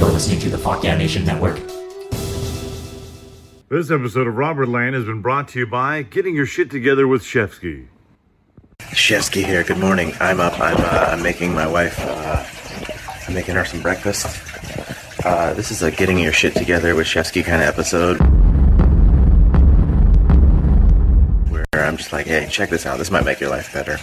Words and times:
You're 0.00 0.08
listening 0.08 0.40
to 0.40 0.48
the 0.48 0.56
Fuck 0.56 0.82
Yeah 0.82 0.96
Nation 0.96 1.26
Network. 1.26 1.60
This 3.68 3.90
episode 3.90 4.26
of 4.26 4.34
Robert 4.34 4.66
Land 4.66 4.94
has 4.94 5.04
been 5.04 5.20
brought 5.20 5.48
to 5.48 5.58
you 5.58 5.66
by 5.66 6.00
Getting 6.00 6.34
Your 6.34 6.46
Shit 6.46 6.70
Together 6.70 7.06
with 7.06 7.20
Shevsky. 7.22 7.86
Shevsky 8.78 9.44
here. 9.44 9.62
Good 9.62 9.76
morning. 9.76 10.14
I'm 10.18 10.40
up. 10.40 10.58
I'm, 10.58 10.78
uh, 10.78 11.10
I'm 11.12 11.22
making 11.22 11.52
my 11.52 11.66
wife. 11.66 11.98
Uh, 12.00 12.42
I'm 13.28 13.34
making 13.34 13.56
her 13.56 13.66
some 13.66 13.82
breakfast. 13.82 14.24
Uh, 15.22 15.52
this 15.52 15.70
is 15.70 15.82
a 15.82 15.90
getting 15.90 16.18
your 16.18 16.32
shit 16.32 16.54
together 16.54 16.94
with 16.94 17.06
Shevsky 17.06 17.44
kind 17.44 17.60
of 17.62 17.68
episode. 17.68 18.16
Where 21.50 21.66
I'm 21.74 21.98
just 21.98 22.14
like, 22.14 22.26
hey, 22.26 22.48
check 22.50 22.70
this 22.70 22.86
out. 22.86 22.96
This 22.96 23.10
might 23.10 23.26
make 23.26 23.38
your 23.38 23.50
life 23.50 23.70
better. 23.74 23.98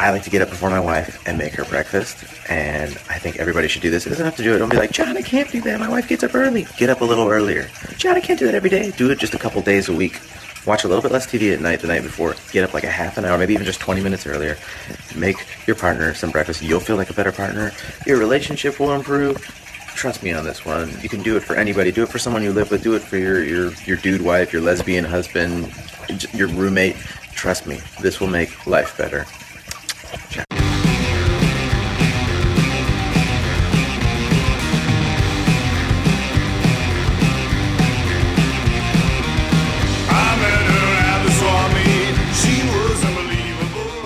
I 0.00 0.08
like 0.08 0.22
to 0.22 0.30
get 0.30 0.40
up 0.40 0.48
before 0.48 0.70
my 0.70 0.80
wife 0.80 1.22
and 1.28 1.36
make 1.36 1.52
her 1.56 1.64
breakfast, 1.66 2.24
and 2.48 2.90
I 3.10 3.18
think 3.18 3.36
everybody 3.36 3.68
should 3.68 3.82
do 3.82 3.90
this. 3.90 4.06
It 4.06 4.08
doesn't 4.08 4.24
have 4.24 4.36
to 4.36 4.42
do 4.42 4.54
it. 4.54 4.58
Don't 4.58 4.70
be 4.70 4.78
like, 4.78 4.92
John, 4.92 5.14
I 5.14 5.20
can't 5.20 5.50
do 5.52 5.60
that. 5.60 5.78
My 5.78 5.90
wife 5.90 6.08
gets 6.08 6.24
up 6.24 6.34
early. 6.34 6.66
Get 6.78 6.88
up 6.88 7.02
a 7.02 7.04
little 7.04 7.28
earlier. 7.28 7.68
John, 7.98 8.16
I 8.16 8.20
can't 8.20 8.38
do 8.38 8.46
that 8.46 8.54
every 8.54 8.70
day. 8.70 8.92
Do 8.92 9.10
it 9.10 9.18
just 9.18 9.34
a 9.34 9.38
couple 9.38 9.60
days 9.60 9.90
a 9.90 9.92
week. 9.92 10.18
Watch 10.64 10.84
a 10.84 10.88
little 10.88 11.02
bit 11.02 11.12
less 11.12 11.26
TV 11.26 11.52
at 11.52 11.60
night 11.60 11.80
the 11.80 11.86
night 11.86 12.02
before. 12.02 12.34
Get 12.50 12.64
up 12.64 12.72
like 12.72 12.84
a 12.84 12.90
half 12.90 13.18
an 13.18 13.26
hour, 13.26 13.36
maybe 13.36 13.52
even 13.52 13.66
just 13.66 13.78
20 13.78 14.00
minutes 14.00 14.26
earlier. 14.26 14.56
Make 15.14 15.36
your 15.66 15.76
partner 15.76 16.14
some 16.14 16.30
breakfast. 16.30 16.62
You'll 16.62 16.80
feel 16.80 16.96
like 16.96 17.10
a 17.10 17.14
better 17.14 17.32
partner. 17.32 17.70
Your 18.06 18.18
relationship 18.18 18.80
will 18.80 18.94
improve. 18.94 19.36
Trust 19.94 20.22
me 20.22 20.32
on 20.32 20.44
this 20.44 20.64
one. 20.64 20.98
You 21.02 21.10
can 21.10 21.22
do 21.22 21.36
it 21.36 21.42
for 21.42 21.56
anybody. 21.56 21.92
Do 21.92 22.04
it 22.04 22.08
for 22.08 22.18
someone 22.18 22.42
you 22.42 22.54
live 22.54 22.70
with. 22.70 22.82
Do 22.82 22.94
it 22.94 23.02
for 23.02 23.18
your 23.18 23.44
your, 23.44 23.72
your 23.84 23.98
dude 23.98 24.22
wife, 24.22 24.50
your 24.50 24.62
lesbian 24.62 25.04
husband, 25.04 25.70
your 26.32 26.48
roommate. 26.48 26.96
Trust 27.34 27.66
me, 27.66 27.80
this 28.00 28.18
will 28.18 28.28
make 28.28 28.66
life 28.66 28.96
better. 28.96 29.26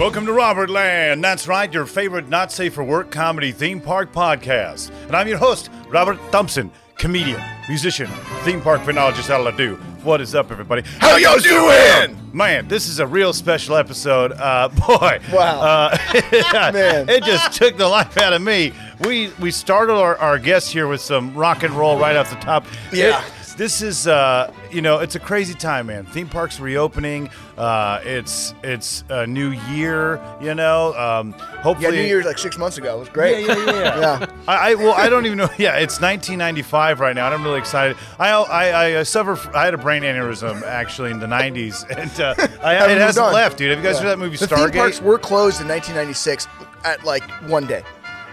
Welcome 0.05 0.27
to 0.27 0.33
Robert 0.34 0.69
Land. 0.69 1.25
That's 1.25 1.48
right, 1.48 1.73
your 1.73 1.87
favorite 1.87 2.29
not 2.29 2.53
safe 2.53 2.75
for 2.75 2.84
work 2.84 3.11
comedy 3.11 3.53
theme 3.53 3.81
park 3.81 4.12
podcast. 4.12 4.91
And 5.07 5.17
I'm 5.17 5.27
your 5.27 5.39
host, 5.39 5.70
Robert 5.89 6.19
Thompson, 6.31 6.70
comedian, 6.97 7.42
musician, 7.69 8.06
theme 8.42 8.61
park 8.61 8.81
phenologist. 8.83 9.28
How 9.28 9.39
do 9.39 9.56
do? 9.56 9.77
What 10.03 10.20
is 10.20 10.34
up, 10.34 10.50
everybody? 10.50 10.83
How 10.98 11.17
y'all 11.17 11.39
doing? 11.39 12.19
Man, 12.33 12.69
this 12.69 12.89
is 12.89 12.98
a 12.98 13.06
real 13.06 13.33
special 13.33 13.77
episode. 13.77 14.33
Uh, 14.33 14.69
boy, 14.86 15.19
Wow. 15.33 15.61
uh, 15.61 15.98
Man. 16.73 17.09
it 17.09 17.25
just 17.25 17.53
took 17.56 17.77
the 17.77 17.89
life 17.89 18.19
out 18.19 18.33
of 18.33 18.42
me. 18.42 18.73
We 19.05 19.31
we 19.41 19.51
started 19.51 19.95
our, 19.95 20.17
our 20.19 20.39
guest 20.39 20.73
here 20.73 20.86
with 20.89 21.01
some 21.01 21.34
rock 21.34 21.62
and 21.62 21.73
roll 21.75 21.98
right 21.98 22.17
off 22.17 22.31
the 22.31 22.36
top. 22.36 22.67
Yeah. 22.92 23.23
It- 23.55 23.59
this 23.59 23.83
is 23.83 24.07
uh, 24.07 24.53
you 24.71 24.83
know 24.83 24.99
it's 24.99 25.15
a 25.15 25.21
crazy 25.21 25.55
time 25.55 25.87
man 25.87 26.05
theme 26.07 26.29
parks 26.29 26.59
reopening 26.61 27.31
uh, 27.57 28.01
it's 28.05 28.53
it's 28.65 29.05
a 29.09 29.27
new 29.27 29.51
year 29.71 30.21
you 30.41 30.55
know 30.55 30.93
um, 30.95 31.33
hopefully. 31.33 31.97
Yeah, 31.97 32.03
New 32.03 32.09
Year's 32.09 32.25
like 32.27 32.39
six 32.39 32.59
months 32.59 32.79
ago. 32.79 32.97
It 32.97 33.01
was 33.01 33.09
great. 33.09 33.47
yeah, 33.47 33.55
yeah, 33.57 33.71
yeah. 33.71 34.19
Yeah. 34.21 34.27
I, 34.49 34.73
I 34.73 34.75
well, 34.75 34.93
I 34.95 35.09
don't 35.09 35.25
even 35.27 35.39
know. 35.39 35.49
Yeah, 35.59 35.77
it's 35.77 36.01
1995 36.01 37.01
right 37.01 37.15
now, 37.15 37.27
and 37.27 37.35
I'm 37.35 37.45
really 37.45 37.59
excited. 37.59 37.97
I 38.19 38.31
I, 38.31 38.99
I 38.99 39.03
suffer. 39.05 39.39
I 39.57 39.65
had 39.65 39.75
a 39.75 39.79
brain 39.79 40.03
aneurysm 40.03 40.63
actually 40.63 41.11
in 41.13 41.21
the 41.21 41.27
90s, 41.27 41.89
and 41.97 42.21
uh, 42.21 42.35
I, 42.63 42.91
it 42.91 42.99
hasn't 42.99 43.27
on. 43.27 43.33
left, 43.33 43.57
dude. 43.59 43.71
Have 43.71 43.79
you 43.79 43.85
guys 43.85 43.95
Yeah. 43.95 44.01
seen 44.01 44.09
that 44.09 44.19
movie 44.19 44.37
The 44.37 44.47
Stargate? 44.47 44.71
theme 44.73 44.81
parks 44.81 45.01
were 45.01 45.19
closed 45.19 45.61
in 45.61 45.69
1996 45.69 46.49
at 46.85 47.05
like 47.05 47.23
one 47.49 47.67
day, 47.67 47.83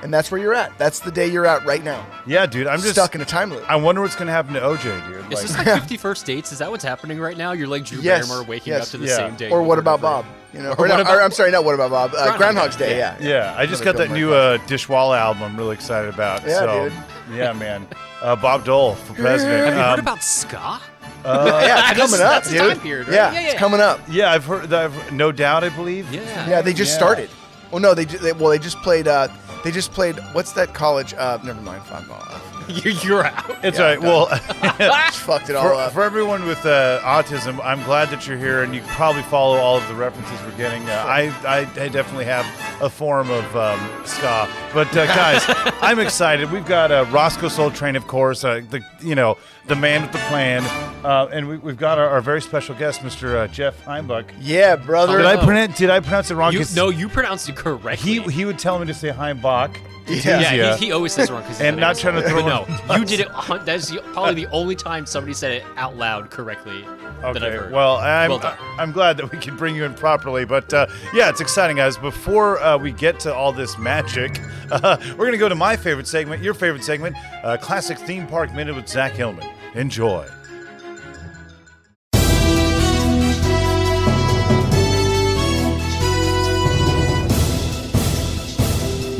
and 0.03 0.13
that's 0.13 0.31
where 0.31 0.39
you're 0.41 0.53
at. 0.53 0.77
That's 0.77 0.99
the 0.99 1.11
day 1.11 1.27
you're 1.27 1.45
at 1.45 1.65
right 1.65 1.83
now. 1.83 2.05
yeah, 2.25 2.45
dude. 2.45 2.67
I'm 2.67 2.79
just 2.81 2.93
stuck 2.93 3.15
in 3.15 3.21
a 3.21 3.25
time 3.25 3.49
loop. 3.51 3.63
I 3.69 3.75
wonder 3.75 4.01
what's 4.01 4.15
gonna 4.15 4.31
happen 4.31 4.53
to 4.53 4.59
OJ, 4.61 4.83
dude. 5.07 5.17
Is 5.17 5.23
Like- 5.23 5.41
this 5.41 5.57
like 5.57 5.67
50 5.67 5.97
First 5.97 6.25
Dates? 6.25 6.51
Is 6.51 6.59
that 6.59 6.69
what's 6.71 6.83
happening 6.83 7.19
right 7.19 7.37
now? 7.37 7.51
You're 7.51 7.67
like 7.67 7.85
Drew 7.85 7.99
Yes, 8.01 8.27
Barrymore 8.27 8.47
waking 8.47 8.73
yes. 8.73 8.83
up 8.83 8.87
to 8.91 8.97
the 8.97 9.07
Yeah. 9.07 9.15
same 9.17 9.35
day. 9.35 9.49
or 9.49 9.61
what 9.63 9.77
about. 9.79 10.01
Bob? 10.01 10.25
You 10.53 10.61
know, 10.61 10.69
Or 10.71 10.73
or, 10.73 10.75
what 10.79 10.87
not- 10.89 10.99
about- 11.01 11.15
or 11.15 11.21
I'm 11.21 11.31
sorry, 11.31 11.51
not 11.51 11.63
what 11.63 11.75
about 11.75 11.91
Bob? 11.91 12.11
Uh, 12.11 12.15
Groundhog 12.23 12.37
Groundhog's 12.39 12.75
Day. 12.75 12.89
Day. 12.89 12.97
Yeah. 12.97 13.15
Yeah, 13.21 13.55
I 13.57 13.65
just 13.65 13.83
got 13.83 13.95
that 13.97 14.11
new 14.11 14.29
Murray 14.31 14.55
uh, 14.55 14.57
Dishwalla 14.67 15.17
album. 15.17 15.43
I'm 15.43 15.55
really 15.57 15.75
excited 15.75 16.13
about. 16.13 16.45
Yeah, 16.45 16.59
so, 16.59 16.89
dude. 16.89 17.37
Yeah, 17.37 17.53
man. 17.53 17.87
Uh, 18.21 18.35
Bob 18.35 18.65
Dole 18.65 18.95
for 18.95 19.13
president. 19.13 19.65
Have 19.65 19.73
you 19.75 19.79
heard 19.79 19.93
Um, 19.93 19.99
about 19.99 20.21
ska? 20.23 20.79
yeah, 21.25 21.91
it's 21.91 21.99
coming 22.11 22.21
up, 22.21 22.43
dude. 22.43 22.57
time 22.57 22.79
period, 22.79 23.07
right? 23.07 23.13
Yeah, 23.15 23.31
Yeah, 23.33 23.39
yeah, 23.39 23.47
it's 23.49 23.59
coming 23.59 23.79
up. 23.79 23.99
Yeah, 24.09 24.31
I've 24.31 24.45
heard. 24.45 24.71
I've, 24.73 25.11
no 25.11 25.31
doubt, 25.31 25.63
I 25.63 25.69
believe. 25.69 26.11
Yeah. 26.13 26.49
Yeah, 26.49 26.61
they 26.61 26.73
just 26.73 26.91
Yeah. 26.91 26.97
started. 26.97 27.29
Well, 27.71 27.79
no, 27.81 27.93
they, 27.93 28.03
ju- 28.05 28.17
they 28.17 28.33
well 28.33 28.49
they 28.49 28.59
just 28.59 28.77
played. 28.81 29.07
Uh, 29.07 29.29
they 29.63 29.71
just 29.71 29.91
played. 29.91 30.17
What's 30.33 30.53
that 30.53 30.73
college? 30.73 31.13
Uh, 31.13 31.37
never 31.43 31.61
mind. 31.61 31.83
Fine. 31.83 32.05
Uh, 32.09 32.39
You're, 32.83 32.93
you're 32.93 33.25
out. 33.25 33.57
It's 33.63 33.77
Yeah, 33.77 33.83
all 33.85 33.89
right. 33.91 34.01
Well, 34.01 34.25
fucked 35.11 35.49
it 35.49 35.55
all 35.57 35.67
for, 35.69 35.73
up. 35.73 35.91
for 35.93 36.03
everyone 36.03 36.45
with 36.45 36.65
uh, 36.65 36.99
autism, 37.03 37.59
I'm 37.63 37.83
glad 37.83 38.09
that 38.09 38.25
you're 38.27 38.37
here, 38.37 38.63
and 38.63 38.73
you 38.73 38.81
probably 38.87 39.23
follow 39.23 39.57
all 39.57 39.77
of 39.77 39.87
the 39.87 39.95
references 39.95 40.39
we're 40.45 40.55
getting. 40.57 40.87
Uh, 40.89 41.03
I, 41.07 41.21
I, 41.45 41.59
I 41.81 41.87
definitely 41.89 42.25
have 42.25 42.45
a 42.81 42.89
form 42.89 43.29
of 43.29 43.55
um, 43.55 43.79
ska, 44.05 44.47
but 44.73 44.87
uh, 44.95 45.05
guys, 45.07 45.43
I'm 45.81 45.99
excited. 45.99 46.51
We've 46.51 46.65
got 46.65 46.91
uh, 46.91 47.05
Roscoe 47.11 47.47
Soul 47.49 47.71
Train, 47.71 47.95
of 47.95 48.07
course, 48.07 48.43
uh, 48.43 48.61
the 48.69 48.83
you 49.01 49.15
know 49.15 49.37
the 49.67 49.75
man 49.75 50.01
with 50.01 50.11
the 50.11 50.17
plan, 50.19 50.63
uh, 51.05 51.29
and 51.31 51.47
we, 51.47 51.57
we've 51.57 51.77
got 51.77 51.99
our, 51.99 52.07
our 52.09 52.21
very 52.21 52.41
special 52.41 52.73
guest, 52.75 53.01
Mr. 53.01 53.35
Uh, 53.35 53.47
Jeff 53.47 53.83
Heimbuch. 53.85 54.25
yeah, 54.39 54.75
brother. 54.75 55.17
Did 55.17 55.25
I 55.25 55.33
Hello. 55.33 55.45
pronounce? 55.45 55.77
Did 55.77 55.89
I 55.89 55.99
pronounce 55.99 56.31
it 56.31 56.35
wrong? 56.35 56.53
You, 56.53 56.59
'Cause 56.59 56.75
no, 56.75 56.89
you 56.89 57.07
pronounced 57.09 57.47
it 57.49 57.55
correctly. 57.55 57.95
he 57.97 58.21
he 58.31 58.45
would 58.45 58.57
tell 58.59 58.79
me 58.79 58.85
to 58.87 58.93
say 58.93 59.09
Heimbach. 59.09 59.77
It's 60.07 60.25
Yeah. 60.25 60.39
yeah, 60.53 60.75
he, 60.77 60.85
he 60.87 60.91
always 60.91 61.13
says 61.13 61.29
it 61.29 61.33
wrong 61.33 61.41
because 61.43 61.61
And 61.61 61.77
not 61.77 61.95
trying 61.97 62.15
to 62.21 62.27
throw 62.27 62.45
No, 62.45 62.65
you 62.97 63.05
did 63.05 63.19
it. 63.21 63.27
hun- 63.29 63.61
That's 63.65 63.91
probably 64.13 64.33
the 64.45 64.51
only 64.51 64.75
time 64.75 65.05
somebody 65.05 65.33
said 65.33 65.51
it 65.51 65.63
out 65.77 65.95
loud 65.97 66.29
correctly 66.29 66.81
that 67.21 67.23
I've 67.23 67.35
Okay. 67.37 67.51
heard. 67.51 67.71
Well, 67.71 67.97
I'm 67.97 68.29
Well 68.31 68.39
done. 68.39 68.57
I'm 68.79 68.91
glad 68.91 69.17
that 69.17 69.31
we 69.31 69.37
can 69.37 69.55
bring 69.55 69.75
you 69.75 69.85
in 69.85 69.93
properly, 69.93 70.43
but 70.45 70.73
uh, 70.73 70.87
yeah, 71.13 71.29
it's 71.29 71.39
exciting, 71.41 71.77
guys. 71.77 71.97
Before 71.97 72.59
uh, 72.61 72.77
we 72.77 72.91
get 72.91 73.19
to 73.21 73.33
all 73.33 73.51
this 73.51 73.77
magic, 73.77 74.41
uh, 74.71 74.97
we're 75.17 75.25
gonna 75.25 75.37
go 75.37 75.49
to 75.49 75.55
my 75.55 75.75
favorite 75.77 76.07
segment, 76.07 76.41
your 76.41 76.53
favorite 76.55 76.83
segment, 76.83 77.15
uh, 77.43 77.57
classic 77.57 77.97
theme 77.99 78.25
park 78.27 78.53
minute 78.53 78.75
with 78.75 78.87
Zach 78.87 79.11
Hillman. 79.13 79.47
Enjoy. 79.75 80.27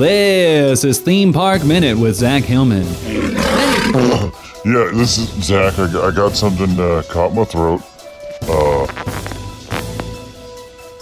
This 0.02 0.84
is 0.84 0.98
Theme 1.00 1.32
Park 1.32 1.64
Minute 1.64 1.96
with 1.96 2.16
Zach 2.16 2.44
Hillman. 2.44 2.88
Yeah, 4.66 4.90
this 4.96 5.20
is 5.20 5.30
Zach. 5.44 5.78
I, 5.78 5.94
got- 5.94 6.04
I 6.04 6.16
got 6.16 6.36
something 6.36 6.80
uh, 6.80 7.04
caught 7.08 7.36
my 7.36 7.44
throat. 7.44 7.84
Uh, 8.42 8.88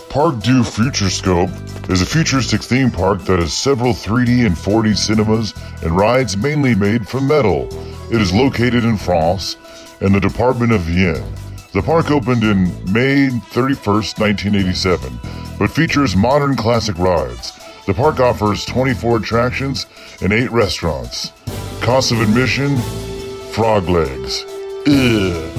Park 0.09 0.44
Du 0.44 0.64
Futuroscope 0.64 1.90
is 1.90 2.02
a 2.02 2.06
futuristic 2.06 2.62
theme 2.62 2.92
park 2.92 3.22
that 3.22 3.40
has 3.40 3.54
several 3.54 3.94
3D 3.94 4.46
and 4.46 4.58
4D 4.58 4.98
cinemas 4.98 5.54
and 5.82 5.96
rides 5.96 6.36
mainly 6.36 6.76
made 6.76 7.08
from 7.08 7.26
metal. 7.30 7.70
It 8.14 8.20
is 8.20 8.34
located 8.34 8.84
in 8.84 8.98
France 8.98 9.56
in 10.02 10.12
the 10.12 10.20
department 10.20 10.74
of 10.74 10.82
Vienne. 10.82 11.24
The 11.72 11.82
park 11.82 12.12
opened 12.12 12.44
in 12.44 12.66
May 12.92 13.30
31st, 13.30 14.20
1987, 14.20 15.20
but 15.58 15.72
features 15.72 16.18
modern 16.18 16.58
classic 16.58 16.98
rides. 16.98 17.54
The 17.90 17.96
park 17.96 18.20
offers 18.20 18.66
24 18.66 19.18
attractions 19.18 19.88
and 20.22 20.32
8 20.32 20.52
restaurants. 20.52 21.32
Cost 21.82 22.12
of 22.12 22.22
admission 22.22 22.78
frog 23.52 23.90
legs. 23.90 24.46
Ugh. 24.88 25.56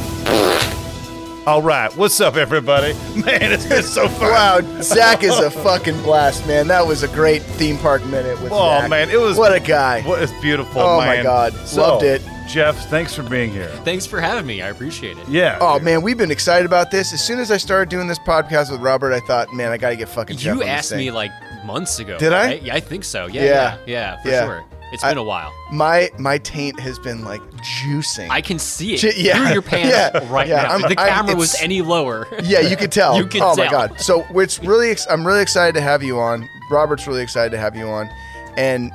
All 1.49 1.61
right, 1.61 1.91
what's 1.97 2.21
up, 2.21 2.37
everybody? 2.37 2.93
Man, 3.17 3.51
it's 3.53 3.67
been 3.67 3.83
so 3.83 4.07
fun. 4.09 4.31
Wow, 4.31 4.61
Zach 4.81 5.25
is 5.25 5.37
a 5.41 5.51
fucking 5.51 6.01
blast, 6.03 6.47
man. 6.47 6.69
That 6.69 6.87
was 6.87 7.03
a 7.03 7.09
great 7.09 7.43
theme 7.43 7.77
park 7.79 8.05
minute 8.07 8.41
with 8.41 8.53
Oh 8.53 8.79
Zach. 8.79 8.91
man, 8.91 9.11
it 9.11 9.19
was 9.19 9.37
what 9.37 9.53
a 9.53 9.59
guy. 9.59 10.03
What 10.03 10.23
is 10.23 10.31
beautiful. 10.41 10.81
Oh, 10.83 10.99
my. 10.99 11.25
God. 11.25 11.53
So, 11.67 11.81
Loved 11.81 12.05
it. 12.05 12.23
Jeff. 12.47 12.77
Thanks 12.91 13.13
for 13.15 13.23
being 13.25 13.51
here. 13.51 13.71
Thanks 13.85 14.07
for 14.07 14.21
having 14.21 14.47
me. 14.47 14.61
I 14.63 14.69
appreciate 14.69 15.17
it. 15.19 15.29
Yeah. 15.29 15.59
Oh 15.61 15.79
man, 15.81 16.03
we've 16.03 16.19
been 16.19 16.31
excited 16.33 16.67
about 16.67 16.91
this. 16.93 17.13
As 17.13 17.23
soon 17.25 17.39
as 17.41 17.51
I 17.51 17.57
started 17.57 17.89
doing 17.89 18.07
this 18.07 18.19
podcast 18.21 18.71
with 18.71 18.81
Robert, 18.81 19.13
I 19.13 19.21
thought, 19.21 19.53
man, 19.53 19.73
I 19.73 19.77
gotta 19.79 19.97
get 19.97 20.09
fucking. 20.09 20.37
Jeff 20.37 20.45
You 20.47 20.53
on 20.53 20.59
this 20.59 20.69
asked 20.69 20.89
thing. 20.91 20.99
me 20.99 21.11
like 21.11 21.31
months 21.65 21.99
ago. 21.99 22.19
Did 22.19 22.33
I? 22.33 22.45
right? 22.47 22.63
Yeah, 22.63 22.75
I 22.75 22.81
think 22.81 23.05
so. 23.05 23.27
Yeah, 23.27 23.43
Yeah. 23.45 23.51
yeah, 23.51 23.77
yeah, 23.87 24.23
for 24.23 24.29
Yeah. 24.29 24.45
sure. 24.47 24.65
It's 24.93 25.05
I- 25.05 25.11
been 25.11 25.19
a 25.19 25.23
while. 25.23 25.53
my 25.71 26.11
my 26.19 26.39
taint 26.39 26.81
has 26.81 26.99
been 26.99 27.25
like 27.25 27.41
juicing. 27.63 28.29
I 28.29 28.41
can 28.41 28.59
see 28.59 28.95
it 28.95 28.99
J- 28.99 29.13
yeah, 29.17 29.37
through 29.37 29.53
your 29.53 29.63
pants 29.73 29.89
yeah, 29.95 30.33
right 30.33 30.49
yeah, 30.49 30.63
now. 30.63 30.71
I'm- 30.73 30.83
if 30.85 30.89
the 30.97 31.01
I'm- 31.01 31.09
camera 31.27 31.37
was 31.37 31.55
any 31.63 31.81
lower. 31.81 32.27
yeah, 32.43 32.59
you 32.61 32.77
could 32.77 32.91
tell. 32.91 33.17
You 33.21 33.27
could 33.27 33.41
oh 33.43 33.55
my 33.57 33.71
god! 33.71 34.01
So 34.01 34.27
it's 34.31 34.59
really, 34.59 34.91
ex- 34.91 35.07
I'm 35.09 35.25
really 35.27 35.43
excited 35.43 35.75
to 35.77 35.81
have 35.81 36.03
you 36.03 36.19
on. 36.19 36.49
Robert's 36.71 37.07
really 37.07 37.23
excited 37.23 37.51
to 37.53 37.59
have 37.59 37.77
you 37.77 37.87
on, 37.89 38.11
and 38.57 38.91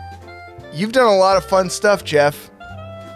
you've 0.74 0.92
done 0.92 1.08
a 1.08 1.16
lot 1.16 1.38
of 1.38 1.46
fun 1.46 1.70
stuff, 1.70 2.04
Jeff. 2.04 2.50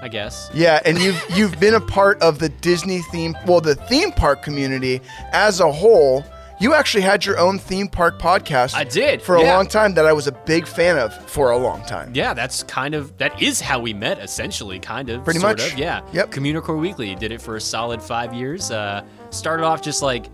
I 0.01 0.07
guess. 0.07 0.49
Yeah, 0.53 0.79
and 0.85 0.97
you've 0.99 1.21
you've 1.35 1.59
been 1.59 1.73
a 1.73 1.81
part 1.81 2.21
of 2.21 2.39
the 2.39 2.47
Disney 2.47 3.01
theme, 3.11 3.35
well, 3.45 3.59
the 3.59 3.75
theme 3.75 4.13
park 4.13 4.41
community 4.41 5.01
as 5.33 5.59
a 5.59 5.69
whole. 5.69 6.23
You 6.59 6.73
actually 6.73 7.01
had 7.01 7.25
your 7.25 7.39
own 7.39 7.57
theme 7.57 7.87
park 7.87 8.19
podcast. 8.19 8.75
I 8.75 8.83
did, 8.83 9.21
for 9.21 9.35
a 9.35 9.41
yeah. 9.41 9.55
long 9.55 9.67
time 9.67 9.93
that 9.93 10.05
I 10.05 10.13
was 10.13 10.27
a 10.27 10.31
big 10.31 10.67
fan 10.67 10.97
of 10.97 11.13
for 11.29 11.51
a 11.51 11.57
long 11.57 11.81
time. 11.85 12.11
Yeah, 12.13 12.33
that's 12.33 12.63
kind 12.63 12.93
of 12.93 13.17
that 13.17 13.41
is 13.41 13.61
how 13.61 13.79
we 13.79 13.93
met, 13.93 14.19
essentially, 14.19 14.79
kind 14.79 15.09
of. 15.09 15.23
Pretty 15.23 15.39
sort 15.39 15.59
much. 15.59 15.73
Of, 15.73 15.79
yeah. 15.79 16.01
Yep. 16.11 16.31
Communicore 16.31 16.79
Weekly 16.79 17.15
did 17.15 17.31
it 17.31 17.41
for 17.41 17.55
a 17.55 17.61
solid 17.61 18.01
five 18.01 18.33
years. 18.33 18.71
Uh, 18.71 19.05
started 19.29 19.63
off 19.63 19.81
just 19.81 20.01
like 20.01 20.25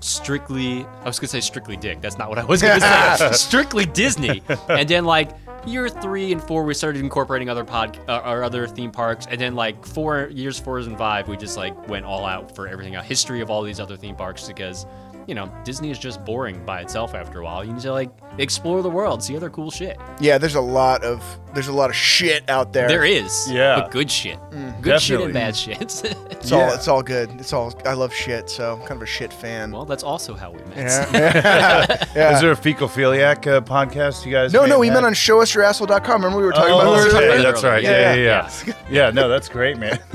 strictly. 0.00 0.84
I 0.84 1.04
was 1.04 1.18
gonna 1.18 1.28
say 1.28 1.40
strictly 1.40 1.76
Dick. 1.76 2.00
That's 2.00 2.18
not 2.18 2.28
what 2.28 2.38
I 2.38 2.44
was 2.44 2.62
gonna 2.62 2.80
say. 3.18 3.32
strictly 3.32 3.84
Disney. 3.84 4.42
And 4.68 4.88
then 4.88 5.04
like 5.04 5.30
year 5.66 5.88
three 5.88 6.32
and 6.32 6.42
four, 6.42 6.64
we 6.64 6.74
started 6.74 7.00
incorporating 7.00 7.48
other 7.48 7.64
pod 7.64 7.98
uh, 8.08 8.22
or 8.24 8.42
other 8.42 8.66
theme 8.66 8.90
parks. 8.90 9.26
And 9.26 9.40
then 9.40 9.54
like 9.54 9.84
four 9.84 10.28
years 10.32 10.58
four 10.58 10.78
and 10.78 10.96
five, 10.96 11.28
we 11.28 11.36
just 11.36 11.56
like 11.56 11.88
went 11.88 12.06
all 12.06 12.24
out 12.24 12.54
for 12.54 12.68
everything. 12.68 12.96
A 12.96 13.02
history 13.02 13.40
of 13.40 13.50
all 13.50 13.62
these 13.62 13.80
other 13.80 13.98
theme 13.98 14.16
parks 14.16 14.46
because. 14.48 14.86
You 15.26 15.34
know, 15.34 15.52
Disney 15.64 15.90
is 15.90 15.98
just 15.98 16.24
boring 16.24 16.64
by 16.64 16.80
itself 16.80 17.14
after 17.14 17.40
a 17.40 17.44
while. 17.44 17.64
You 17.64 17.72
need 17.72 17.82
to 17.82 17.92
like 17.92 18.10
explore 18.38 18.82
the 18.82 18.90
world, 18.90 19.22
see 19.22 19.36
other 19.36 19.50
cool 19.50 19.70
shit. 19.70 19.98
Yeah, 20.20 20.38
there's 20.38 20.54
a 20.54 20.60
lot 20.60 21.02
of 21.02 21.22
there's 21.54 21.68
a 21.68 21.72
lot 21.72 21.88
of 21.90 21.96
shit 21.96 22.48
out 22.50 22.72
there. 22.72 22.88
There 22.88 23.04
is. 23.04 23.50
Yeah. 23.50 23.80
But 23.80 23.90
good 23.90 24.10
shit. 24.10 24.38
Good 24.82 25.00
shit 25.00 25.20
and 25.20 25.32
bad 25.32 25.56
shit. 25.56 25.80
It's 26.44 26.52
all 26.52 26.70
it's 26.74 26.88
all 26.88 27.02
good. 27.02 27.30
It's 27.40 27.54
all 27.54 27.72
I 27.86 27.94
love 27.94 28.12
shit, 28.12 28.50
so 28.50 28.74
I'm 28.74 28.80
kind 28.80 28.92
of 28.92 29.02
a 29.02 29.06
shit 29.06 29.32
fan. 29.32 29.72
well, 29.72 29.86
that's 29.86 30.02
also 30.02 30.34
how 30.34 30.50
we 30.50 30.58
met. 30.64 30.76
yeah. 30.76 32.06
yeah. 32.14 32.34
Is 32.34 32.42
there 32.42 32.52
a 32.52 32.56
fecophiliac 32.56 33.46
uh, 33.46 33.60
podcast 33.62 34.26
you 34.26 34.32
guys? 34.32 34.52
no, 34.52 34.64
may 34.64 34.68
no, 34.68 34.78
we 34.78 34.88
have? 34.88 34.96
met 34.96 35.04
on 35.04 35.14
showusyourasshole.com. 35.14 36.22
Remember 36.22 36.36
we 36.38 36.44
were 36.44 36.52
talking 36.52 36.72
Oh, 36.74 36.80
about 36.80 36.90
we 36.90 36.96
were 36.98 37.04
this? 37.04 37.12
talking 37.14 37.28
okay, 37.28 37.38
about 37.38 37.48
it 37.48 37.52
that's 37.52 37.64
right. 37.64 37.84
earlier. 37.84 37.90
Yeah, 37.90 38.14
yeah, 38.14 38.50
Yeah, 38.66 38.74
yeah. 38.90 39.04
Yeah, 39.06 39.10
no, 39.10 39.28
that's 39.30 39.48
great, 39.48 39.78
man. 39.78 39.98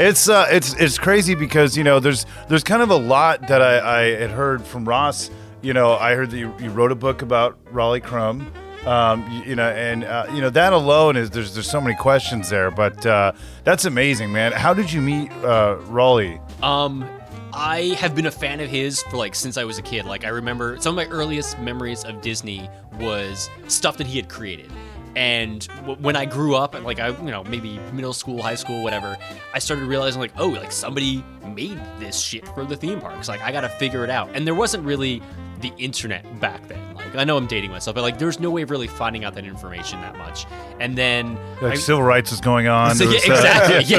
it's 0.00 0.28
uh, 0.28 0.46
it's 0.50 0.74
it's 0.74 0.98
crazy 0.98 1.36
because 1.36 1.76
you 1.76 1.84
know 1.84 2.00
there's 2.00 2.26
there's 2.48 2.64
kind 2.64 2.82
of 2.82 2.90
a 2.90 2.96
lot 2.96 3.46
that 3.46 3.62
I, 3.62 4.00
I 4.00 4.02
had 4.18 4.30
heard 4.32 4.62
from 4.64 4.84
Ross. 4.88 5.30
You 5.62 5.72
know, 5.72 5.92
I 5.94 6.14
heard 6.16 6.30
that 6.32 6.38
you, 6.38 6.52
you 6.58 6.70
wrote 6.70 6.90
a 6.90 6.96
book 6.96 7.22
about 7.22 7.56
Rolly 7.70 8.00
Crump. 8.00 8.42
Um, 8.86 9.30
you, 9.30 9.42
you 9.50 9.56
know, 9.56 9.70
and 9.70 10.04
uh, 10.04 10.26
you 10.34 10.40
know 10.40 10.50
that 10.50 10.72
alone 10.72 11.16
is 11.16 11.30
there's 11.30 11.54
there's 11.54 11.70
so 11.70 11.80
many 11.80 11.96
questions 11.96 12.50
there, 12.50 12.70
but 12.70 13.04
uh, 13.06 13.32
that's 13.64 13.84
amazing, 13.86 14.30
man. 14.30 14.52
How 14.52 14.74
did 14.74 14.92
you 14.92 15.00
meet 15.00 15.32
uh, 15.42 15.76
Rolly? 15.86 16.40
Um, 16.62 17.08
I 17.54 17.96
have 17.98 18.14
been 18.14 18.26
a 18.26 18.30
fan 18.30 18.60
of 18.60 18.68
his 18.68 19.02
for 19.04 19.16
like 19.16 19.34
since 19.34 19.56
I 19.56 19.64
was 19.64 19.78
a 19.78 19.82
kid. 19.82 20.04
Like 20.04 20.24
I 20.24 20.28
remember 20.28 20.76
some 20.80 20.98
of 20.98 21.08
my 21.08 21.10
earliest 21.10 21.58
memories 21.60 22.04
of 22.04 22.20
Disney 22.20 22.68
was 22.98 23.48
stuff 23.68 23.96
that 23.98 24.06
he 24.06 24.16
had 24.16 24.28
created. 24.28 24.70
And 25.16 25.66
w- 25.82 25.96
when 26.02 26.16
I 26.16 26.24
grew 26.24 26.56
up, 26.56 26.74
like 26.82 26.98
I, 26.98 27.08
you 27.10 27.30
know, 27.30 27.44
maybe 27.44 27.78
middle 27.92 28.12
school, 28.12 28.42
high 28.42 28.56
school, 28.56 28.82
whatever, 28.82 29.16
I 29.54 29.60
started 29.60 29.84
realizing 29.84 30.20
like, 30.20 30.32
oh, 30.36 30.48
like 30.48 30.72
somebody 30.72 31.24
made 31.54 31.80
this 32.00 32.18
shit 32.20 32.46
for 32.48 32.64
the 32.64 32.76
theme 32.76 33.00
parks. 33.00 33.28
Like 33.28 33.40
I 33.40 33.52
gotta 33.52 33.68
figure 33.68 34.02
it 34.02 34.10
out. 34.10 34.30
And 34.34 34.44
there 34.44 34.54
wasn't 34.54 34.84
really 34.84 35.22
the 35.60 35.72
internet 35.78 36.40
back 36.40 36.66
then. 36.66 36.93
Like 37.14 37.20
I 37.22 37.24
know 37.24 37.36
I'm 37.36 37.46
dating 37.46 37.70
myself, 37.70 37.94
but 37.94 38.02
like 38.02 38.18
there's 38.18 38.40
no 38.40 38.50
way 38.50 38.62
of 38.62 38.70
really 38.70 38.88
finding 38.88 39.24
out 39.24 39.34
that 39.34 39.44
information 39.44 40.00
that 40.00 40.16
much. 40.18 40.46
And 40.80 40.98
then 40.98 41.36
Like 41.62 41.74
I- 41.74 41.76
civil 41.76 42.02
rights 42.02 42.32
is 42.32 42.40
going 42.40 42.66
on. 42.66 42.96
So, 42.96 43.04
yeah, 43.08 43.10
uh, 43.10 43.34
exactly. 43.34 43.84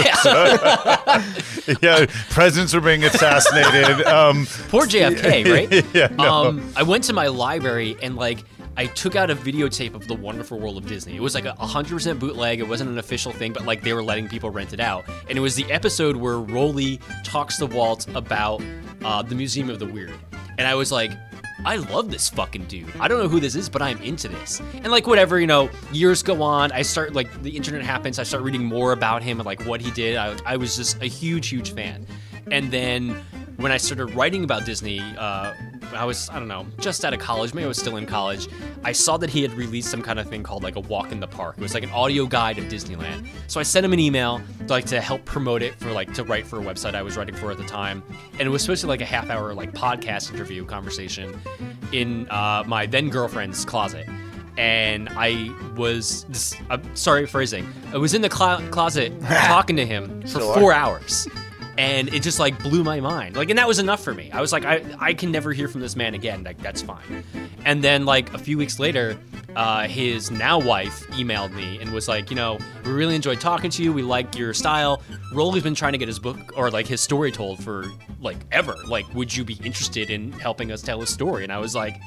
Yeah. 1.65 1.75
yeah, 1.81 2.06
presidents 2.29 2.73
are 2.75 2.81
being 2.81 3.03
assassinated. 3.06 4.06
Um, 4.06 4.45
Poor 4.69 4.85
JFK, 4.85 5.50
right? 5.51 5.85
Yeah, 5.95 6.07
no. 6.12 6.47
Um, 6.47 6.73
I 6.75 6.83
went 6.83 7.06
to 7.06 7.13
my 7.13 7.27
library 7.27 7.95
and 8.01 8.15
like 8.15 8.44
I 8.77 8.88
took 8.88 9.15
out 9.15 9.29
a 9.29 9.35
videotape 9.35 9.94
of 9.94 10.06
the 10.07 10.15
Wonderful 10.15 10.59
World 10.59 10.77
of 10.77 10.85
Disney. 10.85 11.15
It 11.15 11.21
was 11.21 11.33
like 11.35 11.45
a 11.45 11.53
100% 11.53 12.19
bootleg. 12.19 12.59
It 12.59 12.67
wasn't 12.67 12.89
an 12.89 12.97
official 12.97 13.31
thing, 13.31 13.53
but 13.53 13.65
like 13.65 13.81
they 13.83 13.94
were 13.94 14.03
letting 14.03 14.27
people 14.27 14.50
rent 14.50 14.73
it 14.73 14.81
out. 14.81 15.06
And 15.29 15.38
it 15.38 15.41
was 15.41 15.56
the 15.56 15.71
episode 15.71 16.17
where 16.17 16.39
Rolly 16.39 17.00
talks 17.23 17.57
to 17.59 17.67
Walt 17.67 18.06
about 18.15 18.62
uh, 19.06 19.21
the 19.21 19.35
Museum 19.35 19.69
of 19.69 19.79
the 19.79 19.85
Weird. 19.85 20.13
And 20.57 20.67
I 20.67 20.75
was 20.75 20.91
like, 20.91 21.12
I 21.65 21.77
love 21.77 22.12
this 22.12 22.29
fucking 22.29 22.65
dude. 22.65 22.91
I 23.00 23.07
don't 23.07 23.19
know 23.19 23.27
who 23.27 23.39
this 23.39 23.56
is, 23.56 23.69
but 23.69 23.81
I'm 23.81 24.00
into 24.03 24.27
this. 24.27 24.62
And 24.75 24.88
like 24.88 25.07
whatever, 25.07 25.39
you 25.39 25.47
know, 25.47 25.69
years 25.91 26.21
go 26.21 26.44
on. 26.44 26.71
I 26.71 26.83
start 26.83 27.13
like 27.13 27.41
the 27.41 27.50
internet 27.50 27.81
happens. 27.81 28.19
I 28.19 28.23
start 28.23 28.44
reading 28.44 28.63
more 28.63 28.91
about 28.91 29.23
him 29.23 29.39
and 29.39 29.45
like 29.47 29.63
what 29.63 29.81
he 29.81 29.89
did. 29.91 30.15
I, 30.15 30.35
I 30.45 30.57
was 30.57 30.75
just 30.75 31.01
a 31.01 31.07
huge, 31.07 31.47
huge 31.47 31.73
fan. 31.73 32.06
And 32.51 32.69
then 32.69 33.19
when 33.57 33.72
I 33.72 33.78
started 33.78 34.07
writing 34.16 34.44
about 34.44 34.66
Disney, 34.66 35.00
uh, 35.18 35.54
I 35.94 36.04
was 36.06 36.30
I 36.30 36.40
don't 36.40 36.48
know 36.48 36.66
just 36.80 37.06
out 37.06 37.13
of 37.13 37.19
college. 37.19 37.54
Maybe 37.54 37.66
I 37.66 37.68
was 37.68 37.78
still 37.78 37.98
in 37.98 38.06
college. 38.06 38.48
I 38.84 38.92
saw 38.92 39.18
that 39.18 39.30
he 39.30 39.42
had 39.42 39.54
released 39.54 39.90
some 39.90 40.02
kind 40.02 40.19
of 40.19 40.28
thing 40.28 40.44
called 40.44 40.63
like 40.63 40.75
a 40.75 40.80
walk 40.81 41.12
in 41.12 41.19
the 41.19 41.28
park. 41.28 41.57
It 41.57 41.62
was 41.62 41.74
like 41.74 41.84
an 41.84 41.90
audio 41.92 42.25
guide 42.25 42.57
of 42.57 42.66
Disneyland. 42.66 43.28
So 43.48 43.60
I 43.60 43.63
sent 43.63 43.86
him 43.86 43.94
an 43.94 44.00
email 44.00 44.42
like 44.68 44.86
to 44.86 45.00
help 45.00 45.24
promote 45.25 45.62
it 45.62 45.75
for 45.75 45.92
like 45.92 46.13
to 46.16 46.24
write 46.24 46.46
for 46.46 46.60
a 46.60 46.63
website 46.63 46.96
I 46.96 47.02
was 47.02 47.18
writing 47.18 47.36
for 47.36 47.52
at 47.52 47.57
the 47.57 47.66
time. 47.66 48.04
And 48.34 48.42
it 48.42 48.50
was 48.50 48.62
supposed 48.62 48.81
to 48.81 48.88
be 48.88 48.90
like 48.90 49.02
a 49.02 49.06
half 49.06 49.30
hour 49.30 49.54
like 49.54 49.74
podcast 49.74 50.34
interview 50.34 50.66
conversation 50.66 51.40
in 51.92 52.28
uh, 52.30 52.63
my 52.68 52.86
then 52.86 53.10
girlfriend's 53.10 53.63
closet. 53.63 54.08
And 54.58 55.10
I 55.12 55.54
was 55.75 56.24
this, 56.30 56.56
I'm 56.69 56.96
sorry 56.96 57.25
phrasing. 57.25 57.72
I 57.94 57.98
was 57.98 58.13
in 58.13 58.22
the 58.22 58.30
clo- 58.30 58.66
closet 58.72 59.13
talking 59.28 59.75
to 59.75 59.86
him 59.86 60.22
for 60.22 60.28
Still 60.28 60.51
are. 60.51 60.60
four 60.60 60.74
hours 60.74 61.28
and 61.77 62.13
it 62.13 62.24
just 62.24 62.39
like 62.39 62.62
blew 62.62 62.83
my 62.83 63.00
mind. 63.00 63.36
Like 63.36 63.50
and 63.50 63.57
that 63.60 63.68
was 63.68 63.80
enough 63.80 64.04
for 64.04 64.13
me. 64.13 64.31
I 64.31 64.42
was 64.42 64.51
like 64.51 64.66
i, 64.66 64.83
I 65.00 65.13
can 65.13 65.31
never 65.31 65.54
hear 65.54 65.68
from 65.68 65.81
this 65.81 65.95
man 65.95 66.13
again. 66.13 66.44
Like 66.44 66.62
that's 66.62 66.81
fine. 66.81 67.24
And 67.66 67.83
then 67.83 68.06
like 68.06 68.33
a 68.33 68.38
few 68.38 68.57
weeks 68.57 68.80
later 68.80 69.18
uh, 69.56 69.88
his 69.88 70.31
now 70.31 70.60
wife 70.60 71.07
emailed 71.12 71.54
me 71.54 71.80
and 71.80 71.94
was 71.94 72.10
like 72.10 72.30
you 72.30 72.36
know 72.36 72.60
we 72.83 72.92
really 72.92 73.16
enjoyed 73.16 73.39
talking 73.39 73.69
to 73.72 73.83
you. 73.83 73.94
We 73.94 74.01
like 74.01 74.38
your 74.38 74.54
style. 74.54 75.01
Rolly's 75.33 75.63
been 75.63 75.75
trying 75.75 75.94
to 75.94 75.98
get 75.98 76.07
his 76.07 76.19
book 76.19 76.38
or 76.57 76.69
like 76.69 76.88
his 76.88 77.01
story 77.01 77.31
told 77.31 77.63
for 77.63 77.86
like 78.19 78.38
ever. 78.51 78.75
Like 78.88 79.06
would 79.13 79.36
you 79.36 79.44
be 79.44 79.56
interested 79.63 80.10
in 80.10 80.31
helping 80.33 80.72
us 80.72 80.81
tell 80.81 81.00
his 81.00 81.10
story? 81.10 81.44
And 81.44 81.51
i 81.51 81.57
was 81.57 81.75
like 81.75 82.00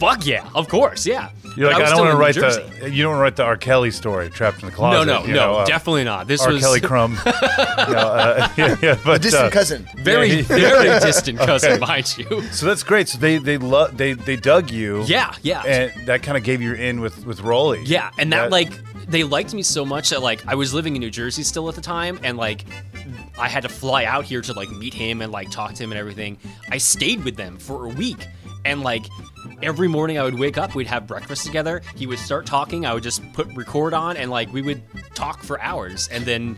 fuck 0.00 0.26
yeah 0.26 0.48
of 0.54 0.66
course 0.68 1.06
yeah 1.06 1.30
You're 1.56 1.70
like, 1.70 1.80
was 1.82 1.92
I, 1.92 1.96
don't 1.96 2.04
want 2.06 2.12
to 2.12 2.16
write 2.18 2.34
Jersey. 2.34 2.62
the. 2.80 2.90
You 2.90 3.02
don't 3.02 3.18
write 3.20 3.36
the 3.36 3.42
R. 3.44 3.56
Kelly 3.56 3.90
story, 3.90 4.30
trapped 4.30 4.62
in 4.62 4.66
the 4.70 4.74
closet. 4.74 5.04
no 5.06 5.20
no 5.20 5.26
you 5.26 5.34
no 5.34 5.52
know, 5.52 5.54
uh, 5.58 5.64
definitely 5.66 6.04
not 6.04 6.26
this 6.26 6.40
R. 6.42 6.52
was 6.52 6.62
Kelly 6.62 6.80
Crump. 6.80 7.18
you 7.26 7.32
know, 7.32 7.98
uh, 7.98 8.48
yeah, 8.56 8.76
yeah, 8.82 8.92
A 8.92 9.04
but, 9.04 9.20
distant 9.22 9.44
uh, 9.46 9.50
cousin. 9.50 9.86
very 9.98 10.42
very 10.42 10.98
distant 11.00 11.38
cousin 11.38 11.78
mind 11.80 12.16
you 12.18 12.42
So 12.50 12.66
that's 12.66 12.82
great. 12.82 13.08
So 13.08 13.18
they 13.18 13.38
they 13.38 13.58
lo- 13.58 13.88
they 13.92 14.14
they 14.14 14.36
dug 14.36 14.70
you. 14.70 15.02
yeah 15.04 15.34
yeah 15.42 15.62
And 15.66 16.06
that 16.06 16.22
kind 16.22 16.36
of 16.38 16.44
gave 16.44 16.62
you 16.62 16.74
in 16.74 17.00
with 17.00 17.26
with 17.26 17.40
Rolly. 17.40 17.82
Yeah, 17.84 18.10
and 18.18 18.32
that, 18.32 18.50
like 18.50 18.72
they 19.08 19.24
liked 19.24 19.52
me 19.54 19.62
so 19.62 19.84
much 19.84 20.10
that 20.10 20.22
like 20.22 20.46
I 20.46 20.54
was 20.54 20.72
living 20.72 20.94
in 20.94 21.00
New 21.00 21.10
Jersey 21.10 21.42
still 21.42 21.68
at 21.68 21.74
the 21.74 21.80
time, 21.80 22.18
and 22.22 22.36
like 22.38 22.64
I 23.38 23.48
had 23.48 23.62
to 23.64 23.68
fly 23.68 24.04
out 24.04 24.24
here 24.24 24.40
to 24.40 24.52
like 24.52 24.70
meet 24.70 24.94
him 24.94 25.20
and 25.20 25.32
like 25.32 25.50
talk 25.50 25.74
to 25.74 25.82
him 25.82 25.90
and 25.90 25.98
everything. 25.98 26.38
I 26.70 26.78
stayed 26.78 27.24
with 27.24 27.36
them 27.36 27.58
for 27.58 27.86
a 27.86 27.88
week, 27.88 28.24
and 28.64 28.82
like 28.82 29.04
every 29.62 29.88
morning 29.88 30.18
I 30.18 30.24
would 30.24 30.38
wake 30.38 30.58
up, 30.58 30.74
we'd 30.74 30.86
have 30.86 31.06
breakfast 31.06 31.44
together. 31.46 31.82
He 31.96 32.06
would 32.06 32.18
start 32.18 32.46
talking, 32.46 32.86
I 32.86 32.94
would 32.94 33.02
just 33.02 33.20
put 33.32 33.46
record 33.54 33.94
on, 33.94 34.16
and 34.16 34.30
like 34.30 34.52
we 34.52 34.62
would 34.62 34.82
talk 35.14 35.42
for 35.42 35.60
hours, 35.60 36.08
and 36.08 36.24
then. 36.24 36.56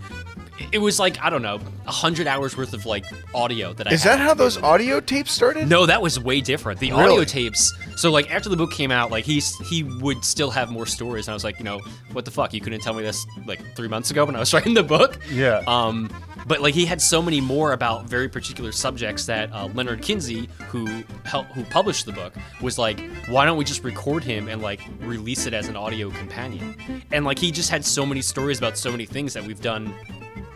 It 0.71 0.79
was 0.79 1.01
like 1.01 1.19
I 1.21 1.29
don't 1.31 1.43
know, 1.43 1.59
a 1.87 1.91
hundred 1.91 2.29
hours 2.29 2.57
worth 2.57 2.73
of 2.73 2.87
like 2.87 3.05
audio 3.35 3.73
that 3.73 3.89
I. 3.89 3.93
Is 3.95 4.05
that 4.05 4.21
how 4.21 4.33
those 4.33 4.59
audio 4.63 5.01
tapes 5.01 5.33
started? 5.33 5.67
No, 5.67 5.87
that 5.87 6.01
was 6.01 6.21
way 6.21 6.41
different. 6.41 6.79
The 6.79 6.91
Really? 6.93 7.03
audio 7.03 7.25
tapes. 7.25 7.73
So 7.97 8.13
like 8.13 8.31
after 8.31 8.49
the 8.49 8.57
book 8.57 8.71
came 8.71 8.93
out, 8.93 9.11
like 9.11 9.25
he 9.25 9.41
he 9.65 9.83
would 9.83 10.25
still 10.25 10.51
have 10.51 10.71
more 10.71 10.87
stories, 10.87 11.27
and 11.27 11.33
I 11.33 11.35
was 11.35 11.43
like, 11.43 11.59
you 11.59 11.65
know, 11.65 11.81
what 12.13 12.27
the 12.27 12.31
fuck? 12.31 12.53
You 12.55 12.61
couldn't 12.61 12.81
tell 12.81 12.95
me 12.95 13.03
this 13.03 13.27
like 13.47 13.75
three 13.75 13.89
months 13.89 14.11
ago 14.13 14.25
when 14.27 14.37
I 14.37 14.41
was 14.41 14.53
writing 14.55 14.75
the 14.75 14.85
book. 14.85 15.19
Yeah. 15.33 15.65
Um, 15.67 16.15
but 16.47 16.61
like 16.61 16.75
he 16.75 16.85
had 16.85 17.01
so 17.01 17.23
many 17.23 17.41
more 17.41 17.73
about 17.73 18.05
very 18.05 18.29
particular 18.29 18.71
subjects 18.73 19.27
that 19.27 19.51
uh, 19.53 19.69
Leonard 19.75 20.03
Kinsey, 20.03 20.49
who 20.69 21.03
helped 21.25 21.51
who 21.53 21.65
published 21.65 22.07
the 22.07 22.13
book, 22.13 22.35
was 22.61 22.72
like, 22.79 23.01
why 23.29 23.45
don't 23.45 23.57
we 23.57 23.65
just 23.65 23.85
record 23.85 24.25
him 24.25 24.49
and 24.49 24.63
like 24.63 24.81
release 25.01 25.47
it 25.47 25.55
as 25.55 25.69
an 25.69 25.77
audio 25.77 26.11
companion? 26.11 26.77
And 27.11 27.25
like 27.25 27.39
he 27.39 27.51
just 27.51 27.71
had 27.71 27.85
so 27.85 28.05
many 28.05 28.23
stories 28.23 28.59
about 28.59 28.77
so 28.79 28.91
many 28.91 29.07
things 29.07 29.33
that 29.35 29.45
we've 29.45 29.61
done 29.61 29.95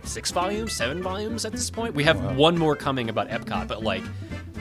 six 0.04 0.30
volumes, 0.30 0.72
seven 0.72 1.02
volumes 1.02 1.44
at 1.44 1.52
this 1.52 1.70
point. 1.70 1.94
We 1.94 2.04
have 2.04 2.36
one 2.36 2.56
more 2.56 2.76
coming 2.76 3.08
about 3.08 3.28
Epcot, 3.28 3.68
but 3.68 3.82
like 3.82 4.02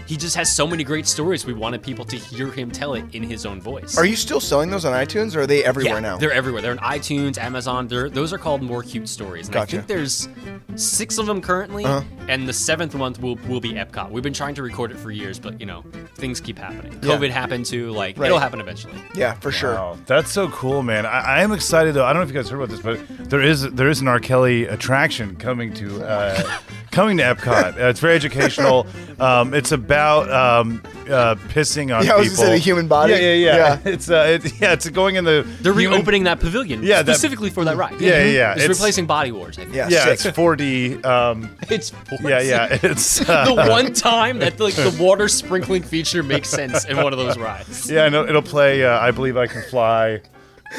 he 0.08 0.18
just 0.18 0.36
has 0.36 0.54
so 0.54 0.68
many 0.68 0.84
great 0.84 1.08
stories. 1.08 1.46
We 1.46 1.54
wanted 1.54 1.82
people 1.82 2.06
to 2.06 2.16
hear 2.16 2.48
him 2.52 2.72
tell 2.72 2.94
it 2.94 3.06
in 3.14 3.24
his 3.24 3.46
own 3.46 3.60
voice. 3.62 3.98
Are 3.98 4.06
you 4.06 4.16
still 4.16 4.40
selling 4.40 4.70
those 4.70 4.86
on 4.86 4.94
iTunes 4.94 5.36
or 5.36 5.42
are 5.42 5.48
they 5.48 5.64
everywhere 5.64 5.96
yeah, 5.96 6.00
now? 6.00 6.18
They're 6.18 6.32
everywhere. 6.32 6.62
They're 6.62 6.72
on 6.72 6.78
iTunes, 6.80 7.38
Amazon. 7.38 7.88
They're, 7.88 8.10
those 8.10 8.32
are 8.34 8.38
called 8.38 8.62
more 8.62 8.84
cute 8.84 9.10
stories. 9.10 9.48
And 9.48 9.54
Gotcha. 9.54 9.78
I 9.78 9.80
think 9.80 9.88
there's 9.88 10.28
six 10.76 11.18
of 11.18 11.26
them 11.26 11.42
currently, 11.42 11.86
Uh-huh. 11.86 12.04
and 12.28 12.48
the 12.48 12.54
seventh 12.54 12.96
one 12.96 13.14
will 13.22 13.36
will 13.48 13.60
be 13.62 13.74
Epcot. 13.74 14.12
We've 14.12 14.24
been 14.24 14.34
trying 14.34 14.56
to 14.56 14.64
record 14.64 14.92
it 14.92 14.98
for 14.98 15.12
years, 15.12 15.40
but 15.40 15.60
you 15.60 15.66
know 15.66 15.84
things 16.16 16.40
keep 16.42 16.58
happening. 16.58 16.94
Yeah. 16.94 17.16
COVID 17.16 17.30
happened 17.30 17.66
too. 17.66 17.92
Like 17.92 18.18
Right. 18.18 18.28
it'll 18.28 18.40
happen 18.40 18.60
eventually. 18.60 18.96
yeah, 19.14 19.34
for 19.34 19.52
sure. 19.52 19.74
Wow, 19.76 19.98
that's 20.06 20.32
so 20.32 20.50
cool, 20.50 20.82
man. 20.84 21.06
I, 21.06 21.20
I 21.38 21.42
am 21.44 21.52
excited 21.52 21.94
though. 21.96 22.06
I 22.06 22.14
don't 22.14 22.22
know 22.22 22.28
if 22.28 22.30
you 22.30 22.36
guys 22.42 22.50
heard 22.50 22.62
about 22.62 22.70
this, 22.70 22.82
but 22.82 23.30
there 23.30 23.42
is 23.42 23.62
there 23.72 23.90
is 23.90 24.02
an 24.02 24.08
R. 24.08 24.20
Kelly 24.20 24.66
attraction 24.66 25.36
coming 25.36 25.74
to 25.76 26.04
uh, 26.04 26.58
coming 26.92 27.18
to 27.18 27.24
Epcot. 27.24 27.80
Uh, 27.80 27.86
it's 27.90 28.00
very 28.00 28.16
educational. 28.16 28.86
Um, 29.20 29.54
it's 29.54 29.72
a 29.72 29.78
about 29.96 30.32
um, 30.62 30.82
uh, 31.10 31.36
pissing 31.50 31.96
on 31.98 32.06
Yeah, 32.06 32.14
I 32.14 32.18
was 32.18 32.30
people. 32.30 32.44
gonna 32.44 32.48
say 32.50 32.52
the 32.54 32.58
human 32.64 32.88
body. 32.88 33.14
Yeah, 33.14 33.20
yeah, 33.20 33.34
yeah. 33.34 33.56
Yeah. 33.86 33.92
It's 33.94 34.10
uh, 34.10 34.40
it, 34.44 34.62
yeah, 34.62 34.74
it's 34.74 34.90
going 34.90 35.16
in 35.16 35.24
the. 35.26 35.44
They're 35.62 35.74
human- 35.74 35.98
reopening 36.00 36.24
that 36.26 36.40
pavilion 36.40 36.84
Yeah, 36.84 37.02
that- 37.02 37.14
specifically 37.14 37.50
for 37.50 37.64
that 37.66 37.78
ride. 37.78 38.00
Yeah, 38.02 38.24
yeah, 38.24 38.32
yeah. 38.32 38.52
It's, 38.54 38.64
It's- 38.64 38.78
replacing 38.80 39.06
Body 39.06 39.32
Wars. 39.32 39.58
I 39.58 39.64
think. 39.64 39.76
Yeah, 39.76 39.88
Yeah, 39.90 40.16
sick. 40.16 40.26
it's 40.26 40.38
4D. 40.38 41.04
Um, 41.06 41.50
It's 41.70 41.92
yeah, 42.22 42.42
yeah. 42.42 42.80
It's 42.84 43.22
uh, 43.30 43.46
the 43.46 43.70
one 43.70 43.94
time 43.94 44.40
that 44.40 44.60
like 44.60 44.76
the 44.76 44.96
water 45.00 45.28
sprinkling 45.28 45.84
feature 45.84 46.24
makes 46.24 46.50
sense 46.50 46.86
in 46.86 46.98
one 46.98 47.14
of 47.14 47.20
those 47.20 47.38
rides. 47.38 47.90
Yeah, 47.90 48.06
and 48.06 48.14
it'll, 48.16 48.30
it'll 48.30 48.42
play 48.42 48.84
uh, 48.84 49.00
I 49.00 49.12
Believe 49.12 49.38
I 49.38 49.48
Can 49.48 49.62
Fly 49.64 50.22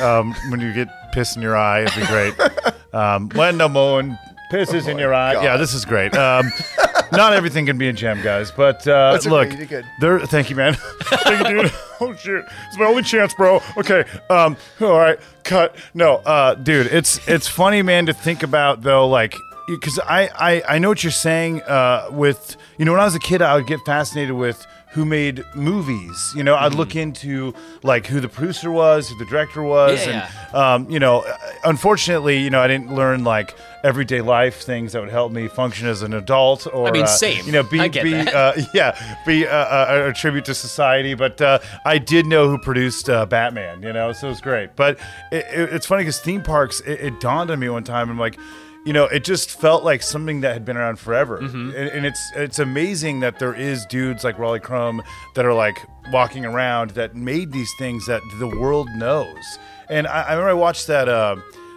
um, 0.00 0.34
when 0.50 0.60
you 0.60 0.72
get 0.72 0.88
piss 1.12 1.36
in 1.36 1.42
your 1.42 1.56
eye. 1.56 1.82
It'd 1.82 1.94
be 2.00 2.06
great. 2.06 2.34
Um, 2.92 3.28
when 3.34 3.58
the 3.58 3.68
moon 3.68 4.16
pisses 4.50 4.88
in 4.88 4.98
your 4.98 5.14
eye. 5.14 5.32
Yeah, 5.42 5.56
this 5.56 5.74
is 5.74 5.84
great. 5.84 6.14
Um, 6.16 6.50
not 7.12 7.32
everything 7.32 7.66
can 7.66 7.78
be 7.78 7.88
a 7.88 7.92
gem, 7.92 8.22
guys, 8.22 8.50
but 8.50 8.86
uh, 8.86 9.12
That's 9.12 9.26
okay, 9.26 9.34
look, 9.34 9.50
you 9.52 9.56
did 9.58 9.68
good. 9.68 9.86
there. 10.00 10.20
Thank 10.20 10.50
you, 10.50 10.56
man. 10.56 10.74
thank 11.02 11.48
you, 11.48 11.62
dude. 11.62 11.72
Oh 11.98 12.14
shit, 12.14 12.44
it's 12.68 12.78
my 12.78 12.84
only 12.84 13.02
chance, 13.02 13.32
bro. 13.32 13.62
Okay, 13.78 14.04
um, 14.28 14.54
all 14.82 14.98
right, 14.98 15.18
cut. 15.44 15.74
No, 15.94 16.16
uh, 16.16 16.54
dude, 16.54 16.88
it's 16.88 17.26
it's 17.26 17.48
funny, 17.48 17.80
man, 17.80 18.04
to 18.06 18.12
think 18.12 18.42
about 18.42 18.82
though, 18.82 19.08
like. 19.08 19.34
Because 19.68 19.98
I, 19.98 20.28
I, 20.38 20.76
I 20.76 20.78
know 20.78 20.90
what 20.90 21.02
you're 21.02 21.10
saying 21.10 21.60
uh, 21.62 22.06
with, 22.12 22.56
you 22.78 22.84
know, 22.84 22.92
when 22.92 23.00
I 23.00 23.04
was 23.04 23.16
a 23.16 23.18
kid, 23.18 23.42
I 23.42 23.56
would 23.56 23.66
get 23.66 23.80
fascinated 23.84 24.36
with 24.36 24.64
who 24.92 25.04
made 25.04 25.44
movies. 25.56 26.32
You 26.36 26.44
know, 26.44 26.54
I'd 26.54 26.72
look 26.74 26.94
into 26.94 27.52
like 27.82 28.06
who 28.06 28.20
the 28.20 28.28
producer 28.28 28.70
was, 28.70 29.08
who 29.08 29.18
the 29.18 29.24
director 29.24 29.64
was, 29.64 29.98
Mm-hmm. 29.98 30.10
Yeah, 30.10 30.30
and 30.52 30.86
um, 30.86 30.88
you 30.90 31.00
know, 31.00 31.24
unfortunately, 31.64 32.38
you 32.38 32.50
know, 32.50 32.60
I 32.60 32.68
didn't 32.68 32.94
learn 32.94 33.24
like 33.24 33.56
everyday 33.86 34.20
life 34.20 34.62
things 34.62 34.92
that 34.92 35.00
would 35.00 35.10
help 35.10 35.30
me 35.32 35.46
function 35.48 35.86
as 35.86 36.02
an 36.02 36.12
adult. 36.12 36.66
Or 36.72 36.88
I 36.88 36.90
mean, 36.90 37.04
uh, 37.04 37.06
same. 37.06 37.44
You 37.46 37.52
know, 37.52 37.62
be 37.62 37.88
be 37.88 38.14
uh, 38.14 38.52
yeah, 38.74 39.16
be 39.24 39.46
uh, 39.46 39.50
uh, 39.56 40.06
a 40.10 40.12
tribute 40.12 40.44
to 40.46 40.54
society. 40.54 41.14
But 41.14 41.40
uh, 41.40 41.58
I 41.84 41.98
did 41.98 42.26
know 42.26 42.48
who 42.48 42.58
produced 42.58 43.08
uh, 43.08 43.24
Batman. 43.26 43.82
You 43.82 43.92
know, 43.92 44.12
so 44.12 44.26
it 44.26 44.30
was 44.30 44.40
great. 44.40 44.76
But 44.76 44.98
it, 45.30 45.44
it, 45.52 45.72
it's 45.74 45.86
funny 45.86 46.02
because 46.02 46.20
theme 46.20 46.42
parks. 46.42 46.80
It, 46.80 47.00
it 47.00 47.20
dawned 47.20 47.50
on 47.50 47.58
me 47.58 47.68
one 47.68 47.84
time. 47.84 48.10
I'm 48.10 48.18
like. 48.18 48.38
You 48.84 48.92
know, 48.92 49.06
it 49.06 49.24
just 49.24 49.50
felt 49.60 49.82
like 49.82 50.00
something 50.00 50.42
that 50.42 50.52
had 50.52 50.64
been 50.64 50.76
around 50.76 51.00
forever, 51.00 51.40
Mm-hmm. 51.40 51.70
and, 51.76 51.88
and 51.90 52.06
it's 52.06 52.20
it's 52.36 52.60
amazing 52.60 53.18
that 53.18 53.40
there 53.40 53.52
is 53.52 53.84
dudes 53.86 54.22
like 54.22 54.38
Rolly 54.38 54.60
Crump 54.60 55.02
that 55.34 55.44
are 55.44 55.52
like 55.52 55.76
walking 56.12 56.44
around 56.46 56.90
that 56.90 57.16
made 57.16 57.50
these 57.50 57.68
things 57.80 58.06
that 58.06 58.22
the 58.38 58.46
world 58.46 58.88
knows. 58.94 59.58
And 59.88 60.06
I, 60.06 60.22
I 60.22 60.32
remember 60.34 60.50
I 60.50 60.52
watched 60.52 60.86
that. 60.86 61.08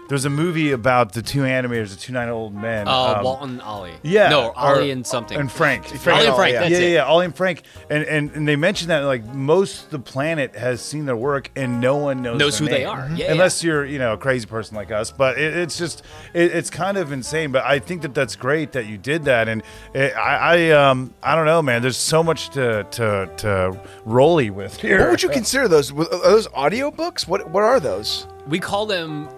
There's 0.09 0.25
a 0.25 0.29
movie 0.29 0.71
about 0.71 1.13
the 1.13 1.21
two 1.21 1.41
animators, 1.41 1.91
the 1.91 1.95
two 1.95 2.11
nine 2.13 2.29
old 2.29 2.53
men. 2.55 2.87
Uh, 2.87 3.13
um, 3.17 3.23
Walt 3.23 3.43
and 3.43 3.61
Ollie. 3.61 3.93
yeah, 4.01 4.29
No, 4.29 4.47
or- 4.47 4.57
Ollie 4.57 4.89
and 4.91 5.05
something. 5.05 5.37
and 5.39 5.51
Frank. 5.51 5.85
Ollie 5.85 6.25
and 6.25 6.35
Frank. 6.35 6.53
yeah. 6.53 6.59
That's 6.61 6.71
yeah, 6.71 6.77
it. 6.77 6.81
yeah, 6.81 6.87
yeah, 6.95 7.03
Ollie 7.05 7.25
and 7.25 7.35
Frank, 7.35 7.61
and, 7.91 8.03
and 8.05 8.31
and 8.31 8.47
they 8.47 8.55
mentioned 8.55 8.89
that 8.89 9.01
like 9.01 9.23
most 9.35 9.85
of 9.85 9.89
the 9.91 9.99
planet 9.99 10.55
has 10.55 10.81
seen 10.81 11.05
their 11.05 11.15
work, 11.15 11.51
and 11.55 11.79
no 11.79 11.95
one 11.97 12.23
knows 12.23 12.39
Knows 12.39 12.57
their 12.57 12.67
who 12.67 12.73
they 12.73 12.79
name. 12.79 12.89
are. 12.89 13.07
Mhm. 13.07 13.17
Yeah, 13.19 13.31
unless 13.33 13.63
you're 13.63 13.85
you 13.85 13.99
know 13.99 14.13
a 14.13 14.17
crazy 14.17 14.47
person 14.47 14.75
like 14.75 14.91
us. 14.91 15.11
But 15.11 15.37
it, 15.37 15.55
it's 15.55 15.77
just 15.77 16.01
it, 16.33 16.53
it's 16.55 16.71
kind 16.71 16.97
of 16.97 17.11
insane. 17.11 17.51
But 17.51 17.63
I 17.65 17.77
think 17.77 18.01
that 18.01 18.15
that's 18.15 18.35
great 18.35 18.71
that 18.71 18.87
you 18.87 18.97
did 18.97 19.25
that, 19.25 19.47
and 19.47 19.61
it, 19.93 20.13
I 20.17 20.37
I 20.37 20.69
um 20.71 21.13
I 21.21 21.35
don't 21.35 21.45
know, 21.45 21.61
man. 21.61 21.83
There's 21.83 21.97
so 21.97 22.23
much 22.23 22.49
to 22.51 22.83
to 22.83 23.29
to 23.37 23.79
rolly 24.05 24.49
with 24.49 24.75
here. 24.77 25.01
What 25.01 25.11
would 25.11 25.23
you 25.23 25.29
consider 25.29 25.67
those? 25.67 25.91
Are 25.91 26.03
those 26.05 26.47
audio 26.55 26.89
books? 26.89 27.27
What 27.27 27.47
What 27.51 27.61
are 27.63 27.79
those? 27.79 28.25
We 28.47 28.57
call 28.59 28.87
them 28.87 29.29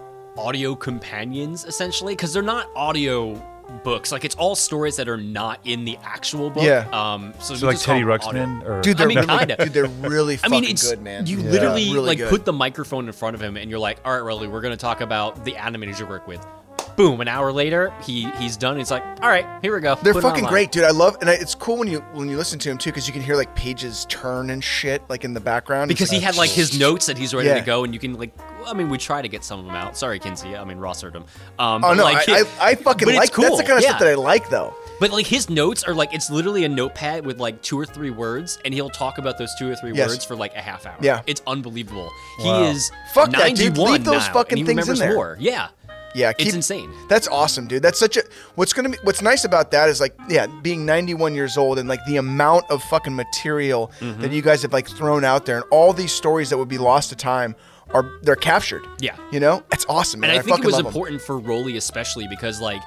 audio 0.41 0.75
companions 0.75 1.65
essentially 1.65 2.13
because 2.13 2.33
they're 2.33 2.41
not 2.43 2.69
audio 2.75 3.35
books. 3.83 4.11
Like 4.11 4.25
it's 4.25 4.35
all 4.35 4.55
stories 4.55 4.97
that 4.97 5.07
are 5.07 5.17
not 5.17 5.59
in 5.63 5.85
the 5.85 5.97
actual 6.03 6.49
book. 6.49 6.63
Yeah. 6.63 6.87
Um. 6.91 7.33
So, 7.39 7.55
So 7.55 7.67
like 7.67 7.79
Teddy 7.79 8.01
them 8.03 8.11
audio. 8.11 8.31
Ruxpin, 8.31 8.65
or 8.67 8.81
Dude, 8.81 8.95
I 8.95 8.97
they're 8.99 9.07
mean, 9.07 9.17
really, 9.19 9.37
kinda. 9.39 9.55
dude, 9.57 9.73
they're 9.73 9.85
really 10.09 10.39
I 10.43 10.49
mean, 10.49 10.63
it's 10.65 10.89
good, 10.89 11.01
man. 11.01 11.25
you 11.25 11.37
Yeah. 11.39 11.49
literally 11.51 11.93
Really 11.93 12.07
like 12.07 12.17
good. 12.17 12.29
put 12.29 12.45
the 12.45 12.53
microphone 12.53 13.07
in 13.07 13.13
front 13.13 13.35
of 13.35 13.41
him, 13.41 13.55
and 13.57 13.69
you're 13.69 13.79
like, 13.79 13.99
"All 14.03 14.13
right, 14.13 14.19
Rolly, 14.23 14.47
we're 14.47 14.61
gonna 14.61 14.75
talk 14.77 14.99
about 15.01 15.45
the 15.45 15.53
animators 15.53 15.99
you 15.99 16.05
work 16.05 16.27
with." 16.27 16.45
Boom! 16.95 17.21
An 17.21 17.27
hour 17.27 17.51
later, 17.51 17.93
he 18.03 18.29
he's 18.31 18.57
done. 18.57 18.77
He's 18.77 18.91
like, 18.91 19.03
"All 19.21 19.29
right, 19.29 19.45
here 19.61 19.73
we 19.73 19.81
go." 19.81 19.95
They're 19.95 20.13
Put 20.13 20.23
fucking 20.23 20.45
great, 20.45 20.71
dude. 20.71 20.83
I 20.83 20.91
love, 20.91 21.17
and 21.21 21.29
I, 21.29 21.33
it's 21.33 21.55
cool 21.55 21.77
when 21.77 21.87
you 21.87 21.99
when 22.13 22.29
you 22.29 22.37
listen 22.37 22.59
to 22.59 22.69
him 22.69 22.77
too, 22.77 22.89
because 22.91 23.07
you 23.07 23.13
can 23.13 23.21
hear 23.21 23.35
like 23.35 23.55
pages 23.55 24.05
turn 24.09 24.49
and 24.49 24.63
shit, 24.63 25.01
like 25.09 25.23
in 25.23 25.33
the 25.33 25.39
background. 25.39 25.87
Because 25.89 26.09
he 26.09 26.19
had 26.19 26.35
like 26.35 26.49
his 26.49 26.77
notes 26.79 27.05
that 27.07 27.17
he's 27.17 27.33
ready 27.33 27.47
Yeah. 27.49 27.55
to 27.59 27.65
go, 27.65 27.83
and 27.83 27.93
you 27.93 27.99
can 27.99 28.13
like. 28.17 28.33
I 28.67 28.73
mean, 28.73 28.89
we 28.89 28.99
try 28.99 29.23
to 29.23 29.27
get 29.27 29.43
some 29.43 29.59
of 29.59 29.65
them 29.65 29.73
out. 29.75 29.97
Sorry, 29.97 30.19
Kinsey. 30.19 30.55
I 30.55 30.63
mean, 30.63 30.77
Ross 30.77 31.01
heard 31.01 31.13
them. 31.13 31.25
Um, 31.57 31.83
Oh 31.83 31.93
no, 31.95 32.03
like, 32.03 32.29
I, 32.29 32.41
I, 32.41 32.45
I 32.59 32.75
fucking 32.75 33.09
it's 33.09 33.17
like 33.17 33.33
that's 33.33 33.57
the 33.57 33.63
kind 33.63 33.77
of 33.79 33.83
yeah. 33.83 33.89
stuff 33.89 33.99
that 34.01 34.07
I 34.09 34.13
like, 34.13 34.49
though. 34.49 34.75
But 34.99 35.11
like 35.11 35.25
his 35.25 35.49
notes 35.49 35.83
are 35.83 35.95
like 35.95 36.13
it's 36.13 36.29
literally 36.29 36.63
a 36.65 36.69
notepad 36.69 37.25
with 37.25 37.39
like 37.39 37.61
two 37.63 37.79
or 37.79 37.85
three 37.87 38.11
words, 38.11 38.59
and 38.63 38.71
he'll 38.73 38.89
talk 38.91 39.17
about 39.17 39.39
those 39.39 39.53
two 39.57 39.71
or 39.71 39.75
three 39.75 39.93
Yes. 39.93 40.09
words 40.09 40.25
for 40.25 40.35
like 40.35 40.53
a 40.55 40.61
half 40.61 40.85
hour. 40.85 40.95
Yeah. 41.01 41.21
it's 41.25 41.41
unbelievable. 41.47 42.11
Wow. 42.39 42.63
He 42.65 42.69
is 42.69 42.91
Fuck 43.13 43.31
that, 43.31 43.55
dude. 43.55 43.75
91 43.77 43.91
Leave 43.93 44.03
those 44.05 44.27
now, 44.27 44.33
fucking 44.33 44.65
things 44.65 44.87
in 44.87 44.95
there. 44.95 45.15
More. 45.15 45.37
Yeah, 45.39 45.69
Yeah, 46.13 46.33
keep, 46.33 46.47
it's 46.47 46.55
insane. 46.55 46.91
That's 47.09 47.27
awesome, 47.27 47.67
dude. 47.67 47.81
That's 47.81 47.99
such 47.99 48.17
a. 48.17 48.23
What's 48.55 48.73
gonna 48.73 48.89
be? 48.89 48.97
What's 49.03 49.21
nice 49.21 49.45
about 49.45 49.71
that 49.71 49.89
is 49.89 49.99
like, 50.01 50.15
yeah, 50.29 50.47
being 50.61 50.85
91 50.85 51.35
years 51.35 51.57
old 51.57 51.79
and 51.79 51.87
like 51.87 52.03
the 52.05 52.17
amount 52.17 52.65
of 52.69 52.83
fucking 52.83 53.15
material 53.15 53.91
Mm-hmm. 54.01 54.21
that 54.21 54.31
you 54.31 54.41
guys 54.41 54.61
have 54.63 54.73
like 54.73 54.87
thrown 54.87 55.23
out 55.23 55.45
there, 55.45 55.55
and 55.57 55.65
all 55.71 55.93
these 55.93 56.11
stories 56.11 56.49
that 56.49 56.57
would 56.57 56.67
be 56.69 56.77
lost 56.77 57.09
to 57.09 57.15
time 57.15 57.55
are 57.93 58.09
they're 58.23 58.35
captured. 58.35 58.83
Yeah. 58.99 59.15
you 59.31 59.39
know, 59.39 59.63
it's 59.71 59.85
awesome. 59.87 60.21
Man. 60.21 60.29
and 60.31 60.39
I, 60.39 60.41
think 60.41 60.57
fucking 60.57 60.63
it 60.63 60.67
was 60.67 60.79
important 60.79 61.21
for 61.21 61.39
Rolly 61.39 61.77
especially 61.77 62.27
because 62.27 62.59
like. 62.61 62.81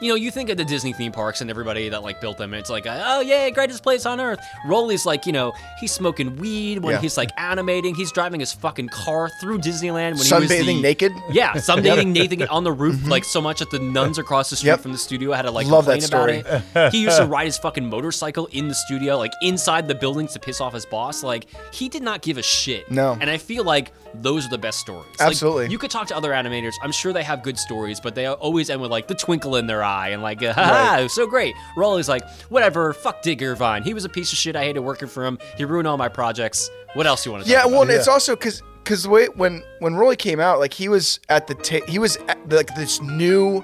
You 0.00 0.08
know, 0.10 0.14
you 0.14 0.30
think 0.30 0.48
of 0.50 0.56
the 0.56 0.64
Disney 0.64 0.92
theme 0.92 1.12
parks 1.12 1.40
and 1.40 1.50
everybody 1.50 1.88
that 1.88 2.02
like 2.02 2.20
built 2.20 2.38
them. 2.38 2.54
It's 2.54 2.70
like, 2.70 2.84
oh 2.86 3.20
yeah, 3.20 3.50
greatest 3.50 3.82
place 3.82 4.06
on 4.06 4.20
earth. 4.20 4.38
Rolly's 4.66 5.04
like, 5.04 5.26
you 5.26 5.32
know, 5.32 5.52
he's 5.80 5.92
smoking 5.92 6.36
weed 6.36 6.78
when 6.78 6.94
Yeah. 6.94 7.00
he's 7.00 7.16
like 7.16 7.30
animating. 7.36 7.94
He's 7.94 8.12
driving 8.12 8.40
his 8.40 8.52
fucking 8.52 8.88
car 8.88 9.28
through 9.40 9.58
Disneyland 9.58 10.16
when 10.16 10.24
he 10.26 10.32
was 10.34 10.50
Sunbathing 10.50 10.66
the- 10.66 10.80
naked? 10.82 11.12
Yeah, 11.30 11.52
sunbathing 11.54 12.12
naked 12.12 12.42
on 12.48 12.64
the 12.64 12.72
roof, 12.72 12.96
mm-hmm. 12.96 13.08
like 13.10 13.24
so 13.24 13.40
much 13.40 13.58
that 13.58 13.70
the 13.70 13.78
nuns 13.80 14.18
across 14.24 14.50
the 14.50 14.56
street 14.56 14.68
Yep. 14.68 14.80
from 14.80 14.92
the 14.92 14.98
studio 14.98 15.32
had 15.32 15.42
to 15.42 15.50
like 15.50 15.66
Love 15.66 15.86
that 15.86 16.00
complain 16.00 16.40
about 16.40 16.62
it. 16.74 16.92
He 16.92 17.02
used 17.02 17.16
to 17.18 17.24
ride 17.26 17.46
his 17.46 17.58
fucking 17.58 17.88
motorcycle 17.88 18.46
in 18.52 18.68
the 18.68 18.74
studio, 18.74 19.16
like 19.18 19.32
inside 19.42 19.88
the 19.88 19.94
buildings 19.94 20.32
to 20.34 20.38
piss 20.38 20.60
off 20.60 20.74
his 20.74 20.86
boss. 20.86 21.22
Like 21.22 21.46
he 21.72 21.88
did 21.88 22.02
not 22.02 22.22
give 22.22 22.38
a 22.38 22.42
shit. 22.42 22.90
No. 22.90 23.16
and 23.20 23.28
I 23.28 23.38
feel 23.38 23.64
like 23.64 23.92
those 24.14 24.46
are 24.46 24.50
the 24.50 24.58
best 24.58 24.78
stories. 24.78 25.06
Like, 25.18 25.28
Absolutely. 25.28 25.68
you 25.68 25.78
could 25.78 25.90
talk 25.90 26.06
to 26.08 26.16
other 26.16 26.30
animators. 26.30 26.74
I'm 26.82 26.92
sure 26.92 27.12
they 27.12 27.22
have 27.22 27.42
good 27.42 27.58
stories, 27.58 28.00
but 28.00 28.14
they 28.14 28.26
always 28.26 28.70
end 28.70 28.80
with 28.80 28.90
like 28.90 29.08
the 29.08 29.14
twinkle 29.14 29.56
in 29.56 29.66
their 29.66 29.82
eye 29.82 30.08
and 30.08 30.22
like, 30.22 30.42
haha, 30.44 30.98
it 31.00 31.02
was 31.04 31.12
so 31.14 31.26
great. 31.26 31.54
Rolly's 31.76 32.08
like, 32.08 32.28
whatever, 32.48 32.92
fuck 32.92 33.22
Dick 33.22 33.42
Irvine. 33.42 33.82
He 33.82 33.94
was 33.94 34.04
a 34.04 34.08
piece 34.08 34.32
of 34.32 34.38
shit. 34.38 34.56
I 34.56 34.64
hated 34.64 34.80
working 34.80 35.08
for 35.08 35.24
him. 35.24 35.38
He 35.56 35.64
ruined 35.64 35.86
all 35.88 35.96
my 35.96 36.08
projects. 36.08 36.70
What 36.94 37.06
else 37.06 37.24
you 37.26 37.32
want 37.32 37.44
to 37.44 37.50
Yeah, 37.50 37.62
talk 37.62 37.70
well, 37.70 37.82
and 37.82 37.90
it's 37.90 38.08
also 38.08 38.34
because 38.34 38.62
because 38.82 39.02
the 39.02 39.10
way 39.10 39.26
when 39.34 39.62
when 39.80 39.94
Rolly 39.94 40.16
came 40.16 40.40
out, 40.40 40.58
like 40.58 40.72
he 40.72 40.88
was 40.88 41.20
at 41.28 41.46
the 41.46 41.54
ta- 41.54 41.84
he 41.86 41.98
was 41.98 42.16
at, 42.28 42.38
like 42.48 42.74
this 42.76 43.02
new 43.02 43.62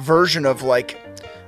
version 0.00 0.44
of 0.44 0.62
like 0.62 0.98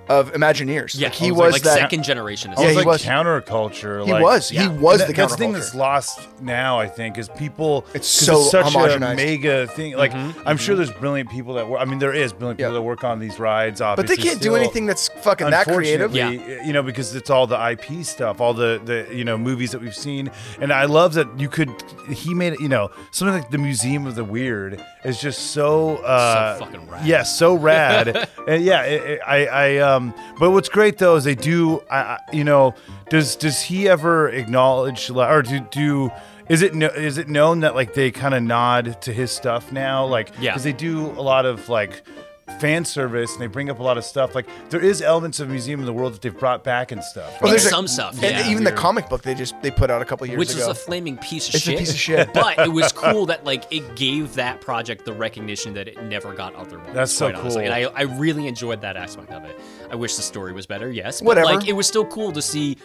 of 0.08 0.32
Imagineers. 0.32 0.98
Yeah, 0.98 1.08
like, 1.08 1.14
he 1.16 1.28
I 1.28 1.32
was 1.32 1.52
like 1.52 1.62
that. 1.62 1.78
second 1.78 2.02
generation. 2.04 2.52
Yeah, 2.56 2.62
It's 2.64 2.70
he 2.72 2.76
like 2.76 2.86
was. 2.86 3.02
counterculture. 3.04 4.04
He 4.04 4.12
like- 4.12 4.22
was. 4.22 4.48
He 4.48 4.56
yeah. 4.56 4.68
was 4.68 4.98
That- 5.00 5.08
the 5.08 5.12
that's 5.14 5.32
the 5.32 5.38
thing 5.38 5.52
that's 5.52 5.74
lost 5.74 6.28
now. 6.40 6.78
I 6.78 6.88
think 6.88 7.18
is 7.18 7.28
people. 7.30 7.84
It's 7.94 8.08
so 8.08 8.40
such 8.42 8.74
a 8.74 8.98
mega 8.98 9.66
thing. 9.66 9.96
Like 9.96 10.12
Mm-hmm, 10.12 10.48
I'm 10.48 10.56
sure 10.56 10.76
there's 10.76 10.92
brilliant 10.92 11.30
people 11.30 11.54
that 11.54 11.68
work. 11.68 11.80
I 11.80 11.84
mean, 11.84 11.98
there 11.98 12.12
is 12.14 12.32
brilliant 12.32 12.58
people 12.58 12.72
Yeah. 12.72 12.78
that 12.78 12.82
work 12.82 13.04
on 13.04 13.18
these 13.18 13.38
rides. 13.38 13.80
Obviously, 13.80 14.16
but 14.16 14.22
they 14.22 14.28
can't 14.28 14.40
do 14.40 14.54
anything 14.56 14.86
that's 14.86 15.08
fucking 15.08 15.50
that 15.50 15.66
creative. 15.66 16.14
Unfortunately, 16.14 16.66
You 16.66 16.72
know, 16.72 16.82
because 16.82 17.14
it's 17.14 17.28
all 17.30 17.46
the 17.46 17.56
IP 17.70 18.04
stuff, 18.04 18.40
all 18.40 18.54
the 18.54 18.80
the 18.84 19.06
you 19.14 19.24
know 19.24 19.36
movies 19.36 19.72
that 19.72 19.80
we've 19.80 19.94
seen, 19.94 20.30
and 20.60 20.72
I 20.72 20.84
love 20.84 21.14
that 21.14 21.28
you 21.38 21.48
could. 21.48 21.70
He 22.08 22.32
made 22.34 22.54
it. 22.54 22.60
You 22.60 22.68
know, 22.68 22.90
something 23.10 23.34
like 23.34 23.50
the 23.50 23.58
Museum 23.58 24.06
of 24.06 24.14
the 24.14 24.24
Weird 24.24 24.82
is 25.04 25.20
just 25.20 25.50
so. 25.52 25.96
Uh, 25.96 26.58
fucking 26.58 26.88
rad. 26.88 27.06
Yeah, 27.06 27.22
so 27.24 27.54
rad. 27.54 28.28
and 28.48 28.62
yeah, 28.64 28.82
it, 28.82 29.02
it- 29.10 29.20
I 29.26 29.46
I 29.46 29.78
um. 29.96 30.14
But 30.38 30.50
what's 30.50 30.68
great 30.68 30.98
though 30.98 31.16
is 31.16 31.24
they 31.24 31.34
do. 31.34 31.80
I, 31.90 31.96
I 31.98 32.18
you 32.32 32.44
know, 32.44 32.74
does 33.10 33.36
does 33.36 33.62
he 33.62 33.88
ever 33.88 34.28
acknowledge 34.28 35.10
or 35.10 35.42
do 35.42 35.60
do. 35.70 36.10
Is 36.48 36.62
it 36.62 36.74
no, 36.74 36.86
is 36.86 37.18
it 37.18 37.28
known 37.28 37.60
that 37.60 37.74
like 37.74 37.94
they 37.94 38.10
kind 38.12 38.32
of 38.34 38.42
nod 38.42 39.02
to 39.02 39.12
his 39.12 39.32
stuff 39.32 39.72
now, 39.72 40.06
like 40.06 40.30
Yeah. 40.38 40.52
because 40.52 40.62
they 40.62 40.72
do 40.72 41.06
a 41.06 41.20
lot 41.22 41.44
of 41.44 41.68
like 41.68 42.04
fan 42.60 42.84
service 42.84 43.32
and 43.32 43.40
they 43.42 43.48
bring 43.48 43.68
up 43.68 43.80
a 43.80 43.82
lot 43.82 43.98
of 43.98 44.04
stuff. 44.04 44.32
Like 44.32 44.46
there 44.70 44.80
is 44.80 45.02
elements 45.02 45.40
of 45.40 45.48
Museum 45.48 45.80
of 45.80 45.86
the 45.86 45.92
Weird 45.92 46.12
that 46.14 46.22
they've 46.22 46.38
brought 46.38 46.62
back 46.62 46.92
and 46.92 47.02
stuff. 47.02 47.32
Well, 47.42 47.50
And 47.50 47.50
there's 47.50 47.66
a- 47.66 47.70
some 47.70 47.88
stuff, 47.88 48.12
and 48.22 48.36
yeah. 48.36 48.48
even 48.48 48.62
the 48.62 48.70
comic 48.70 49.08
book 49.08 49.22
they 49.22 49.34
just 49.34 49.60
they 49.62 49.72
put 49.72 49.90
out 49.90 50.00
a 50.00 50.04
couple 50.04 50.24
years 50.28 50.38
which 50.38 50.52
ago. 50.52 50.60
is 50.60 50.66
a 50.68 50.74
flaming 50.76 51.16
piece 51.18 51.48
of 51.48 51.56
It's 51.56 51.66
a 51.66 51.70
shit. 51.70 51.78
piece 51.80 51.90
of 51.90 51.98
shit. 51.98 52.32
but 52.32 52.60
it 52.60 52.72
was 52.72 52.92
cool 53.02 53.26
that 53.26 53.44
like 53.44 53.64
it 53.72 53.96
gave 53.96 54.34
that 54.36 54.60
project 54.60 55.04
the 55.04 55.12
recognition 55.12 55.74
that 55.74 55.88
it 55.88 56.00
never 56.04 56.32
got 56.32 56.54
otherwise. 56.54 56.94
That's 56.94 57.10
so 57.12 57.26
quite 57.30 57.40
honestly. 57.40 57.64
cool. 57.64 57.72
And 57.72 57.86
I, 57.88 57.90
I 57.98 58.02
really 58.02 58.46
enjoyed 58.46 58.82
that 58.82 58.96
aspect 58.96 59.32
of 59.32 59.44
it. 59.44 59.58
I 59.90 59.94
wish 59.94 60.16
the 60.16 60.22
story 60.22 60.52
was 60.52 60.66
better, 60.66 60.90
yes. 60.90 61.20
But 61.20 61.26
Whatever. 61.26 61.46
like 61.46 61.68
it 61.68 61.72
was 61.74 61.86
still 61.86 62.04
cool 62.06 62.32
to 62.32 62.42
see 62.42 62.76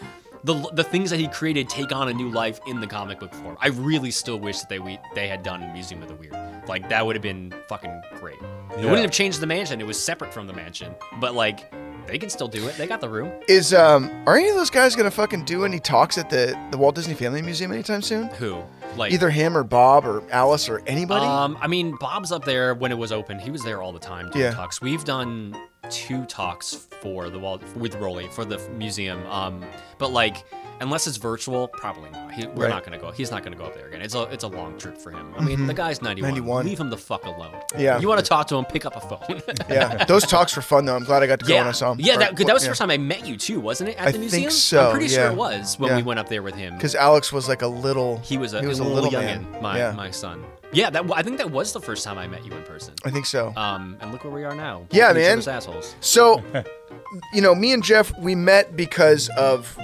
the 0.43 0.53
the 0.73 0.83
things 0.83 1.09
that 1.11 1.19
he 1.19 1.27
created 1.27 1.69
take 1.69 1.91
on 1.91 2.09
a 2.09 2.13
new 2.13 2.29
life 2.29 2.59
in 2.67 2.79
the 2.79 2.87
comic 2.87 3.19
book 3.19 3.33
form. 3.33 3.57
I 3.61 3.67
really 3.67 4.11
still 4.11 4.39
wish 4.39 4.59
that 4.59 4.69
they 4.69 4.79
we, 4.79 4.97
they 5.15 5.27
had 5.27 5.43
done 5.43 5.71
Museum 5.73 6.01
of 6.01 6.07
the 6.09 6.15
Weird. 6.15 6.35
Like 6.67 6.89
that 6.89 7.05
would 7.05 7.15
have 7.15 7.23
been 7.23 7.53
fucking 7.67 8.01
great. 8.19 8.37
It 8.71 8.77
wouldn't 8.85 9.01
have 9.01 9.11
changed 9.11 9.39
the 9.39 9.47
mansion. 9.47 9.79
It 9.81 9.87
was 9.87 10.01
separate 10.01 10.33
from 10.33 10.47
the 10.47 10.53
mansion. 10.53 10.95
But 11.19 11.35
like 11.35 11.71
They 12.07 12.17
can 12.17 12.29
still 12.29 12.47
do 12.47 12.67
it. 12.67 12.75
They 12.77 12.87
got 12.87 13.01
the 13.01 13.09
room. 13.09 13.31
Is 13.47 13.73
um 13.73 14.09
are 14.25 14.35
any 14.37 14.49
of 14.49 14.55
those 14.55 14.69
guys 14.71 14.95
gonna 14.95 15.11
fucking 15.11 15.45
do 15.45 15.63
any 15.65 15.79
talks 15.79 16.17
at 16.17 16.29
the 16.29 16.57
the 16.71 16.77
Walt 16.77 16.95
Disney 16.95 17.13
Family 17.13 17.41
Museum 17.41 17.71
anytime 17.71 18.01
soon? 18.01 18.27
Who? 18.39 18.63
Like 18.97 19.13
Either 19.13 19.29
him 19.29 19.55
or 19.55 19.63
Bob 19.63 20.05
or 20.05 20.23
Alice 20.31 20.67
or 20.67 20.81
anybody. 20.87 21.25
Um, 21.25 21.57
I 21.61 21.67
mean, 21.67 21.95
Bob's 21.99 22.31
up 22.31 22.43
there 22.45 22.73
when 22.73 22.91
it 22.91 22.97
was 22.97 23.11
open. 23.11 23.37
He 23.39 23.49
was 23.51 23.63
there 23.63 23.81
all 23.81 23.93
the 23.93 23.99
time 23.99 24.29
doing 24.31 24.45
Yeah. 24.45 24.51
talks. 24.51 24.81
We've 24.81 25.03
done 25.05 25.55
two 25.89 26.25
talks 26.25 26.87
for 27.01 27.29
the 27.29 27.39
wall 27.39 27.59
with 27.75 27.95
Rolly 27.95 28.27
for 28.29 28.45
the 28.45 28.57
museum. 28.77 29.25
Um, 29.27 29.63
but 29.97 30.11
like, 30.11 30.43
unless 30.79 31.07
it's 31.07 31.17
virtual, 31.17 31.67
probably 31.67 32.09
not. 32.11 32.31
He, 32.31 32.45
we're 32.47 32.63
Right. 32.63 32.69
not 32.69 32.83
gonna 32.83 32.97
go. 32.99 33.11
He's 33.11 33.31
not 33.31 33.43
gonna 33.43 33.55
go 33.55 33.65
up 33.65 33.73
there 33.75 33.87
again. 33.87 34.01
It's 34.01 34.15
a 34.15 34.23
it's 34.23 34.43
a 34.43 34.47
long 34.47 34.77
trip 34.77 34.97
for 34.97 35.11
him. 35.11 35.33
I 35.37 35.43
mean, 35.43 35.65
the 35.67 35.73
guy's 35.73 36.01
91. 36.01 36.29
91. 36.31 36.65
Leave 36.65 36.79
him 36.79 36.89
the 36.89 36.97
fuck 36.97 37.25
alone. 37.25 37.51
Mm-hmm. 37.53 37.81
Yeah. 37.81 37.99
You 37.99 38.07
want 38.07 38.19
to 38.19 38.25
talk 38.25 38.47
to 38.47 38.55
him? 38.55 38.65
Pick 38.65 38.85
up 38.85 38.95
a 38.95 39.01
phone. 39.01 39.41
yeah, 39.69 40.05
those 40.05 40.23
talks 40.25 40.55
were 40.55 40.61
fun 40.61 40.85
though. 40.85 40.95
I'm 40.95 41.03
glad 41.03 41.23
I 41.23 41.27
got 41.27 41.39
to 41.39 41.45
go 41.45 41.53
yeah. 41.55 41.59
and 41.61 41.69
I 41.69 41.73
saw 41.73 41.91
him. 41.91 41.99
Yeah, 41.99 42.17
that, 42.17 42.35
that 42.37 42.53
was 42.53 42.63
the 42.63 42.69
first 42.69 42.79
time 42.79 42.91
I 42.91 42.97
met 42.97 43.25
you 43.27 43.35
too, 43.37 43.59
wasn't 43.59 43.89
it? 43.89 43.97
At 43.97 44.07
I 44.09 44.11
the 44.11 44.19
think 44.19 44.31
museum. 44.31 44.51
so, 44.51 44.85
I'm 44.87 44.91
pretty 44.91 45.07
sure 45.09 45.27
it 45.31 45.35
was 45.35 45.77
when 45.79 45.89
Yeah. 45.89 45.97
we 45.97 46.03
went 46.03 46.19
up 46.19 46.29
there 46.29 46.43
with 46.43 46.55
him. 46.55 46.75
because 46.75 46.95
Alex 46.95 47.33
was 47.33 47.47
like 47.49 47.63
a 47.63 47.67
little. 47.67 48.17
he 48.19 48.37
was 48.37 48.53
a, 48.53 48.61
he 48.61 48.67
was 48.67 48.79
a 48.79 48.83
little, 48.83 49.09
little 49.09 49.19
youngin, 49.19 49.61
my 49.61 49.77
Yeah. 49.77 49.91
my 49.93 50.11
son. 50.11 50.43
Yeah, 50.73 50.89
that 50.89 51.11
I 51.13 51.21
think 51.21 51.37
that 51.37 51.51
was 51.51 51.73
the 51.73 51.81
first 51.81 52.03
time 52.03 52.17
I 52.17 52.27
met 52.27 52.45
you 52.45 52.51
in 52.53 52.63
person. 52.63 52.93
I 53.03 53.11
think 53.11 53.25
so. 53.25 53.53
Um, 53.55 53.97
and 53.99 54.11
look 54.11 54.23
where 54.23 54.33
we 54.33 54.43
are 54.43 54.55
now. 54.55 54.85
Yeah, 54.91 55.11
man. 55.13 55.39
assholes. 55.39 55.95
So, 55.99 56.41
you 57.33 57.41
know, 57.41 57.53
me 57.53 57.73
and 57.73 57.83
Jeff, 57.83 58.17
we 58.19 58.35
met 58.35 58.75
because 58.75 59.29
of 59.37 59.75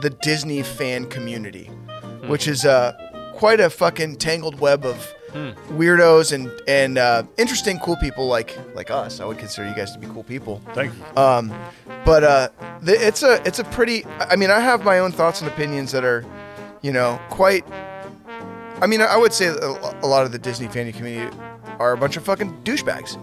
the 0.00 0.10
Disney 0.22 0.62
fan 0.62 1.06
community, 1.06 1.70
which 2.26 2.48
is 2.48 2.64
uh, 2.64 2.92
quite 3.34 3.60
a 3.60 3.70
fucking 3.70 4.16
tangled 4.16 4.58
web 4.58 4.84
of 4.84 5.14
weirdos 5.70 6.32
and 6.32 6.50
and 6.66 6.98
uh, 6.98 7.22
interesting, 7.38 7.78
cool 7.78 7.96
people 7.96 8.26
like 8.26 8.56
like 8.74 8.90
us. 8.90 9.20
I 9.20 9.24
would 9.24 9.38
consider 9.38 9.68
you 9.68 9.74
guys 9.74 9.92
to 9.92 9.98
be 9.98 10.06
cool 10.08 10.24
people. 10.24 10.60
Thank 10.74 10.92
you. 10.94 11.20
Um, 11.22 11.52
but 12.04 12.24
uh, 12.24 12.48
the, 12.80 12.94
it's 12.94 13.22
a 13.22 13.40
it's 13.46 13.58
a 13.58 13.64
pretty. 13.64 14.04
I 14.18 14.36
mean, 14.36 14.50
I 14.50 14.60
have 14.60 14.84
my 14.84 14.98
own 14.98 15.12
thoughts 15.12 15.40
and 15.40 15.50
opinions 15.50 15.92
that 15.92 16.04
are, 16.04 16.24
you 16.82 16.92
know, 16.92 17.20
quite. 17.30 17.64
I 18.82 18.86
mean, 18.88 19.00
I 19.00 19.16
would 19.16 19.32
say 19.32 19.46
a, 19.46 19.68
a 20.02 20.06
lot 20.08 20.26
of 20.26 20.32
the 20.32 20.38
Disney 20.40 20.66
fan 20.66 20.92
community 20.92 21.34
are 21.78 21.92
a 21.92 21.96
bunch 21.96 22.16
of 22.16 22.24
fucking 22.24 22.64
douchebags. 22.64 23.16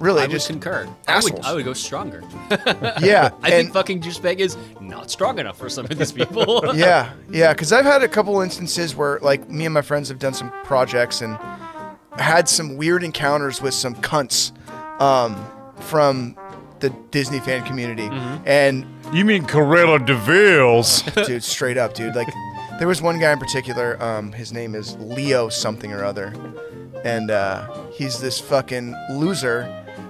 Really, 0.00 0.22
I 0.22 0.26
just 0.26 0.48
would 0.48 0.54
concur. 0.62 0.84
I 1.06 1.16
would, 1.16 1.24
assholes. 1.34 1.46
I 1.46 1.52
would 1.52 1.64
go 1.66 1.74
stronger. 1.74 2.24
yeah. 2.50 3.30
I 3.42 3.50
and- 3.50 3.52
think 3.52 3.72
fucking 3.74 4.00
douchebag 4.00 4.38
is 4.38 4.56
not 4.80 5.10
strong 5.10 5.38
enough 5.38 5.58
for 5.58 5.68
some 5.68 5.84
of 5.84 5.96
these 5.96 6.12
people. 6.12 6.62
yeah, 6.74 7.12
yeah. 7.30 7.52
Because 7.52 7.72
I've 7.72 7.84
had 7.84 8.02
a 8.02 8.08
couple 8.08 8.40
instances 8.40 8.96
where, 8.96 9.18
like, 9.20 9.48
me 9.50 9.66
and 9.66 9.74
my 9.74 9.82
friends 9.82 10.08
have 10.08 10.18
done 10.18 10.32
some 10.32 10.50
projects 10.64 11.20
and 11.20 11.38
had 12.18 12.48
some 12.48 12.78
weird 12.78 13.04
encounters 13.04 13.60
with 13.60 13.74
some 13.74 13.94
cunts 13.96 14.50
um, 15.00 15.36
from 15.76 16.36
the 16.80 16.88
Disney 17.10 17.38
fan 17.38 17.64
community. 17.64 18.08
Mm-hmm. 18.08 18.48
And, 18.48 18.86
You 19.12 19.26
mean 19.26 19.44
Cruella 19.44 20.04
de 20.04 20.16
Vil's? 20.16 21.02
dude, 21.26 21.44
straight 21.44 21.76
up, 21.76 21.94
dude, 21.94 22.16
like, 22.16 22.28
there 22.78 22.88
was 22.88 23.00
one 23.02 23.18
guy 23.18 23.32
in 23.32 23.38
particular. 23.38 24.02
Um, 24.02 24.32
his 24.32 24.52
name 24.52 24.74
is 24.74 24.96
Leo 24.96 25.48
something 25.48 25.92
or 25.92 26.04
other, 26.04 26.34
and 27.04 27.30
uh, 27.30 27.66
he's 27.90 28.20
this 28.20 28.40
fucking 28.40 28.94
loser 29.10 29.64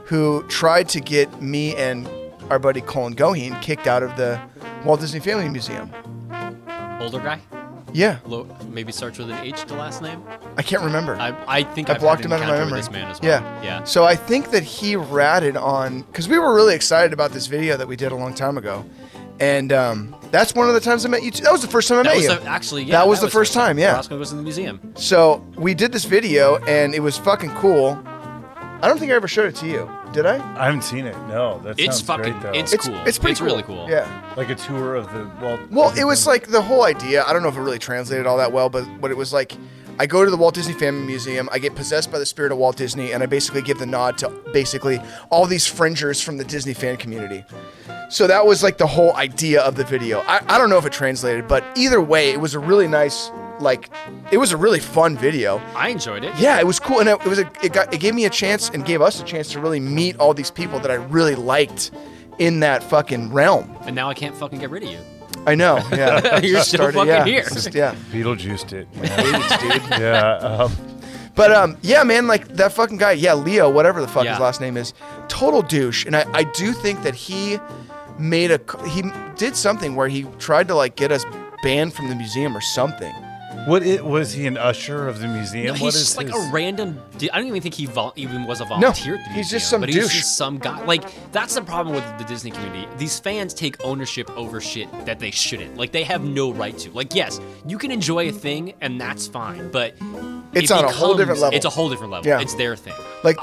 who 0.04 0.42
tried 0.48 0.88
to 0.90 1.00
get 1.00 1.40
me 1.42 1.74
and 1.76 2.08
our 2.50 2.58
buddy 2.58 2.80
Colin 2.80 3.14
Goheen 3.14 3.60
kicked 3.62 3.86
out 3.86 4.02
of 4.02 4.16
the 4.16 4.40
Walt 4.84 5.00
Disney 5.00 5.20
Family 5.20 5.48
Museum. 5.48 5.90
Older 7.00 7.18
guy, 7.18 7.40
Yeah, 7.92 8.18
maybe 8.68 8.92
starts 8.92 9.18
with 9.18 9.30
an 9.30 9.38
H. 9.44 9.64
The 9.64 9.74
last 9.74 10.02
name. 10.02 10.22
I 10.56 10.62
can't 10.62 10.82
remember. 10.82 11.16
I, 11.16 11.34
I 11.48 11.62
think 11.64 11.90
I 11.90 11.94
I've 11.94 12.00
blocked 12.00 12.24
him 12.24 12.32
out 12.32 12.40
of 12.40 12.46
my 12.48 12.58
memory. 12.58 12.78
this 12.80 12.90
man 12.90 13.10
as 13.10 13.20
well. 13.20 13.30
Yeah, 13.42 13.62
yeah. 13.62 13.84
So 13.84 14.04
I 14.04 14.14
think 14.14 14.50
that 14.50 14.62
he 14.62 14.96
ratted 14.96 15.56
on 15.56 16.02
because 16.02 16.28
we 16.28 16.38
were 16.38 16.54
really 16.54 16.74
excited 16.74 17.12
about 17.12 17.32
this 17.32 17.46
video 17.48 17.76
that 17.76 17.88
we 17.88 17.96
did 17.96 18.12
a 18.12 18.14
long 18.16 18.34
time 18.34 18.56
ago, 18.58 18.84
and 19.42 19.72
um, 19.72 20.14
that's 20.30 20.54
one 20.54 20.68
of 20.68 20.74
the 20.74 20.80
times 20.80 21.04
I 21.04 21.08
met 21.08 21.22
you. 21.22 21.30
Too. 21.30 21.42
That 21.44 21.52
was 21.52 21.62
the 21.62 21.68
first 21.68 21.88
time 21.88 21.98
I 21.98 22.02
That 22.04 22.08
met 22.10 22.16
was 22.16 22.24
you. 22.24 22.34
the, 22.36 22.46
actually 22.48 22.82
yeah. 22.84 22.92
That 22.98 23.08
was 23.08 23.20
the 23.20 23.28
first 23.30 23.52
time, 23.52 23.78
yeah. 23.78 23.94
Roscoe 23.94 24.16
goes 24.18 24.30
in 24.30 24.36
the 24.38 24.42
museum. 24.44 24.80
so 24.96 25.44
we 25.56 25.74
did 25.74 25.92
this 25.92 26.04
video, 26.04 26.56
and 26.64 26.94
it 26.94 27.00
was 27.00 27.18
fucking 27.18 27.50
cool. 27.56 28.00
I 28.06 28.88
don't 28.88 28.98
think 28.98 29.12
I 29.12 29.14
ever 29.14 29.28
showed 29.28 29.46
it 29.46 29.54
to 29.56 29.66
you. 29.66 29.88
Did 30.12 30.26
I? 30.26 30.34
I 30.60 30.64
haven't 30.66 30.82
seen 30.82 31.06
it. 31.06 31.16
No, 31.28 31.60
that 31.60 31.78
It's 31.78 31.96
sounds 31.98 32.00
fucking. 32.02 32.32
great 32.32 32.42
though. 32.42 32.50
It's, 32.58 32.72
It's 32.72 32.86
cool. 32.88 32.96
it's 33.06 33.16
pretty 33.18 33.32
It's 33.32 33.40
cool. 33.40 33.46
really 33.48 33.62
cool. 33.62 33.88
Yeah. 33.88 34.06
like 34.36 34.50
a 34.50 34.54
tour 34.56 34.96
of 34.96 35.06
the 35.12 35.30
Walt. 35.40 35.60
Well, 35.70 35.92
it 35.98 36.04
was 36.04 36.26
like 36.26 36.48
the 36.48 36.60
whole 36.60 36.82
idea. 36.84 37.24
I 37.24 37.32
don't 37.32 37.42
know 37.42 37.48
if 37.48 37.56
it 37.56 37.60
really 37.60 37.78
translated 37.78 38.26
all 38.26 38.36
that 38.38 38.52
well, 38.52 38.68
but 38.68 38.82
what 39.00 39.10
it 39.10 39.16
was 39.16 39.32
like, 39.32 39.52
I 39.98 40.06
go 40.06 40.24
to 40.24 40.30
the 40.30 40.36
Walt 40.36 40.54
Disney 40.54 40.74
Family 40.74 41.06
Museum, 41.06 41.48
I 41.52 41.58
get 41.58 41.74
possessed 41.74 42.10
by 42.10 42.18
the 42.18 42.26
spirit 42.26 42.50
of 42.50 42.58
Walt 42.58 42.76
Disney, 42.76 43.12
and 43.12 43.22
I 43.22 43.26
basically 43.26 43.62
give 43.62 43.78
the 43.78 43.86
nod 43.86 44.18
to 44.18 44.30
basically 44.52 45.00
all 45.30 45.46
these 45.46 45.66
fringers 45.66 46.20
from 46.20 46.38
the 46.38 46.44
Disney 46.44 46.74
fan 46.74 46.96
community. 46.96 47.44
So 48.08 48.26
that 48.26 48.44
was 48.44 48.62
like 48.62 48.78
the 48.78 48.86
whole 48.86 49.14
idea 49.14 49.62
of 49.62 49.76
the 49.76 49.84
video. 49.84 50.20
I, 50.20 50.42
I 50.48 50.58
don't 50.58 50.70
know 50.70 50.78
if 50.78 50.86
it 50.86 50.92
translated, 50.92 51.46
but 51.46 51.64
either 51.76 52.00
way, 52.00 52.30
it 52.30 52.40
was 52.40 52.54
a 52.54 52.58
really 52.58 52.88
nice, 52.88 53.30
like, 53.60 53.90
it 54.30 54.38
was 54.38 54.52
a 54.52 54.56
really 54.56 54.80
fun 54.80 55.16
video. 55.16 55.58
I 55.74 55.88
enjoyed 55.88 56.24
it. 56.24 56.34
Yeah, 56.38 56.58
it 56.58 56.66
was 56.66 56.80
cool, 56.80 57.00
and 57.00 57.08
it, 57.08 57.20
it 57.20 57.28
was 57.28 57.38
a, 57.38 57.50
it 57.62 57.72
got 57.72 57.92
it 57.92 58.00
gave 58.00 58.14
me 58.14 58.24
a 58.24 58.30
chance 58.30 58.70
and 58.70 58.84
gave 58.84 59.00
us 59.00 59.20
a 59.20 59.24
chance 59.24 59.52
to 59.52 59.60
really 59.60 59.80
meet 59.80 60.16
all 60.16 60.34
these 60.34 60.50
people 60.50 60.78
that 60.80 60.90
I 60.90 60.94
really 60.94 61.34
liked 61.34 61.90
in 62.38 62.60
that 62.60 62.82
fucking 62.82 63.32
realm. 63.32 63.76
And 63.82 63.94
now 63.94 64.08
I 64.08 64.14
can't 64.14 64.34
fucking 64.34 64.58
get 64.58 64.70
rid 64.70 64.82
of 64.82 64.90
you. 64.90 64.98
I 65.46 65.54
know. 65.54 65.78
Yeah, 65.90 66.38
You're 66.42 66.56
Just 66.58 66.68
still 66.68 66.92
fucking 66.92 67.06
yeah, 67.08 67.24
here. 67.24 67.42
just- 67.42 67.74
yeah. 67.74 67.94
Beetlejuiced 68.12 68.72
it. 68.72 68.88
you 68.94 69.02
know? 69.02 69.72
Dude. 69.80 70.00
yeah. 70.00 70.36
Um, 70.38 70.72
But 71.34 71.50
um, 71.50 71.76
yeah, 71.82 72.02
man, 72.04 72.26
like 72.26 72.46
that 72.56 72.72
fucking 72.72 72.98
guy, 72.98 73.12
yeah, 73.12 73.32
Leo, 73.34 73.70
whatever 73.70 74.00
the 74.02 74.08
fuck 74.08 74.24
Yeah. 74.24 74.32
his 74.32 74.40
last 74.40 74.60
name 74.60 74.76
is, 74.76 74.92
total 75.28 75.62
douche. 75.62 76.04
And 76.04 76.14
I, 76.14 76.26
I 76.34 76.44
do 76.44 76.72
think 76.72 77.02
that 77.04 77.14
he 77.14 77.58
made 78.18 78.50
a 78.50 78.60
he 78.86 79.02
did 79.36 79.56
something 79.56 79.96
where 79.96 80.08
he 80.08 80.24
tried 80.38 80.68
to 80.68 80.74
like 80.74 80.94
get 80.94 81.10
us 81.10 81.24
banned 81.62 81.94
from 81.94 82.08
the 82.10 82.14
museum 82.14 82.54
or 82.56 82.60
something. 82.60 83.14
What 83.66 83.82
it 83.82 84.04
was 84.04 84.32
he 84.32 84.46
an 84.46 84.56
usher 84.56 85.08
of 85.08 85.20
the 85.20 85.28
museum? 85.28 85.66
No, 85.66 85.72
what 85.72 85.80
he's 85.80 85.94
is 85.96 86.00
just 86.02 86.16
like 86.16 86.26
his- 86.28 86.36
a 86.36 86.50
random. 86.52 87.00
di- 87.18 87.30
I 87.30 87.38
don't 87.38 87.46
even 87.46 87.60
think 87.62 87.74
he 87.74 87.86
vol- 87.86 88.12
even 88.16 88.44
was 88.46 88.60
a 88.60 88.64
volunteer. 88.64 89.16
at 89.16 89.24
the 89.24 89.30
he's 89.32 89.50
just 89.50 89.68
some 89.70 89.80
but 89.80 89.88
he's 89.88 90.02
douche. 90.04 90.14
just 90.18 90.36
some 90.36 90.58
guy. 90.58 90.84
Like 90.84 91.02
that's 91.32 91.54
the 91.54 91.62
problem 91.62 91.94
with 91.94 92.04
the 92.18 92.24
Disney 92.24 92.50
community. 92.50 92.88
These 92.98 93.18
fans 93.18 93.54
take 93.54 93.82
ownership 93.84 94.30
over 94.36 94.60
shit 94.60 94.88
that 95.06 95.18
they 95.18 95.30
shouldn't. 95.30 95.76
Like 95.76 95.92
they 95.92 96.04
have 96.04 96.22
no 96.24 96.52
right 96.52 96.76
to. 96.78 96.90
Like 96.92 97.14
yes, 97.14 97.40
you 97.66 97.78
can 97.78 97.90
enjoy 97.90 98.28
a 98.28 98.32
thing 98.32 98.74
and 98.80 99.00
that's 99.00 99.26
fine, 99.26 99.70
but 99.70 99.94
It's 100.54 100.70
it 100.70 100.74
on 100.76 100.84
a 100.84 100.90
whole 100.92 101.14
different 101.14 101.40
level. 101.40 101.56
It's 101.56 101.64
a 101.66 101.70
whole 101.70 101.88
different 101.90 102.12
level. 102.12 102.28
Yeah. 102.28 102.40
It's 102.40 102.54
their 102.54 102.76
thing. 102.76 102.94
Like 103.24 103.36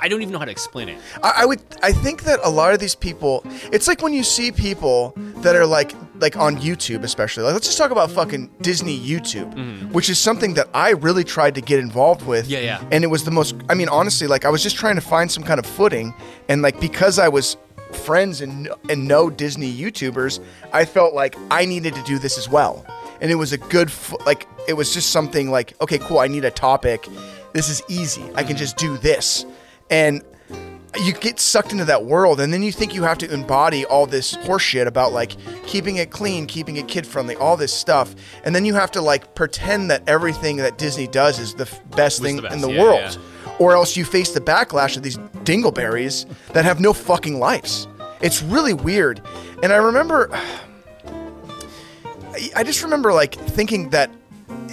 I 0.00 0.06
don't 0.08 0.22
even 0.22 0.32
know 0.32 0.38
how 0.38 0.44
to 0.44 0.50
explain 0.52 0.88
it. 0.88 0.98
I, 1.22 1.32
I 1.38 1.44
would 1.44 1.60
I 1.82 1.92
think 1.92 2.22
that 2.22 2.38
a 2.44 2.48
lot 2.50 2.72
of 2.72 2.78
these 2.80 2.94
people 2.94 3.42
it's 3.72 3.88
like 3.88 4.00
when 4.02 4.12
you 4.14 4.22
see 4.22 4.52
people 4.52 5.12
that 5.42 5.56
are 5.56 5.66
like 5.66 5.92
like 6.20 6.36
on 6.36 6.56
YouTube 6.56 7.02
especially. 7.04 7.44
Like 7.44 7.54
let's 7.54 7.66
just 7.66 7.78
talk 7.78 7.90
about 7.90 8.10
fucking 8.10 8.50
Disney 8.60 8.98
YouTube 8.98 9.92
which 9.92 10.08
is 10.10 10.18
something 10.18 10.54
that 10.54 10.68
I 10.74 10.90
really 10.90 11.24
tried 11.24 11.54
to 11.54 11.60
get 11.60 11.78
involved 11.78 12.26
with. 12.26 12.44
Mm-hmm. 12.44 12.52
Yeah, 12.52 12.80
yeah. 12.80 12.88
and 12.90 13.04
it 13.04 13.08
was 13.08 13.24
the 13.24 13.30
most 13.30 13.54
I 13.68 13.74
mean 13.74 13.88
honestly 13.88 14.26
like 14.26 14.44
I 14.44 14.50
was 14.50 14.62
just 14.62 14.76
trying 14.76 14.94
to 14.96 15.00
find 15.00 15.30
some 15.30 15.42
kind 15.42 15.58
of 15.58 15.66
footing. 15.66 16.14
And 16.48 16.62
like 16.62 16.80
because 16.80 17.18
I 17.18 17.28
was 17.28 17.56
friends 17.92 18.40
and 18.40 18.68
and 18.90 19.08
know 19.08 19.30
Disney 19.30 19.72
YouTubers 19.74 20.40
I 20.72 20.84
felt 20.84 21.14
like 21.14 21.36
I 21.50 21.64
needed 21.64 21.94
to 21.94 22.02
do 22.02 22.18
this 22.18 22.36
as 22.38 22.48
well. 22.48 22.84
And 23.20 23.30
it 23.30 23.36
was 23.36 23.52
a 23.52 23.58
good 23.58 23.88
f- 23.88 24.14
like 24.26 24.46
it 24.68 24.74
was 24.74 24.92
just 24.94 25.10
something 25.10 25.50
like 25.50 25.74
okay 25.80 25.98
cool 25.98 26.18
I 26.18 26.28
need 26.28 26.44
a 26.44 26.50
topic. 26.50 27.06
This 27.54 27.68
is 27.68 27.82
easy. 27.88 28.24
I 28.34 28.44
can 28.44 28.56
just 28.56 28.76
do 28.76 28.98
this. 28.98 29.46
And 29.90 30.22
you 30.96 31.12
get 31.12 31.38
sucked 31.38 31.72
into 31.72 31.84
that 31.84 32.04
world 32.04 32.40
and 32.40 32.52
then 32.52 32.62
you 32.62 32.72
think 32.72 32.94
you 32.94 33.02
have 33.02 33.18
to 33.18 33.32
embody 33.32 33.84
all 33.86 34.06
this 34.06 34.36
horseshit 34.38 34.86
about 34.86 35.12
like 35.12 35.36
keeping 35.66 35.96
it 35.96 36.10
clean 36.10 36.46
keeping 36.46 36.76
it 36.76 36.88
kid 36.88 37.06
friendly 37.06 37.36
all 37.36 37.56
this 37.56 37.72
stuff 37.72 38.14
and 38.44 38.54
then 38.54 38.64
you 38.64 38.74
have 38.74 38.90
to 38.90 39.00
like 39.00 39.34
pretend 39.34 39.90
that 39.90 40.02
everything 40.08 40.56
that 40.56 40.78
disney 40.78 41.06
does 41.06 41.38
is 41.38 41.54
the 41.54 41.64
f- 41.64 41.90
best 41.90 42.22
thing 42.22 42.36
the 42.36 42.42
best, 42.42 42.54
in 42.54 42.60
the 42.62 42.70
yeah, 42.70 42.82
world. 42.82 43.18
or 43.58 43.74
else 43.74 43.96
you 43.96 44.04
face 44.04 44.32
the 44.32 44.40
backlash 44.40 44.96
of 44.96 45.02
these 45.02 45.18
dingleberries 45.44 46.26
that 46.52 46.64
have 46.64 46.80
no 46.80 46.92
fucking 46.92 47.38
lives. 47.38 47.86
It's 48.20 48.42
really 48.42 48.72
weird. 48.74 49.20
And 49.62 49.72
i 49.72 49.76
remember 49.76 50.30
i 52.56 52.62
just 52.62 52.82
remember 52.82 53.12
like 53.12 53.34
thinking 53.34 53.90
that 53.90 54.10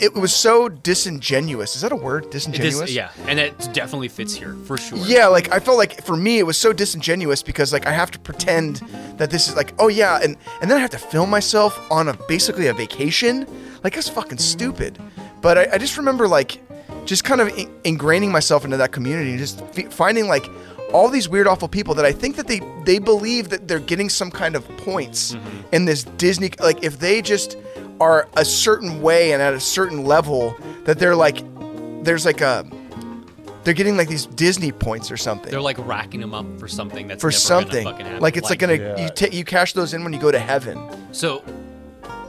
it 0.02 0.14
was 0.14 0.34
so 0.34 0.70
disingenuous 0.70 1.76
is 1.76 1.82
that 1.82 1.92
a 1.92 1.96
word 1.96 2.30
disingenuous 2.30 2.92
yeah, 2.92 3.12
and 3.28 3.40
it 3.40 3.58
definitely 3.74 4.08
fits 4.08 4.34
here 4.34 4.56
for 4.66 4.78
sure. 4.78 4.98
yeah, 5.00 5.28
like 5.28 5.52
I 5.52 5.60
felt 5.60 5.78
like 5.78 6.04
for 6.04 6.16
me 6.16 6.40
it 6.40 6.44
was 6.44 6.58
so 6.58 6.74
disingenuous 6.74 7.42
because 7.42 7.72
like 7.74 7.86
I 7.86 7.92
have 7.92 8.12
to 8.12 8.20
pretend 8.20 8.78
that 9.18 9.32
this 9.32 9.48
is 9.48 9.56
like 9.56 9.74
oh 9.80 9.88
yeah, 9.88 10.20
and 10.22 10.38
and 10.62 10.70
then 10.70 10.78
I 10.78 10.82
have 10.82 10.92
to 10.92 11.00
film 11.00 11.30
myself 11.30 11.80
on 11.92 12.08
a 12.08 12.14
basically 12.28 12.68
a 12.68 12.74
vacation. 12.74 13.48
Like 13.84 13.94
that's 13.94 14.10
fucking 14.10 14.40
stupid. 14.40 14.98
But 15.42 15.58
I, 15.58 15.68
I 15.74 15.78
just 15.78 15.98
remember 15.98 16.28
like 16.28 16.62
just 17.06 17.24
kind 17.24 17.42
of 17.42 17.50
in- 17.50 17.70
ingraining 17.84 18.32
myself 18.32 18.66
into 18.66 18.78
that 18.78 18.92
community 18.92 19.32
and 19.32 19.40
just 19.40 19.62
f- 19.78 19.94
finding 19.94 20.28
like 20.28 20.50
all 20.94 21.10
these 21.10 21.28
weird 21.28 21.48
awful 21.48 21.68
people 21.68 21.94
that 21.96 22.06
I 22.06 22.12
think 22.12 22.36
that 22.38 22.48
they 22.48 22.62
they 22.84 23.00
believe 23.00 23.50
that 23.50 23.68
they're 23.68 23.80
getting 23.80 24.10
some 24.10 24.32
kind 24.32 24.56
of 24.56 24.68
points 24.78 25.34
mm-hmm. 25.34 25.76
in 25.76 25.86
this 25.86 26.04
Disney 26.04 26.52
like 26.60 26.84
if 26.84 27.00
they 27.00 27.22
just 27.22 27.58
are 28.00 28.28
a 28.36 28.46
certain 28.46 29.02
way 29.02 29.32
and 29.34 29.42
at 29.42 29.54
a 29.54 29.60
certain 29.60 30.04
level 30.06 30.56
that 30.84 31.00
they're 31.00 31.16
like 31.16 31.38
there's 32.04 32.26
like 32.26 32.42
a 32.42 32.66
they're 33.64 33.74
getting 33.74 33.98
like 33.98 34.08
these 34.08 34.28
Disney 34.28 34.72
points 34.72 35.10
or 35.10 35.18
something. 35.18 35.50
They're 35.50 35.60
like 35.60 35.78
racking 35.88 36.22
them 36.22 36.36
up 36.36 36.46
for 36.60 36.68
something 36.68 37.08
that's 37.08 37.20
for 37.22 37.28
never 37.28 37.38
something. 37.40 37.84
Fucking 37.84 38.06
happen. 38.06 38.22
Like 38.22 38.38
it's 38.38 38.50
like, 38.52 38.60
gonna 38.60 38.76
Yeah. 38.76 38.98
you 39.02 39.10
ta- 39.10 39.32
you 39.32 39.44
cash 39.44 39.74
those 39.74 39.94
in 39.96 40.04
when 40.04 40.14
you 40.14 40.20
go 40.20 40.32
to 40.32 40.38
heaven. 40.40 40.80
So 41.12 41.44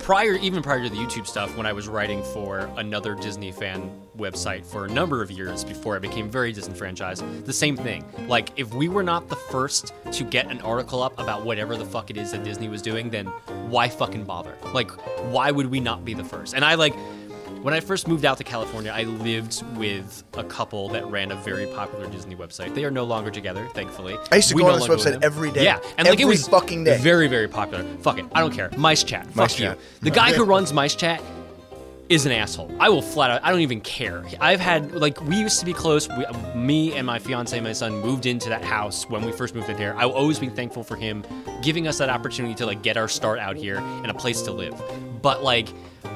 prior, 0.07 0.35
even 0.35 0.62
prior 0.62 0.81
to 0.85 0.88
the 0.88 0.95
YouTube 0.95 1.27
stuff, 1.27 1.57
when 1.57 1.66
I 1.66 1.73
was 1.73 1.88
writing 1.88 2.23
for 2.23 2.71
another 2.77 3.16
Disney 3.16 3.51
fan 3.51 3.90
website 4.16 4.64
for 4.64 4.85
a 4.85 4.88
number 4.88 5.21
of 5.21 5.33
years 5.33 5.64
before 5.64 5.97
I 5.97 5.99
became 5.99 6.31
very 6.31 6.53
disenfranchised, 6.53 7.45
the 7.45 7.53
same 7.53 7.77
thing. 7.77 8.05
Like 8.29 8.51
if 8.55 8.73
we 8.73 8.88
were 8.88 9.03
not 9.03 9.29
the 9.29 9.35
first 9.35 9.92
to 10.12 10.23
get 10.23 10.49
an 10.49 10.61
article 10.61 11.03
up 11.03 11.19
about 11.19 11.45
whatever 11.45 11.77
the 11.77 11.85
fuck 11.85 12.09
it 12.09 12.16
is 12.16 12.31
that 12.31 12.45
Disney 12.45 12.69
was 12.69 12.83
doing, 12.83 13.11
then 13.11 13.27
why 13.69 13.88
fucking 13.88 14.23
bother? 14.23 14.57
Like 14.73 14.92
why 15.33 15.51
would 15.51 15.66
we 15.66 15.81
not 15.81 16.05
be 16.05 16.14
the 16.14 16.25
first? 16.25 16.55
And 16.55 16.64
I 16.64 16.77
like. 16.77 16.95
When 17.66 17.74
I 17.74 17.81
first 17.81 18.07
moved 18.07 18.24
out 18.24 18.38
to 18.38 18.44
California, 18.44 18.92
I 18.92 19.02
lived 19.02 19.64
with 19.76 20.22
a 20.35 20.44
couple 20.44 20.88
that 20.90 21.05
ran 21.07 21.33
a 21.33 21.35
very 21.35 21.66
popular 21.66 22.09
Disney 22.09 22.37
website. 22.37 22.76
They 22.76 22.85
are 22.85 22.92
no 22.92 23.02
longer 23.02 23.29
together, 23.29 23.66
thankfully. 23.74 24.16
I 24.31 24.37
used 24.37 24.50
to 24.50 24.55
We 24.55 24.62
go 24.62 24.68
no 24.68 24.74
on 24.74 24.79
this 24.79 24.88
website 24.88 25.20
every 25.24 25.50
day. 25.50 25.64
Yeah, 25.64 25.81
and 25.98 26.07
like 26.07 26.20
it 26.20 26.26
was 26.26 26.46
fucking 26.46 26.85
day. 26.85 26.98
Very, 26.98 27.26
very 27.26 27.48
popular. 27.48 27.83
Fuck 28.02 28.20
it, 28.20 28.26
I 28.37 28.38
don't 28.38 28.52
care. 28.52 28.70
Mice 28.76 29.02
Chat. 29.02 29.26
Mice 29.35 29.55
Fuck 29.55 29.59
you. 29.59 29.66
Chat. 29.66 29.79
The 30.00 30.12
guy 30.12 30.33
who 30.33 30.44
runs 30.55 30.72
Mice 30.72 30.94
Chat 30.94 31.20
is 32.09 32.27
an 32.27 32.33
asshole. 32.33 32.71
I 32.79 32.88
will 32.88 33.03
flat 33.03 33.31
out. 33.31 33.40
I 33.42 33.51
don't 33.51 33.61
even 33.61 33.81
care. 33.81 34.25
I've 34.40 34.61
had 34.61 34.92
like 34.92 35.21
we 35.23 35.37
used 35.37 35.59
to 35.61 35.66
be 35.66 35.73
close. 35.73 36.09
We, 36.09 36.25
me 36.55 36.95
and 36.95 37.07
my 37.07 37.19
fiance 37.19 37.57
and 37.57 37.66
my 37.66 37.73
son 37.73 38.01
moved 38.01 38.27
into 38.27 38.49
that 38.49 38.64
house 38.64 39.09
when 39.09 39.25
we 39.25 39.33
first 39.33 39.55
moved 39.55 39.69
in 39.69 39.77
here. 39.77 39.95
I 39.97 40.07
will 40.07 40.14
always 40.14 40.38
be 40.38 40.49
thankful 40.49 40.85
for 40.85 40.97
him 40.97 41.25
giving 41.62 41.88
us 41.88 41.99
that 41.99 42.09
opportunity 42.09 42.55
to 42.57 42.66
like 42.66 42.83
get 42.83 42.97
our 42.97 43.09
start 43.09 43.38
out 43.38 43.57
here 43.57 43.79
and 43.79 44.07
a 44.07 44.14
place 44.14 44.42
to 44.42 44.53
live. 44.53 44.81
But 45.23 45.42
like. 45.42 45.69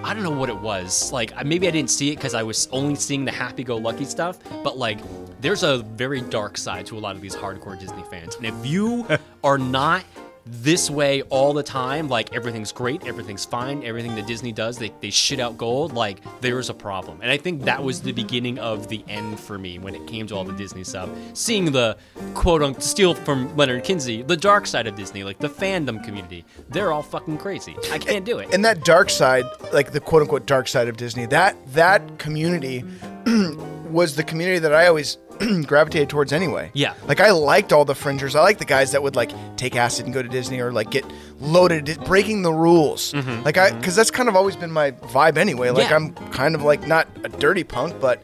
I 0.02 0.14
don't 0.14 0.22
know 0.22 0.30
what 0.30 0.48
it 0.48 0.56
was. 0.56 1.12
Like 1.12 1.44
maybe 1.44 1.68
I 1.68 1.70
didn't 1.70 1.90
see 1.90 2.10
it 2.10 2.16
because 2.16 2.32
I 2.32 2.42
was 2.42 2.68
only 2.72 2.94
seeing 2.94 3.26
the 3.26 3.32
happy-go-lucky 3.32 4.06
stuff. 4.06 4.38
But 4.64 4.78
like, 4.78 4.98
there's 5.42 5.62
a 5.62 5.78
very 5.78 6.22
dark 6.22 6.56
side 6.56 6.86
to 6.86 6.96
a 6.96 7.00
lot 7.00 7.16
of 7.16 7.20
these 7.20 7.36
hardcore 7.36 7.78
Disney 7.78 8.02
fans. 8.04 8.36
And 8.36 8.46
if 8.46 8.54
you 8.64 9.06
are 9.44 9.58
not 9.58 10.04
this 10.46 10.90
way 10.90 11.22
all 11.22 11.52
the 11.52 11.62
time, 11.62 12.08
like 12.08 12.34
everything's 12.34 12.72
great, 12.72 13.06
everything's 13.06 13.44
fine, 13.44 13.84
everything 13.84 14.14
that 14.14 14.26
Disney 14.26 14.52
does, 14.52 14.78
they, 14.78 14.92
they 15.00 15.10
shit 15.10 15.40
out 15.40 15.56
gold, 15.58 15.92
like 15.92 16.20
there's 16.40 16.70
a 16.70 16.74
problem. 16.74 17.20
And 17.22 17.30
I 17.30 17.36
think 17.36 17.62
that 17.64 17.82
was 17.82 18.00
the 18.02 18.12
beginning 18.12 18.58
of 18.58 18.88
the 18.88 19.04
end 19.08 19.38
for 19.38 19.58
me 19.58 19.78
when 19.78 19.94
it 19.94 20.06
came 20.06 20.26
to 20.28 20.34
all 20.34 20.44
the 20.44 20.52
Disney 20.52 20.84
stuff. 20.84 21.08
Seeing 21.34 21.72
the 21.72 21.96
quote 22.34 22.62
unquote, 22.62 22.82
steal 22.82 23.14
from 23.14 23.56
Leonard 23.56 23.84
Kinsey, 23.84 24.22
the 24.22 24.36
dark 24.36 24.66
side 24.66 24.86
of 24.86 24.96
Disney, 24.96 25.24
like 25.24 25.38
the 25.38 25.48
fandom 25.48 26.02
community, 26.02 26.44
they're 26.68 26.92
all 26.92 27.02
fucking 27.02 27.38
crazy. 27.38 27.76
I 27.90 27.98
can't 27.98 28.24
do 28.24 28.38
it. 28.38 28.52
and 28.52 28.64
that 28.64 28.84
dark 28.84 29.10
side, 29.10 29.44
like 29.72 29.92
the 29.92 30.00
quote 30.00 30.22
unquote 30.22 30.46
dark 30.46 30.68
side 30.68 30.88
of 30.88 30.96
Disney, 30.96 31.26
that 31.26 31.56
that 31.74 32.18
community 32.18 32.84
was 33.90 34.16
the 34.16 34.22
community 34.24 34.58
that 34.60 34.74
I 34.74 34.86
always 34.86 35.18
gravitated 35.66 36.08
towards 36.08 36.32
anyway. 36.32 36.70
Yeah. 36.74 36.94
Like 37.06 37.20
I 37.20 37.30
liked 37.30 37.72
all 37.72 37.84
the 37.84 37.94
fringers. 37.94 38.36
I 38.36 38.42
liked 38.42 38.58
the 38.58 38.64
guys 38.64 38.92
that 38.92 39.02
would 39.02 39.16
like 39.16 39.30
take 39.56 39.76
acid 39.76 40.04
and 40.04 40.14
go 40.14 40.22
to 40.22 40.28
Disney 40.28 40.60
or 40.60 40.72
like 40.72 40.90
get 40.90 41.04
loaded, 41.40 41.98
breaking 42.04 42.42
the 42.42 42.52
rules. 42.52 43.14
Like 43.14 43.56
I, 43.56 43.70
because 43.72 43.96
that's 43.96 44.10
kind 44.10 44.28
of 44.28 44.36
always 44.36 44.56
been 44.56 44.70
my 44.70 44.92
vibe 44.92 45.36
anyway. 45.38 45.70
Like 45.70 45.88
Mm-hmm. 45.88 46.06
Yeah. 46.14 46.24
I'm 46.24 46.30
kind 46.32 46.54
of 46.54 46.62
like 46.62 46.86
not 46.86 47.08
a 47.24 47.28
dirty 47.28 47.64
punk, 47.64 48.00
but 48.00 48.22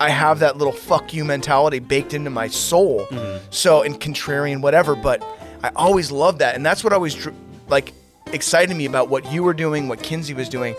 I 0.00 0.08
have 0.08 0.40
that 0.40 0.56
little 0.56 0.72
fuck 0.72 1.12
you 1.14 1.24
mentality 1.24 1.78
baked 1.78 2.14
into 2.14 2.30
my 2.30 2.48
soul. 2.48 3.06
Mm-hmm. 3.10 3.46
So 3.50 3.82
and 3.82 4.00
contrarian, 4.00 4.60
whatever. 4.62 4.96
But 4.96 5.22
I 5.62 5.70
always 5.76 6.10
loved 6.10 6.38
that, 6.40 6.54
and 6.56 6.64
that's 6.66 6.82
what 6.82 6.92
I 6.92 6.96
always 6.96 7.14
dr- 7.14 7.36
like 7.68 7.92
excited 8.34 8.76
me 8.76 8.84
about 8.86 9.08
what 9.08 9.30
you 9.32 9.42
were 9.42 9.54
doing, 9.54 9.88
what 9.88 10.02
Kinsey 10.02 10.34
was 10.34 10.48
doing, 10.48 10.74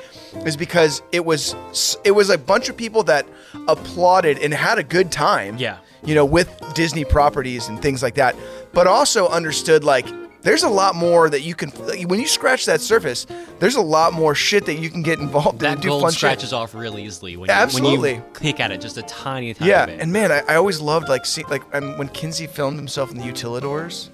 is 0.46 0.56
because 0.58 1.02
it 1.12 1.26
was 1.26 1.56
it 2.04 2.12
was 2.12 2.30
a 2.30 2.38
bunch 2.38 2.70
of 2.70 2.78
people 2.78 3.04
that 3.04 3.26
applauded 3.68 4.38
and 4.39 4.54
had 4.54 4.78
a 4.78 4.84
good 4.84 5.12
time. 5.12 5.58
Yeah. 5.58 5.78
You 6.04 6.13
know, 6.13 6.26
with 6.26 6.50
Disney 6.76 7.04
properties 7.06 7.68
and 7.68 7.82
things 7.82 8.04
like 8.04 8.15
that, 8.15 8.36
but 8.74 8.86
also 8.86 9.28
understood 9.28 9.84
like 9.84 10.06
there's 10.44 10.62
a 10.62 10.70
lot 10.70 10.94
more 10.96 11.28
that 11.32 11.41
you 11.41 11.56
can 11.56 11.72
like, 11.88 12.08
when 12.08 12.20
you 12.20 12.28
scratch 12.28 12.65
that 12.68 12.80
surface. 12.80 13.26
There's 13.58 13.76
a 13.78 13.82
lot 13.82 14.13
more 14.13 14.36
shit 14.36 14.65
that 14.68 14.76
you 14.76 14.91
can 14.91 15.02
get 15.02 15.18
involved 15.18 15.54
in 15.54 15.58
that 15.60 15.72
and 15.74 15.82
do 15.82 15.88
gold 15.88 16.02
fun 16.04 16.12
shit. 16.12 16.20
scratches 16.20 16.54
off 16.54 16.76
real 16.76 17.00
easily 17.00 17.32
when 17.38 17.48
you, 17.50 17.54
when 17.54 17.62
Absolutely. 17.63 18.15
you 18.15 18.24
click 18.34 18.60
at 18.60 18.70
it 18.70 18.82
just 18.82 18.98
a 18.98 19.02
tiny, 19.04 19.54
tiny 19.56 19.72
Yeah, 19.72 19.86
bit. 19.88 20.00
and 20.02 20.12
man, 20.13 20.32
I, 20.32 20.41
I 20.41 20.56
always 20.56 20.80
loved 20.82 21.10
like 21.10 21.26
see 21.26 21.44
like 21.46 21.63
um, 21.74 21.98
when 21.98 22.10
Kinsey 22.10 22.46
filmed 22.46 22.78
himself 22.78 23.12
in 23.12 23.18
the 23.18 23.24
Utilidors. 23.24 24.10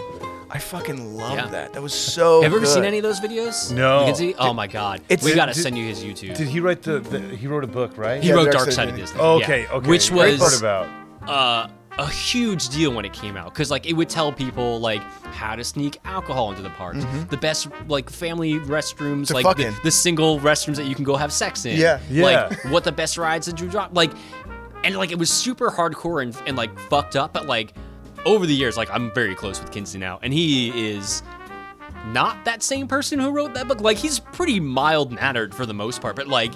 I 0.53 0.59
fucking 0.59 1.15
love 1.15 1.35
Yeah. 1.37 1.47
that. 1.47 1.73
That 1.73 1.81
was 1.81 1.93
so. 1.93 2.41
Have 2.41 2.51
you 2.51 2.57
ever 2.57 2.65
seen 2.65 2.81
good. 2.81 2.87
any 2.87 2.97
of 2.97 3.03
those 3.03 3.19
videos? 3.21 3.71
No. 3.71 4.01
You 4.01 4.05
can 4.07 4.15
see? 4.15 4.35
Oh 4.37 4.53
my 4.53 4.67
god. 4.67 5.01
It's- 5.07 5.23
we 5.23 5.33
gotta 5.33 5.53
did- 5.53 5.61
send 5.61 5.77
you 5.77 5.85
his 5.85 6.03
YouTube. 6.03 6.35
Did 6.35 6.47
he 6.49 6.59
write 6.59 6.81
the, 6.81 6.99
the? 6.99 7.19
He 7.19 7.47
wrote 7.47 7.63
a 7.63 7.67
book, 7.67 7.97
right? 7.97 8.21
he 8.21 8.29
Yeah, 8.29 8.35
wrote 8.35 8.45
Dark 8.51 8.55
Dark 8.55 8.65
Side 8.67 8.73
Side 8.73 8.87
of 8.89 8.93
of 8.95 8.99
Disney. 8.99 9.13
Disney. 9.17 9.21
Oh, 9.27 9.41
okay, 9.41 9.61
yeah. 9.63 9.71
okay. 9.73 9.89
Which 9.89 10.09
Great 10.11 10.37
part 10.39 10.51
was 10.51 10.59
about. 10.59 10.87
uh, 11.27 11.67
a 11.97 12.07
huge 12.09 12.69
deal 12.69 12.91
when 12.93 13.03
it 13.05 13.11
came 13.13 13.35
out 13.37 13.53
because 13.53 13.69
like 13.69 13.85
it 13.85 13.93
would 13.93 14.09
tell 14.09 14.31
people 14.31 14.79
like 14.79 15.01
how 15.33 15.55
to 15.55 15.63
sneak 15.63 15.99
alcohol 16.05 16.49
into 16.49 16.61
the 16.63 16.69
parks, 16.71 17.05
the 17.29 17.37
best 17.37 17.67
like 17.87 18.09
family 18.09 18.53
restrooms, 18.55 19.27
To 19.27 19.33
like 19.33 19.45
fuck 19.45 19.57
the, 19.57 19.67
in. 19.67 19.73
the 19.83 19.91
single 19.91 20.39
restrooms 20.39 20.75
that 20.77 20.85
you 20.85 20.95
can 20.95 21.03
go 21.03 21.15
have 21.15 21.31
sex 21.33 21.65
in. 21.65 21.77
Yeah. 21.79 21.99
Yeah. 22.09 22.23
Like 22.49 22.65
what 22.65 22.83
the 22.85 22.91
best 22.93 23.17
rides 23.17 23.45
that 23.47 23.59
you 23.61 23.67
drop, 23.69 23.91
like, 23.93 24.11
and 24.83 24.95
like 24.97 25.11
it 25.11 25.19
was 25.19 25.29
super 25.29 25.69
hardcore 25.69 26.23
and, 26.23 26.35
and 26.47 26.57
like 26.57 26.77
fucked 26.89 27.15
up, 27.17 27.33
but 27.33 27.45
like 27.45 27.73
over 28.25 28.45
the 28.45 28.53
years, 28.53 28.77
like 28.77 28.89
I'm 28.91 29.11
very 29.13 29.35
close 29.35 29.59
with 29.61 29.71
Kinsey 29.71 29.97
now, 29.97 30.19
and 30.21 30.33
he 30.33 30.91
is 30.91 31.23
not 32.07 32.43
that 32.45 32.63
same 32.63 32.87
person 32.87 33.19
who 33.19 33.31
wrote 33.31 33.53
that 33.53 33.67
book. 33.67 33.81
Like 33.81 33.97
he's 33.97 34.19
pretty 34.19 34.59
mild 34.59 35.11
mannered 35.11 35.53
for 35.53 35.65
the 35.65 35.73
most 35.73 36.01
part, 36.01 36.15
but 36.15 36.27
like 36.27 36.51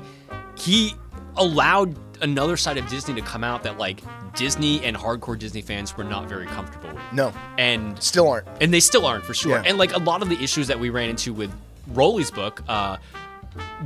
he 0.57 0.93
allowed 1.37 1.95
another 2.21 2.55
side 2.57 2.77
of 2.77 2.87
Disney 2.87 3.13
to 3.15 3.21
come 3.21 3.43
out 3.43 3.63
that 3.63 3.77
like 3.77 4.01
Disney 4.35 4.83
and 4.85 4.95
hardcore 4.95 5.37
Disney 5.37 5.61
fans 5.61 5.95
were 5.97 6.03
not 6.03 6.27
very 6.29 6.45
comfortable 6.45 6.89
with. 6.89 7.03
No, 7.13 7.33
And 7.57 8.01
still 8.01 8.29
aren't. 8.29 8.47
and 8.61 8.73
they 8.73 8.79
still 8.79 9.05
aren't 9.05 9.25
for 9.25 9.33
sure. 9.33 9.57
Yeah. 9.57 9.63
And 9.65 9.77
like 9.77 9.93
a 9.93 9.99
lot 9.99 10.21
of 10.21 10.29
the 10.29 10.41
issues 10.41 10.67
that 10.67 10.79
we 10.79 10.89
ran 10.89 11.09
into 11.09 11.33
with 11.33 11.51
Rolly's 11.89 12.31
book, 12.31 12.63
uh, 12.67 12.97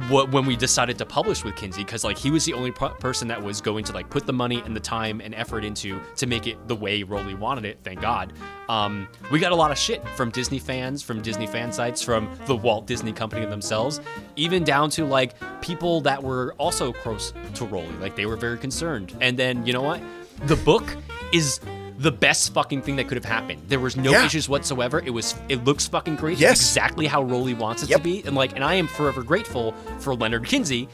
what 0.08 0.32
when 0.32 0.46
we 0.46 0.56
decided 0.56 0.98
to 0.98 1.06
publish 1.06 1.44
with 1.44 1.56
Kinsey, 1.56 1.84
because 1.84 2.04
like 2.04 2.18
he 2.18 2.32
was 2.32 2.46
the 2.46 2.54
only 2.54 2.72
person 2.72 3.28
that 3.28 3.42
was 3.42 3.62
going 3.62 3.84
to 3.86 3.94
like 3.94 4.10
put 4.10 4.26
the 4.26 4.34
money 4.34 4.62
and 4.66 4.76
the 4.76 4.80
time 4.80 5.22
and 5.22 5.34
effort 5.36 5.64
into 5.64 6.00
to 6.16 6.28
make 6.28 6.48
it 6.48 6.68
the 6.68 6.76
way 6.76 7.04
Rolly 7.04 7.36
wanted 7.36 7.66
it. 7.66 7.80
Thank 7.84 8.02
God. 8.02 8.34
Um, 8.68 9.08
we 9.32 9.40
got 9.40 9.52
a 9.52 9.56
lot 9.56 9.72
of 9.72 9.78
shit 9.78 10.08
from 10.10 10.30
Disney 10.30 10.60
fans, 10.60 11.02
from 11.02 11.22
Disney 11.22 11.48
fan 11.48 11.72
sites, 11.72 12.02
from 12.02 12.30
the 12.46 12.56
Walt 12.56 12.88
Disney 12.88 13.12
Company 13.12 13.46
themselves, 13.46 14.00
even 14.36 14.64
down 14.64 14.90
to 14.92 15.06
like 15.06 15.36
people 15.62 16.02
that 16.02 16.22
were 16.22 16.54
also 16.58 16.94
close 16.94 17.34
to 17.56 17.66
Rolly. 17.66 17.96
Like 18.00 18.16
they 18.16 18.26
were 18.26 18.38
very 18.38 18.58
concerned. 18.58 19.16
And 19.22 19.38
then 19.38 19.66
you 19.66 19.74
know 19.74 19.82
what? 19.82 20.02
The 20.46 20.56
book 20.58 20.96
is 21.34 21.60
the 22.00 22.12
best 22.12 22.54
fucking 22.54 22.82
thing 22.82 22.96
that 22.96 23.08
could 23.10 23.18
have 23.18 23.26
happened. 23.26 23.62
There 23.68 23.80
was 23.80 23.98
no 23.98 24.12
Yeah. 24.12 24.26
issues 24.26 24.48
whatsoever. 24.48 25.04
It 25.06 25.10
was 25.12 25.36
it 25.50 25.64
looks 25.66 25.86
fucking 25.88 26.16
great. 26.16 26.34
It's 26.34 26.42
Yes. 26.42 26.60
exactly 26.62 27.08
how 27.08 27.22
Rolly 27.24 27.54
wants 27.54 27.84
it 27.84 27.90
Yep. 27.90 27.98
to 28.00 28.04
be. 28.04 28.24
And 28.26 28.36
like 28.36 28.54
and 28.56 28.64
I 28.64 28.76
am 28.76 28.88
forever 28.88 29.22
grateful 29.22 29.74
for 30.00 30.16
Leonard 30.16 30.46
Kinsey 30.46 30.88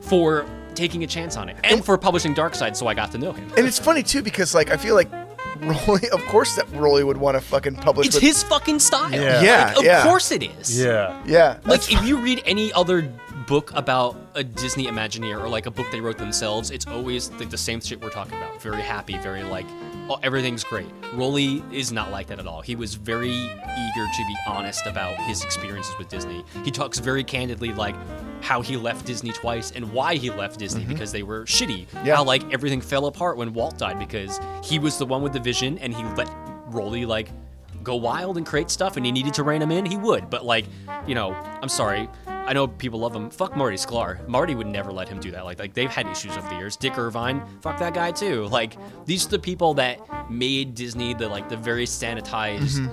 for 0.00 0.44
taking 0.74 1.04
a 1.04 1.06
chance 1.06 1.36
on 1.36 1.48
it. 1.48 1.56
And 1.64 1.84
for 1.84 1.96
publishing 1.96 2.34
Dark 2.34 2.54
Side 2.54 2.76
so 2.76 2.86
I 2.88 2.94
got 2.94 3.12
to 3.12 3.18
know 3.18 3.32
him. 3.32 3.50
And 3.56 3.66
it's 3.66 3.78
funny 3.78 4.02
too 4.02 4.22
because 4.22 4.54
like 4.54 4.70
I 4.70 4.76
feel 4.76 4.94
like 4.96 5.08
Rolly, 5.60 6.08
of 6.10 6.24
course 6.26 6.56
that 6.56 6.66
Rolly 6.72 7.04
would 7.04 7.18
want 7.18 7.36
to 7.36 7.40
fucking 7.40 7.76
publish. 7.76 8.06
It's 8.06 8.16
with, 8.16 8.22
his 8.24 8.42
fucking 8.42 8.78
style. 8.78 9.12
Yeah. 9.12 9.42
Yeah, 9.42 9.64
Like, 9.66 9.76
of 9.78 9.84
yeah. 9.84 10.02
course 10.04 10.32
it 10.32 10.42
is. 10.42 10.80
Yeah. 10.80 11.20
Yeah, 11.26 11.48
Like 11.48 11.62
that's 11.64 11.92
if 11.92 12.02
you 12.04 12.16
read 12.18 12.42
any 12.46 12.72
other 12.72 13.12
book 13.46 13.70
about 13.74 14.16
a 14.34 14.42
Disney 14.44 14.86
Imagineer 14.86 15.38
or 15.42 15.48
like 15.48 15.66
a 15.66 15.70
book 15.70 15.86
they 15.92 16.00
wrote 16.00 16.18
themselves, 16.18 16.70
it's 16.70 16.86
always 16.86 17.30
like 17.32 17.50
the 17.50 17.58
same 17.58 17.80
shit 17.80 18.00
we're 18.00 18.08
talking 18.10 18.38
about. 18.38 18.62
Very 18.62 18.80
happy, 18.80 19.18
very 19.18 19.42
like 19.42 19.66
everything's 20.22 20.64
great. 20.64 20.88
Rolly 21.12 21.62
is 21.72 21.92
not 21.92 22.10
like 22.10 22.26
that 22.28 22.38
at 22.38 22.46
all. 22.46 22.62
He 22.62 22.74
was 22.74 22.94
very 22.94 23.30
eager 23.30 24.06
to 24.16 24.24
be 24.26 24.36
honest 24.46 24.86
about 24.86 25.16
his 25.22 25.44
experiences 25.44 25.96
with 25.98 26.08
Disney. 26.08 26.44
He 26.64 26.70
talks 26.70 26.98
very 26.98 27.22
candidly 27.22 27.72
like 27.72 27.94
how 28.42 28.62
he 28.62 28.76
left 28.76 29.06
Disney 29.06 29.32
twice 29.32 29.70
and 29.72 29.92
why 29.92 30.14
he 30.16 30.30
left 30.30 30.58
Disney 30.58 30.82
mm-hmm. 30.82 30.92
because 30.92 31.12
they 31.12 31.22
were 31.22 31.44
shitty. 31.44 31.86
Yeah. 32.04 32.16
How 32.16 32.24
like 32.24 32.42
everything 32.52 32.80
fell 32.80 33.06
apart 33.06 33.36
when 33.36 33.52
Walt 33.52 33.78
died 33.78 33.98
because 33.98 34.40
he 34.64 34.78
was 34.78 34.98
the 34.98 35.06
one 35.06 35.22
with 35.22 35.32
the 35.32 35.40
vision 35.40 35.78
and 35.78 35.94
he 35.94 36.02
let 36.02 36.28
Rolly 36.66 37.04
like 37.04 37.30
go 37.82 37.96
wild 37.96 38.36
and 38.36 38.46
create 38.46 38.70
stuff 38.70 38.96
and 38.96 39.04
he 39.06 39.12
needed 39.12 39.34
to 39.34 39.42
rein 39.42 39.62
him 39.62 39.70
in, 39.70 39.84
he 39.86 39.96
would. 39.96 40.30
But 40.30 40.44
like, 40.44 40.66
you 41.06 41.14
know, 41.14 41.32
I'm 41.34 41.68
sorry. 41.68 42.08
I 42.26 42.52
know 42.52 42.66
people 42.66 42.98
love 43.00 43.14
him. 43.14 43.30
Fuck 43.30 43.56
Marty 43.56 43.76
Sklar. 43.76 44.26
Marty 44.26 44.54
would 44.56 44.66
never 44.66 44.90
let 44.90 45.08
him 45.08 45.20
do 45.20 45.30
that. 45.30 45.44
Like, 45.44 45.58
like 45.60 45.72
they've 45.74 45.90
had 45.90 46.06
issues 46.08 46.36
over 46.36 46.48
the 46.48 46.56
years. 46.56 46.76
Dick 46.76 46.98
Irvine, 46.98 47.42
fuck 47.60 47.78
that 47.78 47.94
guy 47.94 48.10
too. 48.10 48.46
Like, 48.46 48.76
these 49.06 49.24
are 49.26 49.28
the 49.28 49.38
people 49.38 49.74
that 49.74 50.00
made 50.30 50.74
Disney 50.74 51.14
the 51.14 51.28
like 51.28 51.48
the 51.48 51.56
very 51.56 51.84
sanitized, 51.86 52.88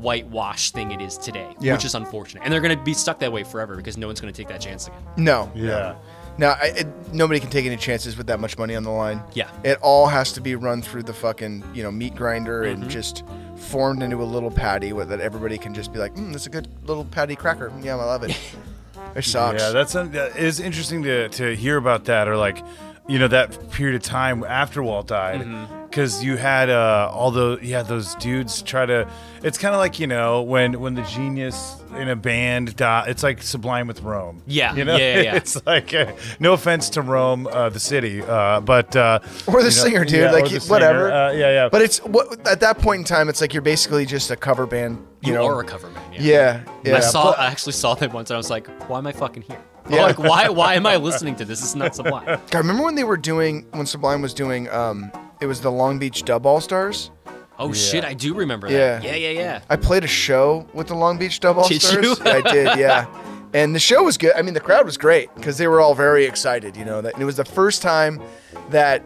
whitewash 0.00 0.70
thing 0.70 0.92
it 0.92 1.00
is 1.00 1.18
today, 1.18 1.40
Mm-hmm. 1.50 1.64
Yeah. 1.64 1.72
which 1.74 1.84
is 1.84 1.94
unfortunate. 1.94 2.42
And 2.44 2.52
they're 2.52 2.60
gonna 2.60 2.80
be 2.82 2.94
stuck 2.94 3.18
that 3.20 3.32
way 3.32 3.42
forever 3.42 3.76
because 3.76 3.96
no 3.96 4.06
one's 4.06 4.20
gonna 4.20 4.32
take 4.32 4.48
that 4.48 4.60
chance 4.60 4.86
again. 4.86 5.00
no, 5.16 5.50
Yeah. 5.54 5.96
no. 6.38 6.50
I, 6.50 6.66
it, 6.76 7.12
nobody 7.12 7.40
can 7.40 7.50
take 7.50 7.66
any 7.66 7.76
chances 7.76 8.16
with 8.16 8.26
that 8.28 8.38
much 8.40 8.56
money 8.58 8.76
on 8.76 8.82
the 8.84 8.90
line. 8.90 9.22
Yeah. 9.34 9.50
it 9.64 9.78
all 9.82 10.06
has 10.06 10.32
to 10.34 10.40
be 10.40 10.54
run 10.54 10.82
through 10.82 11.02
the 11.04 11.12
fucking 11.14 11.64
you 11.74 11.82
know 11.82 11.90
meat 11.90 12.14
grinder 12.14 12.62
Mm-hmm. 12.62 12.82
and 12.82 12.90
just 12.90 13.24
formed 13.60 14.02
into 14.02 14.22
a 14.22 14.24
little 14.24 14.50
patty 14.50 14.92
with 14.92 15.08
that 15.10 15.20
everybody 15.20 15.58
can 15.58 15.74
just 15.74 15.92
be 15.92 15.98
like, 15.98 16.14
mm, 16.14 16.32
that's 16.32 16.46
a 16.46 16.50
good 16.50 16.68
little 16.86 17.04
patty 17.04 17.36
cracker. 17.36 17.72
Yeah, 17.82 17.96
I 17.96 18.04
love 18.04 18.22
it. 18.24 18.30
it 19.14 19.24
sucks. 19.24 19.62
Yeah, 19.62 19.70
that's 19.70 19.94
un- 19.94 20.12
that 20.12 20.36
is 20.36 20.60
interesting 20.60 21.02
to 21.04 21.28
to 21.30 21.54
hear 21.54 21.76
about 21.76 22.04
that, 22.06 22.28
or 22.28 22.36
like, 22.36 22.64
you 23.10 23.18
know, 23.18 23.28
that 23.28 23.70
period 23.72 23.96
of 23.96 24.02
time 24.02 24.44
after 24.44 24.82
Walt 24.82 25.08
died. 25.08 25.44
because 25.90 26.22
you 26.22 26.36
had 26.36 26.70
uh, 26.70 27.10
all 27.12 27.32
those 27.32 27.60
yeah 27.62 27.82
those 27.82 28.14
dudes 28.16 28.62
try 28.62 28.86
to. 28.86 29.08
It's 29.42 29.58
kind 29.58 29.74
of 29.74 29.78
like 29.80 29.98
you 29.98 30.06
know 30.06 30.42
when 30.42 30.78
when 30.80 30.94
the 30.94 31.02
genius 31.02 31.76
in 31.96 32.08
a 32.08 32.14
band 32.14 32.76
die, 32.76 33.06
it's 33.08 33.22
like 33.24 33.42
Sublime 33.42 33.86
with 33.88 34.00
Rome. 34.02 34.42
Yeah, 34.46 34.74
you 34.76 34.84
know, 34.84 34.96
yeah, 34.96 35.14
yeah, 35.16 35.22
yeah. 35.22 35.34
it's 35.40 35.66
like 35.66 35.92
uh, 35.92 36.12
no 36.38 36.52
offense 36.52 36.90
to 36.90 37.02
Rome, 37.02 37.46
uh, 37.48 37.68
the 37.70 37.80
city, 37.80 38.22
uh, 38.22 38.60
but 38.60 38.94
uh, 38.94 39.18
Or 39.48 39.54
the 39.54 39.58
you 39.58 39.64
know, 39.64 39.70
singer, 39.70 40.04
dude. 40.04 40.20
yeah, 40.20 40.30
like 40.30 40.44
or 40.44 40.60
singer. 40.60 40.70
whatever. 40.70 41.10
Uh, 41.12 41.32
yeah, 41.32 41.50
yeah. 41.50 41.68
But 41.68 41.82
it's 41.82 41.98
what 42.04 42.46
at 42.46 42.60
that 42.60 42.78
point 42.78 42.98
in 43.00 43.04
time, 43.04 43.28
it's 43.28 43.40
like 43.40 43.52
you're 43.52 43.62
basically 43.62 44.06
just 44.06 44.30
a 44.30 44.36
cover 44.36 44.66
band. 44.66 44.98
You, 45.22 45.32
You, 45.32 45.38
know. 45.38 45.46
are 45.46 45.60
a 45.60 45.64
cover 45.64 45.88
band. 45.90 46.14
Yeah. 46.14 46.20
yeah. 46.22 46.64
Yeah. 46.84 46.96
I 46.98 47.00
saw. 47.00 47.32
But- 47.32 47.40
I 47.40 47.46
actually 47.48 47.72
saw 47.72 47.94
them 47.94 48.12
once, 48.12 48.30
and 48.30 48.36
I 48.36 48.38
was 48.38 48.50
like, 48.50 48.68
"Why 48.88 48.98
am 48.98 49.06
I 49.08 49.12
fucking 49.12 49.42
here? 49.42 49.58
Yeah. 49.88 50.02
Like, 50.04 50.18
why? 50.18 50.48
Why 50.48 50.74
am 50.74 50.86
I 50.86 50.96
listening 50.96 51.36
to 51.36 51.44
this? 51.44 51.60
It's 51.62 51.74
not 51.74 51.94
Sublime." 51.94 52.24
God, 52.26 52.54
remember 52.58 52.84
when 52.84 52.94
they 52.94 53.04
were 53.04 53.16
doing 53.16 53.66
when 53.72 53.86
Sublime 53.86 54.22
was 54.22 54.34
doing 54.34 54.68
um 54.70 55.10
it 55.40 55.46
was 55.46 55.60
the 55.60 55.70
Long 55.70 55.98
Beach 55.98 56.24
Dub 56.24 56.44
All 56.46 56.60
Stars? 56.60 57.10
Oh 57.58 57.72
shit, 57.72 58.04
I 58.04 58.14
do 58.14 58.34
remember 58.34 58.68
that. 58.68 59.02
Yeah. 59.04 59.10
Yeah, 59.12 59.16
yeah, 59.16 59.38
yeah. 59.40 59.60
I 59.68 59.76
played 59.76 60.02
a 60.04 60.08
show 60.08 60.66
with 60.74 60.86
the 60.88 60.94
Long 60.94 61.18
Beach 61.18 61.40
Dub 61.40 61.58
All 61.58 61.68
Did 61.68 61.82
Stars. 61.82 62.04
you? 62.04 62.16
I 62.24 62.40
did, 62.40 62.66
yeah. 62.78 63.06
And 63.52 63.74
the 63.74 63.80
show 63.80 64.02
was 64.04 64.16
good. 64.16 64.32
I 64.36 64.42
mean, 64.42 64.54
the 64.54 64.60
crowd 64.60 64.86
was 64.86 64.96
great 64.96 65.34
because 65.34 65.58
they 65.58 65.66
were 65.66 65.80
all 65.80 65.94
very 65.94 66.24
excited. 66.24 66.76
You 66.76 66.84
know 66.84 67.00
that 67.02 67.14
and 67.14 67.22
it 67.22 67.26
was 67.26 67.36
the 67.36 67.44
first 67.44 67.82
time 67.82 68.22
that 68.70 69.02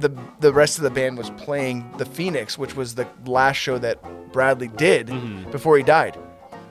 the 0.00 0.10
the 0.40 0.52
rest 0.52 0.76
of 0.78 0.84
the 0.84 0.90
band 0.90 1.16
was 1.16 1.30
playing 1.30 1.88
the 1.96 2.04
Phoenix, 2.04 2.58
which 2.58 2.74
was 2.74 2.94
the 2.94 3.06
last 3.26 3.56
show 3.56 3.78
that 3.78 4.02
Bradley 4.32 4.68
did 4.68 5.06
Mm-hmm. 5.08 5.50
before 5.50 5.76
he 5.76 5.82
died. 5.82 6.18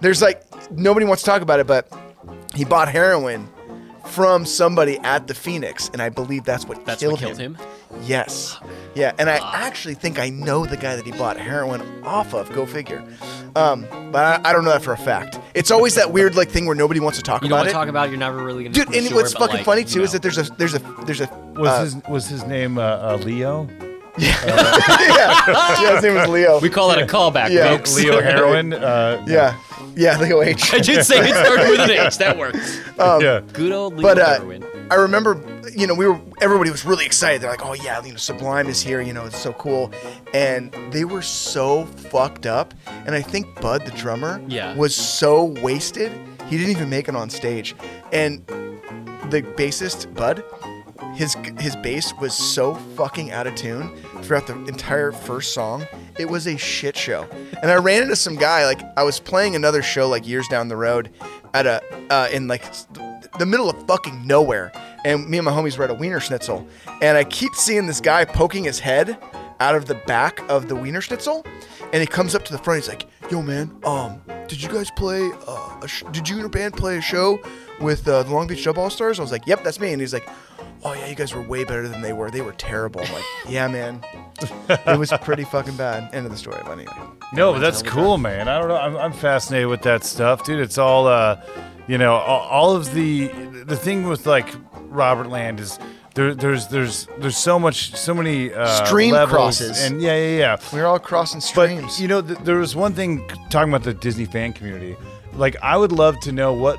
There's 0.01 0.21
like 0.21 0.43
nobody 0.71 1.05
wants 1.05 1.23
to 1.23 1.29
talk 1.29 1.41
about 1.41 1.59
it, 1.59 1.67
but 1.67 1.91
he 2.59 2.65
bought 2.65 2.89
heroin 2.89 3.47
from 4.07 4.45
somebody 4.45 4.97
at 4.97 5.27
the 5.27 5.33
Phoenix, 5.33 5.89
and 5.93 6.01
I 6.01 6.09
believe 6.09 6.43
that's 6.43 6.65
what 6.65 6.85
That's 6.85 6.99
killed 6.99 7.13
what 7.13 7.21
killed 7.21 7.37
him. 7.37 7.57
Yes. 8.01 8.59
Yeah, 8.95 9.13
and 9.17 9.29
I 9.29 9.37
actually 9.53 9.93
think 9.93 10.19
I 10.19 10.27
know 10.27 10.65
the 10.65 10.75
guy 10.75 10.97
that 10.97 11.05
he 11.05 11.13
bought 11.13 11.37
heroin 11.37 11.81
off 12.03 12.33
of. 12.33 12.51
Go 12.51 12.65
figure. 12.65 13.01
Um, 13.55 13.87
but 14.11 14.45
I, 14.45 14.49
I 14.49 14.51
don't 14.51 14.65
know 14.65 14.71
that 14.71 14.81
for 14.81 14.91
a 14.91 14.97
fact. 14.97 15.39
It's 15.53 15.71
always 15.71 15.95
that 15.95 16.11
weird 16.11 16.35
like 16.35 16.49
thing 16.49 16.65
where 16.65 16.75
nobody 16.75 16.99
wants 16.99 17.17
to 17.17 17.23
talk 17.23 17.43
about. 17.43 17.45
You 17.45 17.49
don't 17.49 17.59
about 17.59 17.59
want 17.59 17.67
it. 17.67 17.71
to 17.71 17.77
talk 17.77 17.87
about 17.87 18.07
it. 18.07 18.11
You're 18.11 18.19
never 18.19 18.43
really 18.43 18.63
gonna. 18.65 18.73
Dude, 18.73 18.89
be 18.91 18.97
and 18.97 19.07
sure, 19.07 19.15
what's 19.15 19.31
fucking 19.31 19.55
like, 19.55 19.65
funny 19.65 19.81
you 19.83 19.87
too 19.87 20.03
is 20.03 20.11
that 20.11 20.21
there's 20.21 20.37
a 20.37 20.43
there's 20.57 20.73
a 20.73 20.79
there's 21.05 21.21
a 21.21 21.27
was 21.55 21.69
uh, 21.69 21.83
his 21.83 21.95
was 22.09 22.27
his 22.27 22.43
name 22.43 22.77
uh, 22.77 22.81
uh, 22.81 23.19
Leo? 23.23 23.69
yeah, 24.17 24.45
yeah 24.45 25.93
his 25.95 26.03
name 26.03 26.15
was 26.15 26.27
Leo. 26.29 26.59
we 26.59 26.69
call 26.69 26.91
it 26.91 26.99
a 27.01 27.05
callback, 27.05 27.49
Yeah. 27.51 27.75
folks. 27.75 27.95
Leo 27.95 28.21
Heroin. 28.21 28.73
Uh, 28.73 29.23
yeah, 29.27 29.57
yeah, 29.95 30.17
Leo 30.19 30.41
H. 30.41 30.73
I 30.73 30.79
did 30.79 31.05
say 31.05 31.19
it 31.19 31.35
started 31.35 31.69
with 31.69 31.79
an 31.81 31.91
H. 31.91 32.17
That 32.17 32.37
works. 32.37 32.79
yeah. 32.97 33.41
Good 33.53 33.71
old 33.71 33.95
Leo 33.95 34.01
But 34.03 34.19
uh, 34.19 34.33
Heroin. 34.39 34.65
I 34.91 34.95
remember, 34.95 35.39
you 35.75 35.85
know, 35.87 35.93
we 35.93 36.07
were 36.07 36.19
everybody 36.41 36.71
was 36.71 36.83
really 36.85 37.05
excited. 37.05 37.41
They're 37.41 37.51
like, 37.51 37.65
"Oh 37.65 37.73
yeah, 37.73 38.03
you 38.03 38.11
know, 38.11 38.17
Sublime 38.17 38.67
is 38.67 38.81
here. 38.81 39.01
You 39.01 39.13
know, 39.13 39.25
it's 39.25 39.37
so 39.39 39.53
cool." 39.53 39.91
And 40.33 40.73
they 40.91 41.05
were 41.05 41.21
so 41.21 41.85
fucked 41.85 42.45
up. 42.45 42.73
And 43.05 43.13
I 43.13 43.21
think 43.21 43.59
Bud, 43.61 43.85
the 43.85 43.91
drummer, 43.91 44.41
Yeah. 44.47 44.75
was 44.75 44.95
so 44.95 45.43
wasted 45.61 46.11
he 46.49 46.57
didn't 46.57 46.71
even 46.71 46.89
make 46.89 47.07
it 47.07 47.15
on 47.15 47.29
stage. 47.29 47.75
And 48.11 48.39
the 49.29 49.43
bassist 49.55 50.11
Bud, 50.15 50.43
his 51.13 51.35
his 51.59 51.75
bass 51.77 52.13
was 52.15 52.33
so 52.33 52.75
fucking 52.95 53.31
out 53.31 53.47
of 53.47 53.55
tune 53.55 53.95
throughout 54.21 54.47
the 54.47 54.55
entire 54.65 55.11
first 55.11 55.53
song. 55.53 55.85
It 56.17 56.29
was 56.29 56.47
a 56.47 56.57
shit 56.57 56.95
show. 56.97 57.27
And 57.61 57.71
I 57.71 57.75
ran 57.75 58.03
into 58.03 58.15
some 58.15 58.35
guy 58.35 58.65
like 58.65 58.81
I 58.97 59.03
was 59.03 59.19
playing 59.19 59.55
another 59.55 59.81
show 59.81 60.07
like 60.07 60.27
years 60.27 60.47
down 60.47 60.67
the 60.67 60.77
road 60.77 61.11
at 61.53 61.65
a 61.65 61.81
uh, 62.09 62.29
in 62.31 62.47
like 62.47 62.63
the 63.37 63.45
middle 63.45 63.69
of 63.69 63.85
fucking 63.87 64.25
nowhere. 64.25 64.71
And 65.05 65.27
me 65.29 65.37
and 65.37 65.45
my 65.45 65.51
homies 65.51 65.77
were 65.77 65.85
at 65.85 65.91
a 65.91 65.93
Wiener 65.93 66.19
Schnitzel, 66.19 66.67
and 67.01 67.17
I 67.17 67.23
keep 67.23 67.55
seeing 67.55 67.85
this 67.85 68.01
guy 68.01 68.25
poking 68.25 68.65
his 68.65 68.79
head 68.79 69.17
out 69.61 69.75
of 69.75 69.85
the 69.85 69.95
back 69.95 70.41
of 70.49 70.67
the 70.67 70.75
Wiener 70.75 71.01
Schnitzel, 71.01 71.45
and 71.93 72.01
he 72.01 72.07
comes 72.07 72.35
up 72.35 72.43
to 72.45 72.51
the 72.51 72.57
front. 72.59 72.81
He's 72.81 72.89
like, 72.89 73.07
"Yo, 73.31 73.41
man, 73.41 73.75
um, 73.85 74.21
did 74.47 74.61
you 74.61 74.69
guys 74.69 74.91
play? 74.91 75.31
Uh, 75.47 75.85
sh- 75.87 76.03
did 76.11 76.27
you 76.27 76.35
and 76.35 76.41
your 76.41 76.49
band 76.49 76.75
play 76.75 76.97
a 76.97 77.01
show 77.01 77.39
with 77.79 78.07
uh, 78.07 78.23
the 78.23 78.33
Long 78.33 78.47
Beach 78.47 78.63
Dub 78.63 78.77
All 78.77 78.89
Stars?" 78.89 79.19
I 79.19 79.21
was 79.21 79.31
like, 79.31 79.47
"Yep, 79.47 79.63
that's 79.63 79.79
me." 79.79 79.93
And 79.93 80.01
he's 80.01 80.13
like, 80.13 80.27
"Oh 80.83 80.93
yeah, 80.93 81.07
you 81.07 81.15
guys 81.15 81.33
were 81.33 81.41
way 81.41 81.63
better 81.63 81.87
than 81.87 82.01
they 82.01 82.13
were. 82.13 82.29
They 82.31 82.41
were 82.41 82.53
terrible." 82.53 83.01
I'm 83.01 83.13
like, 83.13 83.23
"Yeah, 83.47 83.67
man, 83.67 84.03
it 84.41 84.97
was 84.99 85.11
pretty 85.21 85.43
fucking 85.43 85.75
bad." 85.75 86.13
End 86.13 86.25
of 86.25 86.31
the 86.31 86.37
story. 86.37 86.61
But 86.65 86.73
anyway, 86.73 86.93
No, 87.33 87.53
but 87.53 87.59
that's 87.59 87.81
cool, 87.81 88.17
man. 88.17 88.47
I 88.47 88.59
don't 88.59 88.67
know. 88.69 88.77
I'm, 88.77 88.97
I'm 88.97 89.13
fascinated 89.13 89.67
with 89.67 89.81
that 89.83 90.03
stuff, 90.03 90.43
dude. 90.43 90.59
It's 90.59 90.77
all, 90.77 91.07
uh, 91.07 91.41
you 91.87 91.97
know, 91.97 92.13
all, 92.15 92.47
all 92.47 92.75
of 92.75 92.93
the 92.93 93.27
the 93.65 93.75
thing 93.77 94.07
with 94.07 94.25
like 94.25 94.47
Robert 94.89 95.27
Land 95.27 95.59
is 95.59 95.79
there, 96.15 96.33
there's 96.33 96.67
there's 96.67 97.07
there's 97.19 97.37
so 97.37 97.59
much, 97.59 97.95
so 97.95 98.13
many 98.13 98.53
uh, 98.53 98.65
Stream 98.85 99.15
crosses. 99.27 99.83
and 99.83 100.01
yeah, 100.01 100.15
yeah, 100.15 100.37
yeah. 100.37 100.57
we 100.73 100.79
were 100.79 100.85
all 100.87 100.99
crossing 100.99 101.39
streams. 101.39 101.83
But 101.83 101.99
you 101.99 102.07
know, 102.07 102.21
th- 102.21 102.39
there 102.39 102.57
was 102.57 102.75
one 102.75 102.93
thing 102.93 103.25
talking 103.49 103.69
about 103.71 103.83
the 103.83 103.93
Disney 103.93 104.25
fan 104.25 104.53
community. 104.53 104.95
Like, 105.33 105.55
I 105.61 105.77
would 105.77 105.91
love 105.91 106.19
to 106.21 106.31
know 106.31 106.51
what. 106.53 106.77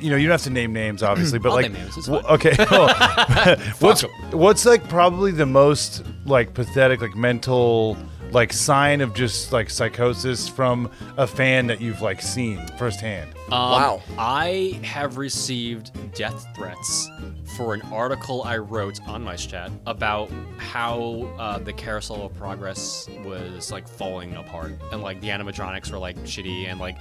You 0.00 0.10
know, 0.10 0.16
you 0.16 0.26
don't 0.28 0.32
have 0.34 0.42
to 0.42 0.50
name 0.50 0.72
names, 0.72 1.02
obviously, 1.02 1.38
mm, 1.38 1.42
but 1.42 1.48
I'll 1.50 1.54
like, 1.56 1.72
name 1.72 1.82
names, 1.82 1.96
it's 1.96 2.06
wh- 2.06 2.22
fine. 2.22 2.24
okay, 2.24 2.54
what's 3.80 4.02
what's 4.32 4.64
like 4.66 4.88
probably 4.88 5.32
the 5.32 5.46
most 5.46 6.04
like 6.24 6.54
pathetic, 6.54 7.00
like 7.00 7.16
mental, 7.16 7.96
like 8.30 8.52
sign 8.52 9.00
of 9.00 9.14
just 9.14 9.52
like 9.52 9.70
psychosis 9.70 10.48
from 10.48 10.90
a 11.16 11.26
fan 11.26 11.66
that 11.68 11.80
you've 11.80 12.00
like 12.02 12.22
seen 12.22 12.66
firsthand? 12.78 13.30
Um, 13.50 13.70
Wow. 13.72 14.02
I 14.18 14.78
have 14.82 15.16
received 15.16 15.90
death 16.14 16.46
threats 16.54 17.10
for 17.56 17.74
an 17.74 17.80
article 17.92 18.42
I 18.44 18.58
wrote 18.58 19.00
on 19.08 19.22
Mice 19.24 19.46
Chat 19.46 19.70
about 19.86 20.30
how 20.58 21.28
uh, 21.38 21.58
the 21.58 21.72
Carousel 21.72 22.26
of 22.26 22.34
Progress 22.36 23.08
was 23.24 23.72
like 23.72 23.88
falling 23.88 24.34
apart 24.36 24.72
and 24.92 25.02
like 25.02 25.20
the 25.20 25.28
animatronics 25.28 25.90
were 25.90 25.98
like 25.98 26.16
shitty 26.18 26.66
and 26.66 26.78
like 26.78 26.98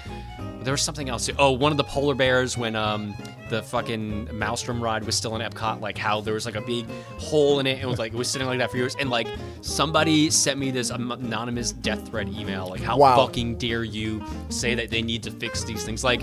there 0.61 0.71
was 0.71 0.81
something 0.81 1.09
else. 1.09 1.29
Oh, 1.37 1.51
one 1.51 1.71
of 1.71 1.77
the 1.77 1.83
polar 1.83 2.15
bears 2.15 2.57
when 2.57 2.75
um 2.75 3.13
the 3.49 3.61
fucking 3.63 4.27
Maelstrom 4.37 4.81
ride 4.81 5.05
was 5.05 5.15
still 5.15 5.35
in 5.35 5.41
Epcot, 5.41 5.79
like 5.79 5.97
how 5.97 6.19
there 6.21 6.33
was 6.33 6.45
like 6.45 6.55
a 6.55 6.61
big 6.61 6.85
hole 7.17 7.59
in 7.59 7.67
it 7.67 7.73
and 7.75 7.83
it 7.83 7.87
was 7.87 7.99
like 7.99 8.13
it 8.13 8.17
was 8.17 8.27
sitting 8.29 8.47
like 8.47 8.57
that 8.59 8.71
for 8.71 8.77
years. 8.77 8.95
And 8.99 9.09
like 9.09 9.27
somebody 9.61 10.29
sent 10.29 10.59
me 10.59 10.71
this 10.71 10.89
anonymous 10.89 11.71
death 11.73 12.07
threat 12.07 12.27
email, 12.29 12.67
like 12.67 12.81
how 12.81 12.97
Wow. 12.97 13.15
fucking 13.25 13.57
dare 13.57 13.83
you 13.83 14.23
say 14.49 14.75
that 14.75 14.89
they 14.89 15.01
need 15.01 15.23
to 15.23 15.31
fix 15.31 15.63
these 15.63 15.83
things, 15.83 16.03
like 16.03 16.21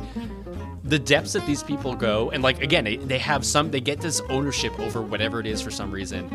the 0.85 0.98
depths 0.98 1.33
that 1.33 1.46
these 1.46 1.62
people 1.62 1.94
go 1.94 2.31
and 2.31 2.42
like 2.42 2.62
again 2.62 2.85
they, 2.85 2.96
they 2.96 3.18
have 3.18 3.44
some 3.44 3.70
they 3.70 3.81
get 3.81 4.00
this 4.00 4.20
ownership 4.29 4.79
over 4.79 5.03
whatever 5.03 5.40
it 5.40 5.46
is 5.46 5.61
for 5.61 5.70
some 5.70 5.90
reason. 5.90 6.29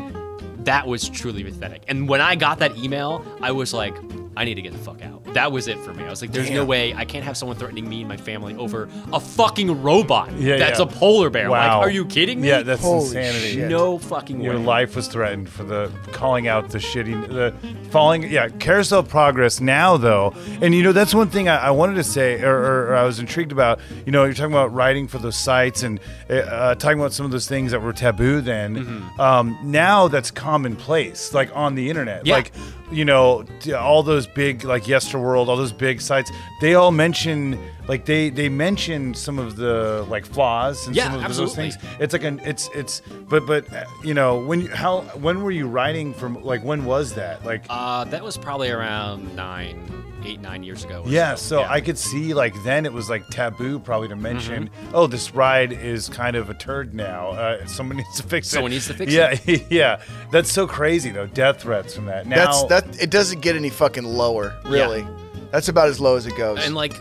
That 0.64 0.86
was 0.86 1.08
truly 1.08 1.42
pathetic. 1.42 1.82
And 1.88 2.08
when 2.08 2.20
i 2.20 2.34
got 2.34 2.58
that 2.58 2.76
email 2.76 3.24
i 3.40 3.50
was 3.50 3.72
like 3.72 3.94
i 4.36 4.44
need 4.44 4.54
to 4.54 4.62
get 4.62 4.72
the 4.72 4.78
fuck 4.78 5.02
out 5.02 5.22
that 5.34 5.50
was 5.52 5.66
it 5.68 5.78
for 5.80 5.92
me 5.94 6.04
i 6.04 6.10
was 6.10 6.22
like 6.22 6.32
there's 6.32 6.50
no 6.50 6.64
way 6.64 6.94
i 6.94 7.04
can't 7.04 7.24
have 7.24 7.36
someone 7.36 7.56
threatening 7.56 7.88
me 7.88 8.00
and 8.00 8.08
my 8.08 8.16
family 8.16 8.54
over 8.56 8.88
a 9.12 9.20
fucking 9.20 9.82
robot 9.82 10.32
Yeah, 10.38 10.56
that's 10.56 10.78
yeah. 10.78 10.84
a 10.86 10.88
polar 10.88 11.30
bear 11.30 11.50
Wow. 11.50 11.78
like 11.78 11.88
are 11.88 11.90
you 11.90 12.04
kidding 12.04 12.40
me 12.40 12.48
Yeah, 12.48 12.62
that's 12.62 12.82
Holy 12.82 13.04
insanity. 13.06 13.54
shit. 13.54 13.68
no 13.68 13.98
fucking 13.98 14.40
Your 14.40 14.56
way 14.58 14.64
life 14.64 14.96
was 14.96 15.08
threatened 15.08 15.48
for 15.48 15.64
the 15.64 15.90
calling 16.12 16.46
out 16.48 16.70
the 16.70 16.78
shitty, 16.78 17.28
the 17.28 17.54
falling. 17.90 18.22
Yeah, 18.30 18.48
carousel 18.48 19.02
progress 19.02 19.60
now 19.60 19.96
though, 19.96 20.34
and 20.60 20.74
you 20.74 20.82
know 20.82 20.92
that's 20.92 21.14
one 21.14 21.28
thing 21.30 21.48
I, 21.48 21.56
I 21.56 21.70
wanted 21.70 21.94
to 21.94 22.04
say, 22.04 22.40
or, 22.42 22.54
or, 22.54 22.86
or 22.88 22.96
I 22.96 23.04
was 23.04 23.18
intrigued 23.18 23.52
about. 23.52 23.80
You 24.06 24.12
know, 24.12 24.24
you're 24.24 24.34
talking 24.34 24.52
about 24.52 24.72
writing 24.74 25.08
for 25.08 25.18
those 25.18 25.36
sites 25.36 25.82
and 25.82 25.98
uh, 26.28 26.34
uh, 26.34 26.74
talking 26.76 26.98
about 27.00 27.12
some 27.12 27.24
of 27.26 27.32
those 27.32 27.48
things 27.48 27.70
that 27.72 27.80
were 27.82 27.92
taboo 27.92 28.40
then. 28.40 28.76
Mm-hmm. 28.76 29.20
Um, 29.20 29.58
now 29.64 30.08
that's 30.08 30.30
commonplace, 30.30 31.32
like 31.34 31.50
on 31.54 31.74
the 31.74 31.88
internet. 31.90 32.26
Yeah. 32.26 32.34
Like 32.36 32.52
you 32.90 33.04
know, 33.04 33.44
all 33.78 34.02
those 34.02 34.26
big 34.26 34.64
like 34.64 34.84
Yesterworld, 34.84 35.48
all 35.48 35.56
those 35.56 35.72
big 35.72 36.00
sites, 36.00 36.30
they 36.60 36.74
all 36.74 36.90
mention 36.90 37.58
like 37.88 38.04
they 38.04 38.30
they 38.30 38.48
mention 38.48 39.14
some 39.14 39.38
of 39.38 39.56
the 39.56 40.04
like 40.08 40.24
flaws 40.26 40.86
and 40.86 40.94
Yeah, 40.96 41.10
some 41.12 41.24
of 41.24 41.36
those 41.36 41.54
things. 41.54 41.76
it's 41.98 42.12
like 42.12 42.24
an 42.24 42.40
it's 42.44 42.68
it's 42.74 43.02
but 43.28 43.46
but 43.46 43.72
uh, 43.72 43.84
you 44.04 44.14
know 44.14 44.38
when 44.44 44.60
you 44.62 44.68
how 44.68 45.00
when 45.18 45.42
were 45.42 45.50
you 45.50 45.66
writing 45.66 46.12
from 46.14 46.42
like 46.42 46.62
when 46.64 46.84
was 46.84 47.14
that? 47.14 47.44
Like 47.44 47.64
uh 47.68 48.04
that 48.04 48.22
was 48.22 48.36
probably 48.36 48.70
around 48.70 49.34
nine 49.34 49.99
eight 50.24 50.40
nine 50.40 50.62
years 50.62 50.84
ago 50.84 51.02
yeah 51.06 51.34
so 51.34 51.60
yeah. 51.60 51.70
i 51.72 51.80
could 51.80 51.96
see 51.98 52.34
like 52.34 52.54
then 52.64 52.84
it 52.86 52.92
was 52.92 53.08
like 53.10 53.26
taboo 53.28 53.78
probably 53.78 54.08
to 54.08 54.16
mention 54.16 54.68
Mm-hmm. 54.68 54.94
oh 54.94 55.06
this 55.06 55.34
ride 55.34 55.72
is 55.72 56.08
kind 56.08 56.36
of 56.36 56.50
a 56.50 56.54
turd 56.54 56.94
now 56.94 57.28
uh 57.30 57.66
someone 57.66 57.96
needs 57.98 58.16
to 58.20 58.22
fix 58.22 58.48
it 58.48 58.50
Someone 58.50 58.70
needs 58.72 58.86
to 58.88 58.94
fix 58.94 59.12
it. 59.12 59.16
yeah 59.46 59.56
yeah 59.70 60.02
that's 60.30 60.50
so 60.52 60.66
crazy 60.66 61.10
though 61.10 61.26
death 61.26 61.62
threats 61.62 61.94
from 61.94 62.06
that 62.06 62.26
now 62.26 62.36
That's 62.36 62.64
that. 62.64 63.02
It 63.02 63.10
doesn't 63.10 63.40
get 63.40 63.56
any 63.56 63.70
fucking 63.70 64.04
lower, 64.04 64.54
really. 64.66 65.06
That's 65.50 65.68
about 65.68 65.88
as 65.88 66.00
low 66.00 66.16
as 66.16 66.26
it 66.26 66.36
goes. 66.36 66.64
And 66.64 66.74
like, 66.74 66.94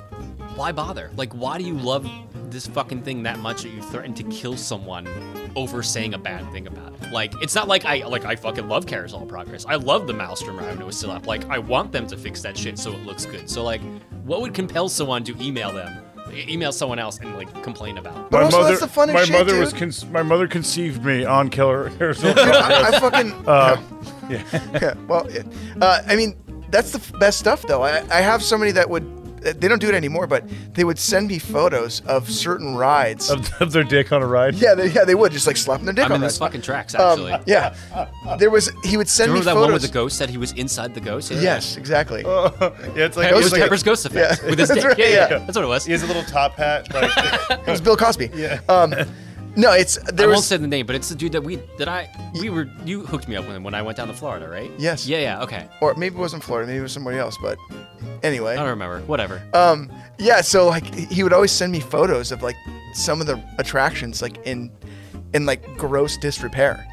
why 0.60 0.74
bother? 0.74 1.10
Like, 1.16 1.32
why 1.34 1.58
do 1.58 1.64
you 1.64 1.74
love 1.74 2.06
this 2.52 2.68
fucking 2.68 3.04
thing 3.04 3.24
that 3.24 3.40
much 3.40 3.64
that 3.64 3.70
you 3.70 3.82
threaten 3.82 4.14
to 4.16 4.24
kill 4.24 4.58
someone 4.58 5.08
over 5.56 5.82
saying 5.82 6.14
a 6.14 6.18
bad 6.18 6.52
thing 6.52 6.68
about 6.68 6.94
it? 7.02 7.12
Like, 7.12 7.34
it's 7.42 7.56
not 7.56 7.70
like 7.70 7.86
I 7.86 8.06
like 8.06 8.26
I 8.26 8.36
fucking 8.36 8.68
love 8.68 8.86
Carousel 8.86 9.26
Progress. 9.26 9.66
I 9.66 9.76
love 9.76 10.06
the 10.06 10.14
Maelstrom 10.14 10.58
ride 10.58 10.68
when 10.74 10.82
it 10.82 10.86
was 10.86 10.98
still 10.98 11.12
up. 11.12 11.26
Like, 11.28 11.46
I 11.50 11.60
want 11.60 11.94
them 11.94 12.06
to 12.08 12.18
fix 12.18 12.42
that 12.42 12.58
shit 12.58 12.78
so 12.78 12.92
it 12.92 13.06
looks 13.06 13.26
good. 13.26 13.50
So 13.50 13.64
like, 13.64 13.82
what 14.26 14.42
would 14.42 14.54
compel 14.54 14.90
someone 14.90 15.24
to 15.24 15.42
email 15.42 15.72
them, 15.72 16.04
email 16.34 16.74
someone 16.74 17.00
else 17.00 17.20
and 17.20 17.36
like 17.38 17.64
complain 17.64 17.98
about? 17.98 18.30
But 18.30 18.44
also, 18.44 18.64
that's 18.64 18.82
the 18.82 18.88
funnest 18.88 19.14
my 19.14 19.24
shit, 19.24 19.32
mother 19.34 19.52
dude. 19.54 19.60
was 19.62 19.74
con- 19.74 20.12
my 20.12 20.24
mother 20.24 20.48
conceived 20.48 21.06
me 21.06 21.24
on 21.24 21.50
killer 21.50 21.88
Dude, 22.00 22.18
I, 22.26 22.90
I 22.90 23.00
fucking. 23.00 23.32
Uh, 23.48 23.82
Yeah. 24.30 24.94
well, 25.08 25.26
it- 25.28 25.48
uh, 25.82 26.02
I 26.06 26.18
mean, 26.18 26.36
that's 26.70 26.92
the 26.92 27.00
f- 27.00 27.18
best 27.18 27.40
stuff, 27.40 27.62
though. 27.64 27.82
I, 27.82 28.04
I 28.16 28.20
have 28.22 28.44
somebody 28.44 28.72
that 28.74 28.90
would. 28.90 29.19
They 29.42 29.68
don't 29.68 29.80
do 29.80 29.88
it 29.90 29.96
anymore, 29.96 30.28
but 30.28 30.44
they 30.74 30.84
would 30.84 31.00
send 31.00 31.28
me 31.28 31.40
photos 31.40 32.02
of 32.02 32.30
certain 32.30 32.76
rides. 32.76 33.30
Of, 33.30 33.50
of 33.62 33.72
their 33.72 33.84
dick 33.84 34.12
on 34.12 34.22
a 34.22 34.28
ride. 34.28 34.56
yeah, 34.56 34.76
they, 34.76 34.90
yeah, 34.92 35.06
they 35.06 35.16
would 35.16 35.32
just 35.32 35.48
like 35.48 35.58
slapping 35.58 35.86
their 35.86 35.94
dick 35.94 36.06
I'm 36.06 36.12
on 36.12 36.16
in 36.18 36.22
this 36.22 36.34
rides. 36.34 36.40
fucking 36.40 36.62
tracks 36.62 36.96
Um, 36.96 37.28
yeah, 37.46 37.76
there 38.38 38.50
was. 38.50 38.72
He 38.84 38.98
would 38.98 39.08
send 39.10 39.32
Remember 39.32 39.42
me 39.42 39.54
that 39.54 39.56
one 39.60 39.64
photos. 39.70 39.82
with 39.82 39.92
the 39.92 39.94
ghost 39.94 40.20
that 40.20 40.30
he 40.30 40.38
was 40.38 40.52
inside 40.54 40.94
the 40.94 41.02
ghost? 41.02 41.32
Yeah. 41.32 41.42
Yes, 41.42 41.78
exactly. 41.78 42.24
Yeah, 43.00 43.06
it's 43.06 43.16
like, 43.18 43.32
It 43.32 43.36
was 43.36 43.46
it's 43.46 43.54
like 43.54 43.62
Pepper's 43.62 43.84
ghost 43.84 44.06
effect 44.06 44.42
Yeah. 44.44 44.50
with 44.50 44.60
his 44.60 44.68
That's 44.70 44.82
dick. 44.82 44.90
right, 44.90 44.98
yeah, 44.98 45.06
yeah, 45.08 45.28
yeah. 45.30 45.38
that's 45.40 45.56
what 45.56 45.64
it 45.66 45.68
was. 45.68 45.86
he 45.86 45.92
has 45.92 46.04
a 46.04 46.08
little 46.08 46.24
top 46.24 46.56
hat. 46.56 46.94
Like, 46.94 47.12
it 47.68 47.72
was 47.72 47.82
Bill 47.82 47.96
Cosby. 47.98 48.30
Yeah. 48.34 48.60
Um, 48.68 48.94
no, 49.60 49.72
it's 49.74 49.98
I 49.98 50.12
there 50.12 50.28
won't 50.28 50.38
was. 50.38 50.48
say 50.48 50.58
the 50.58 50.68
name, 50.68 50.86
but 50.86 50.96
it's 50.96 51.10
the 51.10 51.16
dude 51.16 51.32
that 51.34 51.44
we 51.44 51.58
that 51.78 51.88
I 51.88 52.10
we 52.40 52.50
were 52.50 52.68
you 52.86 53.06
hooked 53.06 53.28
me 53.28 53.36
up 53.36 53.46
with 53.46 53.56
him 53.56 53.64
when 53.64 53.74
I 53.74 53.82
went 53.82 53.98
down 53.98 54.08
to 54.08 54.14
Florida, 54.14 54.48
right? 54.48 54.72
Yes. 54.78 55.06
Yeah, 55.08 55.20
yeah. 55.20 55.44
Okay. 55.44 55.68
or 55.82 55.94
maybe 55.96 56.16
it 56.16 56.20
wasn't 56.20 56.44
Florida, 56.44 56.68
maybe 56.68 56.80
it 56.80 56.84
was 56.84 56.92
somebody 56.94 57.18
else. 57.18 57.38
But 57.42 57.58
anyway, 58.24 58.54
I 58.54 58.58
don't 58.58 58.70
remember. 58.70 59.02
Whatever. 59.02 59.42
um, 59.54 59.92
yeah. 60.18 60.42
So 60.42 60.68
like 60.68 60.86
he 60.94 61.24
would 61.24 61.34
always 61.34 61.52
send 61.52 61.72
me 61.72 61.80
photos 61.80 62.32
of 62.32 62.42
like 62.42 62.56
some 62.94 63.22
of 63.22 63.28
the 63.28 63.42
attractions 63.58 64.22
like 64.22 64.38
in 64.46 64.72
in 65.34 65.46
like 65.46 65.62
gross 65.78 66.18
disrepair. 66.18 66.86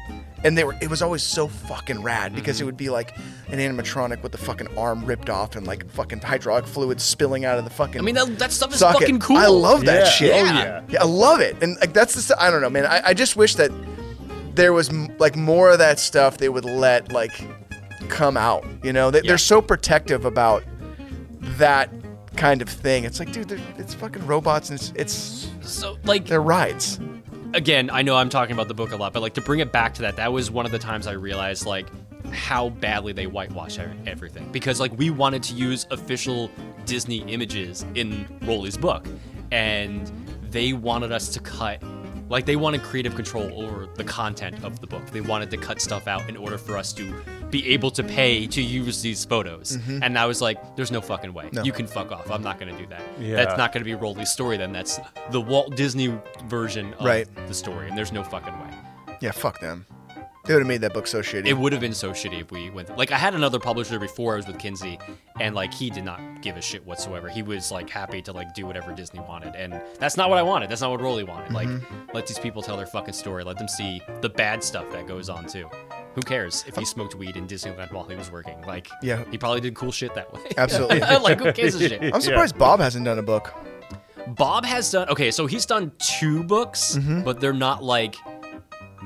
And 0.47 0.57
they 0.57 0.63
were 0.63 0.75
it 0.81 0.89
was 0.89 1.01
always 1.01 1.23
so 1.23 1.47
fucking 1.47 2.01
rad 2.01 2.33
because 2.33 2.57
it 2.59 2.61
Mm-hmm. 2.61 2.65
would 2.67 2.77
be 2.77 2.89
like 2.89 3.17
an 3.49 3.59
animatronic 3.59 4.23
with 4.23 4.31
the 4.31 4.37
fucking 4.37 4.69
arm 4.77 5.03
ripped 5.03 5.29
off 5.29 5.55
and 5.57 5.67
like 5.67 5.87
fucking 5.91 6.19
hydraulic 6.21 6.65
fluid 6.65 7.01
spilling 7.01 7.43
out 7.43 7.57
of 7.57 7.63
the 7.65 7.69
fucking 7.69 7.99
I 7.99 8.03
mean 8.03 8.15
that, 8.15 8.39
that 8.39 8.51
stuff 8.53 8.71
is 8.73 8.79
socket. 8.79 9.01
fucking 9.01 9.19
cool. 9.19 9.37
I 9.37 9.47
love 9.47 9.83
that 9.85 10.05
Yeah. 10.05 10.09
shit. 10.09 10.31
Oh, 10.33 10.83
Yeah. 10.89 11.01
I 11.01 11.05
love 11.05 11.41
it, 11.41 11.61
and 11.61 11.75
like 11.81 11.91
that's 11.93 12.13
the 12.15 12.21
st- 12.21 12.39
I 12.39 12.49
don't 12.49 12.61
know, 12.61 12.69
man. 12.69 12.85
I, 12.85 13.01
I 13.07 13.13
just 13.13 13.35
wish 13.35 13.55
that 13.55 13.71
there 14.55 14.71
was 14.73 14.89
m- 14.89 15.13
like 15.19 15.35
more 15.35 15.69
of 15.71 15.79
that 15.79 15.99
stuff 15.99 16.37
they 16.37 16.49
would 16.49 16.65
let 16.65 17.11
like 17.11 17.33
come 18.07 18.37
out. 18.37 18.65
You 18.83 18.93
know, 18.93 19.11
they, 19.11 19.19
Yeah. 19.23 19.31
they're 19.31 19.37
so 19.37 19.61
protective 19.61 20.23
about 20.23 20.63
that 21.57 21.89
kind 22.37 22.61
of 22.61 22.69
thing. 22.69 23.03
It's 23.03 23.19
like, 23.19 23.31
dude, 23.31 23.49
they're- 23.49 23.59
it's 23.77 23.93
fucking 23.93 24.25
robots, 24.25 24.69
and 24.69 24.79
it's 24.79 24.93
it's 24.95 25.49
So 25.61 25.97
like 26.05 26.25
they're 26.25 26.41
rides. 26.41 26.99
Again, 27.57 27.89
I 27.89 28.03
know 28.03 28.15
I'm 28.15 28.29
talking 28.29 28.53
about 28.53 28.67
the 28.67 28.73
book 28.75 28.91
a 28.91 28.95
lot, 28.95 29.11
but 29.11 29.21
like 29.21 29.33
to 29.33 29.41
bring 29.41 29.59
it 29.59 29.71
back 29.71 29.95
to 29.95 30.03
that, 30.03 30.15
that 30.15 30.31
was 30.31 30.49
one 30.51 30.65
of 30.65 30.71
the 30.71 30.79
times 30.79 31.07
I 31.07 31.13
realized 31.13 31.65
like 31.65 31.87
how 32.31 32.69
badly 32.69 33.13
they 33.13 33.25
whitewash 33.25 33.79
everything 34.05 34.51
because 34.51 34.79
like 34.79 34.95
we 34.97 35.09
wanted 35.09 35.43
to 35.43 35.53
use 35.55 35.87
official 35.91 36.51
Disney 36.85 37.17
images 37.31 37.85
in 37.95 38.27
Rolly's 38.43 38.77
book, 38.77 39.05
and 39.51 40.09
they 40.49 40.73
wanted 40.73 41.11
us 41.11 41.29
to 41.29 41.39
cut. 41.39 41.81
Like 42.29 42.45
they 42.45 42.55
wanted 42.55 42.83
creative 42.83 43.15
control 43.15 43.63
over 43.63 43.87
the 43.95 44.03
content 44.03 44.63
of 44.63 44.79
the 44.79 44.87
book. 44.87 45.05
They 45.11 45.21
wanted 45.21 45.49
to 45.51 45.57
cut 45.57 45.81
stuff 45.81 46.07
out 46.07 46.27
in 46.29 46.35
order 46.35 46.57
for 46.57 46.77
us 46.77 46.91
to 46.93 47.13
be 47.49 47.69
able 47.73 47.89
to 47.91 48.03
pay 48.03 48.45
to 48.47 48.61
use 48.61 49.01
these 49.01 49.23
photos. 49.23 49.77
Mm-hmm. 49.77 50.03
And 50.03 50.17
I 50.19 50.25
was 50.25 50.41
like, 50.41 50.75
"There's 50.75 50.91
no 50.91 50.99
fucking 51.01 51.33
way. 51.33 51.49
You 51.63 51.71
can 51.71 51.87
fuck 51.87 52.11
off. 52.11 52.29
I'm 52.29 52.41
not 52.43 52.59
gonna 52.59 52.77
do 52.77 52.85
that. 52.87 53.01
Yeah. 53.19 53.35
That's 53.37 53.57
not 53.57 53.71
gonna 53.71 53.85
be 53.85 53.95
Rolly's 53.95 54.29
story. 54.29 54.57
Then 54.57 54.73
that's 54.73 54.99
the 55.31 55.39
Walt 55.39 55.75
Disney 55.75 56.13
version 56.45 56.93
of 56.95 57.05
Right. 57.05 57.27
the 57.47 57.53
story, 57.53 57.87
and 57.87 57.97
there's 57.97 58.11
no 58.11 58.23
fucking 58.23 58.53
way. 58.59 58.69
Yeah, 59.21 59.31
fuck 59.31 59.59
them. 59.61 59.85
They 60.47 60.53
would 60.53 60.61
have 60.61 60.67
made 60.67 60.81
that 60.81 60.93
book 60.93 61.07
so 61.07 61.19
shitty. 61.21 61.45
It 61.45 61.53
would 61.57 61.71
have 61.73 61.81
been 61.81 61.93
so 61.93 62.11
shitty 62.11 62.41
if 62.41 62.51
we 62.51 62.69
went. 62.69 62.95
Like 62.97 63.11
I 63.11 63.17
had 63.17 63.35
another 63.35 63.59
publisher 63.59 63.99
before 63.99 64.33
I 64.33 64.37
was 64.37 64.47
with 64.47 64.57
Kinsey, 64.59 64.97
and 65.39 65.53
like 65.53 65.73
he 65.73 65.89
did 65.89 66.03
not 66.05 66.19
give 66.41 66.57
a 66.57 66.61
shit 66.61 66.85
whatsoever. 66.85 67.29
He 67.29 67.41
was 67.43 67.71
like 67.71 67.89
happy 67.89 68.21
to 68.23 68.31
like 68.31 68.53
do 68.53 68.65
whatever 68.65 68.93
Disney 68.93 69.19
wanted, 69.19 69.55
and 69.55 69.79
that's 69.99 70.17
not 70.17 70.29
what 70.29 70.39
I 70.39 70.43
wanted. 70.43 70.69
That's 70.69 70.81
not 70.81 70.91
what 70.91 71.01
Rolly 71.01 71.23
wanted. 71.23 71.51
Like 71.53 71.69
let 72.13 72.25
these 72.27 72.39
people 72.39 72.61
tell 72.61 72.77
their 72.77 72.85
fucking 72.87 73.13
story. 73.13 73.43
Let 73.43 73.57
them 73.57 73.67
see 73.67 74.01
the 74.21 74.29
bad 74.29 74.63
stuff 74.63 74.89
that 74.91 75.07
goes 75.07 75.29
on 75.29 75.45
too. 75.47 75.69
Who 76.15 76.21
cares 76.21 76.63
if 76.67 76.75
he 76.75 76.83
smoked 76.85 77.13
weed 77.13 77.37
in 77.37 77.45
Disneyland 77.45 77.91
while 77.91 78.05
he 78.05 78.15
was 78.15 78.31
working? 78.31 78.59
Like 78.63 78.87
Yeah. 79.03 79.23
he 79.29 79.37
probably 79.37 79.61
did 79.61 79.75
cool 79.75 79.91
shit 79.91 80.15
that 80.15 80.33
way. 80.33 80.41
Absolutely. 80.57 80.99
like 81.01 81.39
who 81.39 81.51
gives 81.51 81.75
a 81.75 81.89
shit? 81.89 82.01
I'm 82.13 82.21
surprised 82.21 82.57
Bob 82.57 82.79
hasn't 82.79 83.05
done 83.05 83.19
a 83.19 83.23
book. 83.23 83.53
Bob 84.29 84.65
has 84.65 84.91
done 84.91 85.07
okay, 85.09 85.31
so 85.31 85.45
he's 85.45 85.65
done 85.65 85.91
two 85.99 86.43
books, 86.43 86.95
Mm-hmm. 86.97 87.21
but 87.23 87.39
they're 87.39 87.53
not 87.53 87.83
like 87.83 88.15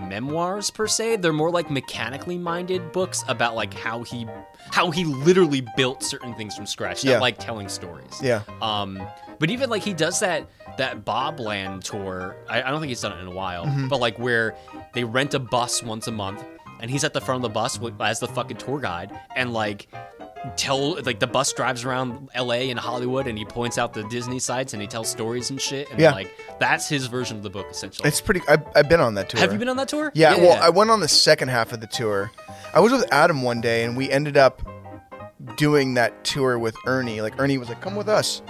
memoirs 0.10 0.70
per 0.70 0.88
se. 0.88 1.18
They're 1.18 1.34
more 1.34 1.52
like 1.52 1.70
mechanically 1.72 2.38
minded 2.38 2.92
books 2.92 3.24
about 3.28 3.56
like 3.56 3.74
how 3.74 4.04
he 4.04 4.28
how 4.72 4.92
he 4.92 5.06
literally 5.06 5.66
built 5.76 6.04
certain 6.04 6.34
things 6.36 6.56
from 6.56 6.66
scratch. 6.66 7.04
Yeah. 7.04 7.14
Not 7.14 7.22
like 7.22 7.38
telling 7.38 7.68
stories. 7.70 8.20
Yeah. 8.22 8.42
Um, 8.62 9.02
but 9.40 9.50
even 9.50 9.70
like 9.70 9.82
he 9.84 9.94
does 9.94 10.20
that 10.20 10.48
that 10.78 11.04
Bobland 11.06 11.84
tour. 11.84 12.36
I, 12.50 12.62
I 12.64 12.70
don't 12.72 12.80
think 12.80 12.90
he's 12.90 13.02
done 13.02 13.14
it 13.18 13.22
in 13.22 13.28
a 13.28 13.32
while, 13.36 13.66
Mm-hmm. 13.66 13.88
but 13.88 14.00
like 14.00 14.18
where 14.20 14.56
they 14.94 15.04
rent 15.04 15.34
a 15.34 15.40
bus 15.40 15.82
once 15.84 16.08
a 16.08 16.12
month, 16.12 16.44
and 16.80 16.90
he's 16.92 17.04
at 17.04 17.14
the 17.14 17.22
front 17.22 17.38
of 17.38 17.42
the 17.44 17.54
bus 17.54 17.80
with, 17.80 18.00
as 18.02 18.20
the 18.20 18.28
fucking 18.28 18.58
tour 18.58 18.80
guide, 18.80 19.12
and 19.36 19.52
like 19.54 19.88
tell 20.58 21.02
like 21.04 21.20
the 21.20 21.28
bus 21.28 21.54
drives 21.54 21.84
around 21.86 22.30
L.A. 22.34 22.70
and 22.72 22.80
Hollywood, 22.80 23.28
and 23.28 23.38
he 23.38 23.46
points 23.46 23.78
out 23.78 23.94
the 23.94 24.04
Disney 24.06 24.40
sites, 24.40 24.74
and 24.74 24.82
he 24.82 24.88
tells 24.88 25.10
stories 25.10 25.50
and 25.50 25.62
shit, 25.62 25.90
and 25.92 26.00
Yeah. 26.00 26.12
like 26.14 26.32
that's 26.60 26.88
his 26.90 27.08
version 27.08 27.38
of 27.38 27.44
the 27.44 27.50
book 27.50 27.68
essentially. 27.70 28.08
It's 28.08 28.22
pretty. 28.22 28.42
I've, 28.48 28.64
I've 28.76 28.90
been 28.90 29.00
on 29.02 29.14
that 29.16 29.30
tour. 29.30 29.40
Have 29.40 29.54
you 29.54 29.60
been 29.60 29.70
on 29.70 29.78
that 29.78 29.88
tour? 29.88 30.12
Yeah, 30.16 30.36
well, 30.38 30.62
I 30.62 30.70
went 30.70 30.90
on 30.90 31.00
the 31.00 31.08
second 31.08 31.50
half 31.50 31.74
of 31.74 31.80
the 31.82 31.88
tour. 31.88 32.32
I 32.74 32.80
was 32.80 32.92
with 32.92 33.06
Adam 33.12 33.42
one 33.44 33.62
day, 33.62 33.84
and 33.84 33.96
we 33.98 34.10
ended 34.10 34.38
up 34.38 34.62
doing 35.58 35.96
that 35.96 36.24
tour 36.24 36.58
with 36.60 36.76
Ernie. 36.86 37.22
Like 37.22 37.40
Ernie 37.40 37.58
was 37.58 37.70
like, 37.70 37.82
"Come 37.82 37.96
with 37.96 38.10
us," 38.10 38.42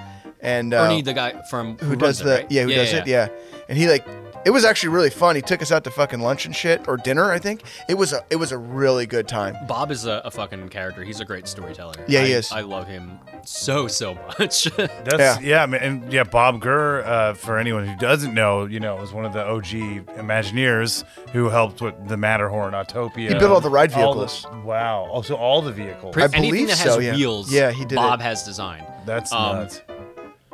and 0.41 0.73
uh, 0.73 0.83
Ernie, 0.83 1.01
the 1.01 1.13
guy 1.13 1.41
from 1.49 1.77
who 1.77 1.95
does 1.95 2.19
runs 2.19 2.21
it, 2.21 2.23
the 2.23 2.35
right? 2.35 2.51
yeah, 2.51 2.63
who 2.63 2.69
does 2.73 2.93
it, 2.93 3.07
yeah. 3.07 3.27
And 3.69 3.77
he 3.77 3.87
like, 3.87 4.05
it 4.45 4.49
was 4.51 4.65
actually 4.65 4.89
really 4.89 5.09
fun. 5.09 5.35
He 5.35 5.41
took 5.41 5.61
us 5.61 5.71
out 5.71 5.83
to 5.83 5.91
fucking 5.91 6.19
lunch 6.19 6.45
and 6.45 6.55
shit 6.55 6.87
or 6.87 6.97
dinner. 6.97 7.31
I 7.31 7.39
think 7.39 7.63
it 7.87 7.93
was 7.95 8.13
a 8.13 8.23
it 8.29 8.37
was 8.37 8.51
a 8.51 8.57
really 8.57 9.05
good 9.05 9.27
time. 9.27 9.55
Bob 9.67 9.91
is 9.91 10.05
a, 10.05 10.21
a 10.25 10.31
fucking 10.31 10.69
character. 10.69 11.03
He's 11.03 11.19
a 11.19 11.25
great 11.25 11.47
storyteller. 11.47 11.93
Yeah, 12.07 12.23
he 12.23 12.31
is. 12.31 12.51
I 12.51 12.61
love 12.61 12.87
him 12.87 13.19
so 13.45 13.87
so 13.87 14.15
much. 14.39 14.63
That's 14.77 15.17
Yeah. 15.19 15.39
yeah, 15.41 15.65
man, 15.65 15.81
and 15.81 16.13
yeah, 16.13 16.23
Bob 16.23 16.59
Gurr. 16.61 17.01
Uh, 17.01 17.33
for 17.33 17.57
anyone 17.57 17.85
who 17.87 17.95
doesn't 17.97 18.33
know, 18.33 18.65
you 18.65 18.79
know, 18.79 18.95
was 18.95 19.11
one 19.13 19.25
of 19.25 19.33
the 19.33 19.43
OG 19.45 20.05
Imagineers 20.17 21.03
who 21.31 21.49
helped 21.49 21.81
with 21.81 22.07
the 22.07 22.17
Matterhorn, 22.17 22.73
Autopia. 22.73 23.29
He 23.29 23.33
built 23.35 23.51
all 23.51 23.61
the 23.61 23.69
ride 23.69 23.93
all 23.93 24.13
the- 24.13 24.25
vehicles. 24.27 24.45
wow, 24.63 25.05
also 25.09 25.35
all 25.35 25.61
the 25.61 25.71
vehicles. 25.71 26.15
I 26.17 26.21
Anything 26.23 26.41
believe 26.43 26.67
that 26.67 26.77
has 26.77 26.93
so, 26.93 26.99
yeah. 26.99 27.15
wheels, 27.15 27.51
Yeah, 27.51 27.71
he 27.71 27.85
did 27.85 27.95
Bob 27.95 28.19
it. 28.19 28.23
has 28.23 28.43
designed. 28.43 28.85
That's 29.05 29.31
Um, 29.33 29.57
nuts. 29.57 29.81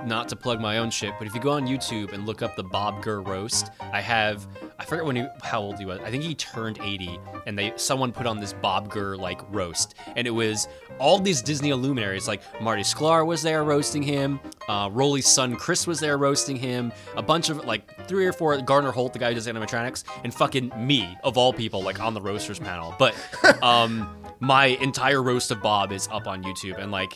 Not 0.05 0.29
to 0.29 0.35
plug 0.35 0.61
my 0.61 0.77
own 0.77 0.89
shit, 0.91 1.13
but 1.17 1.27
if 1.27 1.33
you 1.33 1.41
go 1.41 1.51
on 1.51 1.67
YouTube 1.67 2.13
and 2.13 2.25
look 2.25 2.41
up 2.41 2.55
the 2.55 2.63
Bob 2.63 3.01
Gurr 3.01 3.21
roast, 3.21 3.71
I 3.91 3.99
have 3.99 4.47
I 4.79 4.85
forget 4.85 5.03
when 5.03 5.15
he 5.15 5.25
how 5.41 5.61
old 5.61 5.79
he 5.79 5.85
was. 5.85 5.99
I 6.01 6.11
think 6.11 6.23
he 6.23 6.35
turned 6.35 6.79
80 6.81 7.19
and 7.47 7.57
they 7.57 7.73
someone 7.77 8.11
put 8.11 8.27
on 8.27 8.39
this 8.39 8.53
Bob 8.53 8.89
Gurr 8.89 9.17
like 9.17 9.41
roast 9.53 9.95
and 10.15 10.27
it 10.27 10.31
was 10.31 10.67
all 10.99 11.19
these 11.19 11.41
Disney 11.41 11.73
luminaries 11.73 12.27
like 12.27 12.41
Marty 12.61 12.83
Sklar 12.83 13.25
was 13.25 13.41
there 13.41 13.63
roasting 13.63 14.03
him, 14.03 14.39
uh, 14.69 14.89
Rolly's 14.91 15.25
son 15.27 15.55
Chris 15.55 15.87
was 15.87 15.99
there 15.99 16.17
roasting 16.17 16.57
him, 16.57 16.91
a 17.15 17.23
bunch 17.23 17.49
of 17.49 17.65
like 17.65 18.07
three 18.07 18.27
or 18.27 18.33
four 18.33 18.55
Garner 18.61 18.91
Holt 18.91 19.13
the 19.13 19.19
guy 19.19 19.29
who 19.29 19.35
does 19.35 19.47
animatronics 19.47 20.03
and 20.23 20.33
fucking 20.33 20.71
me 20.77 21.17
of 21.23 21.37
all 21.37 21.51
people 21.51 21.81
like 21.81 21.99
on 21.99 22.13
the 22.13 22.21
roasters 22.21 22.59
panel. 22.59 22.95
But 22.99 23.15
um 23.63 24.15
my 24.39 24.67
entire 24.67 25.23
roast 25.23 25.49
of 25.49 25.61
Bob 25.63 25.91
is 25.91 26.07
up 26.11 26.27
on 26.27 26.43
YouTube 26.43 26.77
and 26.77 26.91
like 26.91 27.11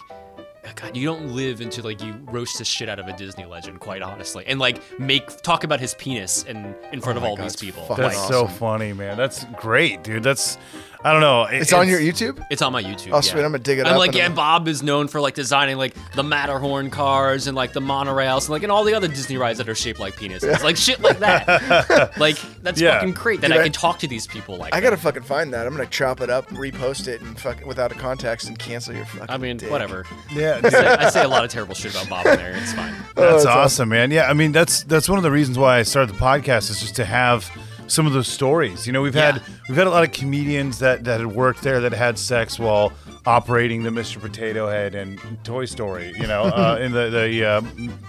God, 0.75 0.95
you 0.97 1.05
don't 1.05 1.35
live 1.35 1.61
until 1.61 1.83
like 1.83 2.01
you 2.03 2.13
roast 2.25 2.57
the 2.57 2.65
shit 2.65 2.89
out 2.89 2.99
of 2.99 3.07
a 3.07 3.13
Disney 3.13 3.45
legend, 3.45 3.79
quite 3.79 4.01
honestly, 4.01 4.43
and 4.47 4.59
like 4.59 4.81
make 4.99 5.27
talk 5.41 5.63
about 5.63 5.79
his 5.79 5.93
penis 5.95 6.43
in 6.43 6.75
in 6.91 7.01
front 7.01 7.17
oh 7.17 7.21
of 7.21 7.23
Oh 7.23 7.25
my 7.25 7.27
all 7.29 7.35
God, 7.37 7.45
these 7.45 7.55
people. 7.55 7.83
fucking 7.83 8.03
Like, 8.03 8.13
That's 8.13 8.27
so 8.27 8.47
funny, 8.47 8.93
man. 8.93 9.17
That's 9.17 9.45
great, 9.57 10.03
dude. 10.03 10.23
That's 10.23 10.57
I 11.03 11.11
don't 11.11 11.21
know. 11.21 11.45
It- 11.45 11.61
It's 11.61 11.73
on 11.73 11.87
your 11.87 11.99
YouTube. 11.99 12.43
it's 12.49 12.61
on 12.61 12.71
my 12.73 12.83
YouTube. 12.83 13.09
Oh, 13.13 13.21
sweet, 13.21 13.39
yeah. 13.39 13.45
I'm 13.45 13.51
gonna 13.51 13.59
dig 13.63 13.79
it 13.79 13.87
I'm 13.87 13.93
up 13.93 13.99
like, 13.99 14.09
and 14.09 14.15
yeah, 14.17 14.23
I'm- 14.25 14.35
Bob 14.35 14.67
is 14.67 14.83
known 14.83 15.07
for 15.07 15.19
like 15.21 15.33
designing 15.33 15.77
like 15.77 15.95
the 16.13 16.23
Matterhorn 16.23 16.89
cars 16.89 17.47
and 17.47 17.55
like 17.55 17.73
the 17.73 17.79
monorails 17.79 18.41
and 18.41 18.49
like 18.49 18.63
and 18.63 18.71
all 18.71 18.83
the 18.83 18.93
other 18.93 19.07
Disney 19.07 19.37
rides 19.37 19.57
that 19.57 19.67
are 19.67 19.75
shaped 19.75 19.99
like 19.99 20.15
penises, 20.15 20.63
like 20.63 20.77
shit 20.77 20.99
like 21.01 21.19
that. 21.19 22.11
like 22.19 22.37
that's 22.61 22.79
Yeah. 22.79 22.95
fucking 22.99 23.13
great 23.13 23.41
that 23.41 23.47
Dude, 23.47 23.57
I 23.57 23.61
I- 23.61 23.63
can 23.63 23.71
talk 23.71 23.99
to 23.99 24.07
these 24.07 24.27
people 24.27 24.57
like. 24.57 24.73
I 24.73 24.79
that. 24.79 24.83
gotta 24.83 24.97
fucking 24.97 25.23
find 25.23 25.53
that. 25.53 25.65
I'm 25.65 25.73
gonna 25.75 25.87
chop 25.87 26.21
it 26.21 26.29
up, 26.29 26.47
repost 26.49 27.07
it, 27.07 27.21
and 27.21 27.39
fuck 27.39 27.65
without 27.65 27.91
a 27.91 27.95
context 27.95 28.47
and 28.47 28.57
cancel 28.59 28.93
your 28.95 29.05
fucking. 29.05 29.29
I 29.29 29.37
mean, 29.37 29.57
dick. 29.57 29.71
whatever. 29.71 30.05
Yeah, 30.33 30.61
dude. 30.61 30.73
I 30.75 31.09
say 31.09 31.23
a 31.23 31.27
lot 31.27 31.43
of 31.43 31.49
terrible 31.51 31.75
shit 31.75 31.93
about 31.93 32.09
Bob 32.09 32.25
in 32.27 32.35
there. 32.37 32.55
It's 32.57 32.73
fine. 32.73 32.93
Oh, 33.17 33.21
that's 33.23 33.43
that's 33.43 33.55
awesome, 33.55 33.89
man. 33.89 34.09
Yeah, 34.09 34.29
I 34.29 34.33
mean 34.33 34.51
that's 34.51 34.83
that's 34.83 35.09
one 35.09 35.17
of 35.17 35.23
the 35.23 35.31
reasons 35.31 35.57
why 35.57 35.77
I 35.79 35.83
started 35.83 36.15
the 36.15 36.19
podcast 36.19 36.69
is 36.71 36.79
just 36.79 36.95
to 36.95 37.05
have 37.05 37.49
some 37.91 38.07
of 38.07 38.13
those 38.13 38.27
stories. 38.27 38.87
You 38.87 38.93
know, 38.93 39.01
we've 39.01 39.15
Yeah. 39.15 39.33
had 39.33 39.41
we've 39.67 39.77
had 39.77 39.87
a 39.87 39.89
lot 39.89 40.03
of 40.03 40.11
comedians 40.11 40.79
that 40.79 41.03
that 41.03 41.19
had 41.19 41.27
worked 41.27 41.61
there 41.61 41.79
that 41.81 41.93
had 41.93 42.17
sex 42.17 42.57
while 42.59 42.93
operating 43.25 43.83
the 43.83 43.89
Mr. 43.89 44.19
Potato 44.19 44.67
Head 44.67 44.95
and 44.95 45.19
Toy 45.43 45.65
Story. 45.65 46.13
You 46.19 46.27
know, 46.27 46.43
uh, 46.61 46.77
in 46.81 46.91
the 46.91 47.09
the 47.09 47.45
uh, 47.45 47.61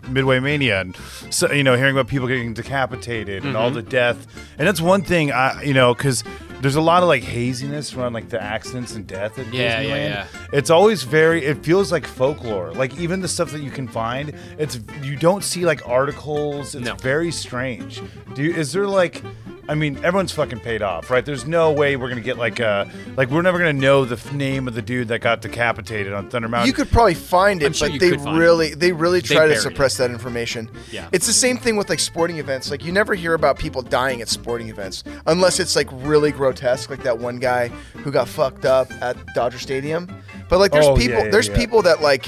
Midway 0.08 0.40
Mania, 0.40 0.80
and 0.80 0.96
so 1.30 1.50
you 1.52 1.64
know, 1.64 1.76
hearing 1.76 1.94
about 1.96 2.08
people 2.08 2.28
getting 2.28 2.54
decapitated 2.54 3.44
and 3.44 3.56
all 3.56 3.66
Mm-hmm. 3.70 3.76
the 3.76 3.82
death. 3.82 4.26
And 4.58 4.66
that's 4.68 4.80
one 4.80 5.02
thing 5.02 5.32
I 5.32 5.62
you 5.62 5.74
know 5.74 5.94
because. 5.94 6.22
There's 6.62 6.76
a 6.76 6.80
lot 6.80 7.02
of 7.02 7.08
like 7.08 7.24
haziness 7.24 7.92
around 7.92 8.12
like 8.12 8.28
the 8.28 8.40
accidents 8.40 8.94
and 8.94 9.04
death 9.04 9.36
at 9.36 9.52
Yeah, 9.52 9.80
yeah, 9.80 9.82
Disneyland. 9.82 10.08
yeah. 10.10 10.26
It's 10.52 10.70
always 10.70 11.02
very. 11.02 11.44
It 11.44 11.64
feels 11.64 11.90
like 11.90 12.06
folklore. 12.06 12.72
Like 12.72 12.96
even 13.00 13.20
the 13.20 13.26
stuff 13.26 13.50
that 13.50 13.62
you 13.64 13.70
can 13.72 13.88
find, 13.88 14.32
it's 14.58 14.78
you 15.02 15.16
don't 15.16 15.42
see 15.42 15.64
like 15.66 15.82
articles. 15.88 16.76
It's 16.76 16.86
No. 16.86 16.94
very 16.94 17.32
strange. 17.32 18.00
Do 18.34 18.44
you, 18.44 18.52
is 18.54 18.72
there 18.72 18.86
like 18.86 19.22
I 19.68 19.74
mean, 19.76 19.96
everyone's 19.98 20.32
fucking 20.32 20.58
paid 20.60 20.82
off, 20.82 21.08
right? 21.10 21.24
There's 21.24 21.46
no 21.46 21.70
way 21.70 21.94
we're 21.96 22.08
gonna 22.08 22.20
get 22.20 22.36
like 22.36 22.58
uh 22.60 22.84
like 23.16 23.30
we're 23.30 23.42
never 23.42 23.58
gonna 23.58 23.72
know 23.72 24.04
the 24.04 24.16
f- 24.16 24.32
name 24.32 24.66
of 24.66 24.74
the 24.74 24.82
dude 24.82 25.06
that 25.08 25.20
got 25.20 25.40
decapitated 25.40 26.12
on 26.12 26.28
Thunder 26.30 26.48
Mountain. 26.48 26.66
You 26.66 26.72
could 26.72 26.90
probably 26.90 27.14
find 27.14 27.62
it, 27.62 27.66
I'm 27.66 27.72
sure 27.72 27.86
but 27.88 27.94
you 27.94 28.00
they 28.00 28.10
could 28.10 28.20
find 28.22 28.38
really, 28.38 28.74
they 28.74 28.90
really 28.92 29.20
They 29.20 29.34
try 29.34 29.44
to 29.46 29.50
buried 29.52 29.62
suppress 29.62 29.96
that 29.98 30.10
information. 30.10 30.68
Yeah. 30.90 31.08
it's 31.12 31.26
the 31.28 31.32
same 31.32 31.56
thing 31.58 31.76
with 31.76 31.88
like 31.88 32.00
sporting 32.00 32.38
events. 32.38 32.70
Like 32.72 32.84
you 32.84 32.90
never 32.92 33.14
hear 33.14 33.34
about 33.34 33.58
people 33.58 33.82
dying 33.82 34.20
at 34.20 34.28
sporting 34.28 34.68
events 34.68 35.04
unless 35.26 35.60
it's 35.60 35.76
like 35.76 35.88
really 35.92 36.32
grotesque, 36.32 36.90
like 36.90 37.04
that 37.04 37.16
one 37.18 37.38
guy 37.38 37.68
who 37.68 38.10
got 38.10 38.28
fucked 38.28 38.64
up 38.64 38.90
at 39.00 39.16
Dodger 39.34 39.58
Stadium. 39.60 40.08
But 40.48 40.58
like, 40.58 40.72
there's 40.72 40.86
Oh, 40.86 40.96
yeah, 40.96 41.06
people, 41.06 41.24
yeah, 41.24 41.30
there's 41.30 41.48
yeah. 41.48 41.56
people 41.56 41.82
that 41.82 42.02
like 42.02 42.26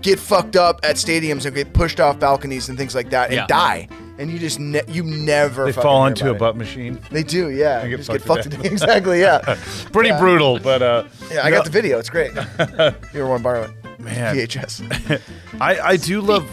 get 0.00 0.18
fucked 0.18 0.56
up 0.56 0.80
at 0.82 0.96
stadiums 0.96 1.44
and 1.46 1.54
get 1.54 1.72
pushed 1.74 2.00
off 2.00 2.18
balconies 2.18 2.68
and 2.70 2.78
things 2.78 2.94
like 2.94 3.10
that 3.10 3.26
and 3.26 3.34
Yeah. 3.36 3.46
die, 3.46 3.88
and 4.18 4.30
you 4.30 4.38
just 4.38 4.58
ne- 4.58 4.82
you 4.88 5.02
never 5.02 5.66
they 5.66 5.72
fall 5.72 6.06
into 6.06 6.24
a 6.26 6.30
about 6.30 6.36
it. 6.36 6.38
butt 6.40 6.56
machine. 6.56 7.00
They 7.10 7.22
do, 7.22 7.50
yeah. 7.50 7.80
They 7.82 7.90
get 7.90 7.96
just 7.98 8.10
get 8.10 8.22
fucked 8.22 8.44
fucked. 8.44 8.50
to 8.52 8.56
to 8.56 8.62
death. 8.62 8.72
exactly, 8.72 9.20
yeah. 9.20 9.38
Pretty 9.92 10.10
Yeah. 10.10 10.18
brutal, 10.20 10.58
but 10.58 10.82
uh 10.82 11.04
Yeah, 11.30 11.42
I 11.42 11.50
no, 11.50 11.56
got 11.56 11.64
the 11.64 11.70
video. 11.70 11.98
It's 11.98 12.10
great. 12.10 12.34
you 12.34 12.40
ever 12.42 13.26
want 13.28 13.40
to 13.40 13.44
borrow 13.44 13.62
it? 13.64 14.00
Man. 14.00 14.36
VHS. 14.36 15.20
I 15.60 15.78
I 15.80 15.96
do 15.96 16.20
love 16.30 16.48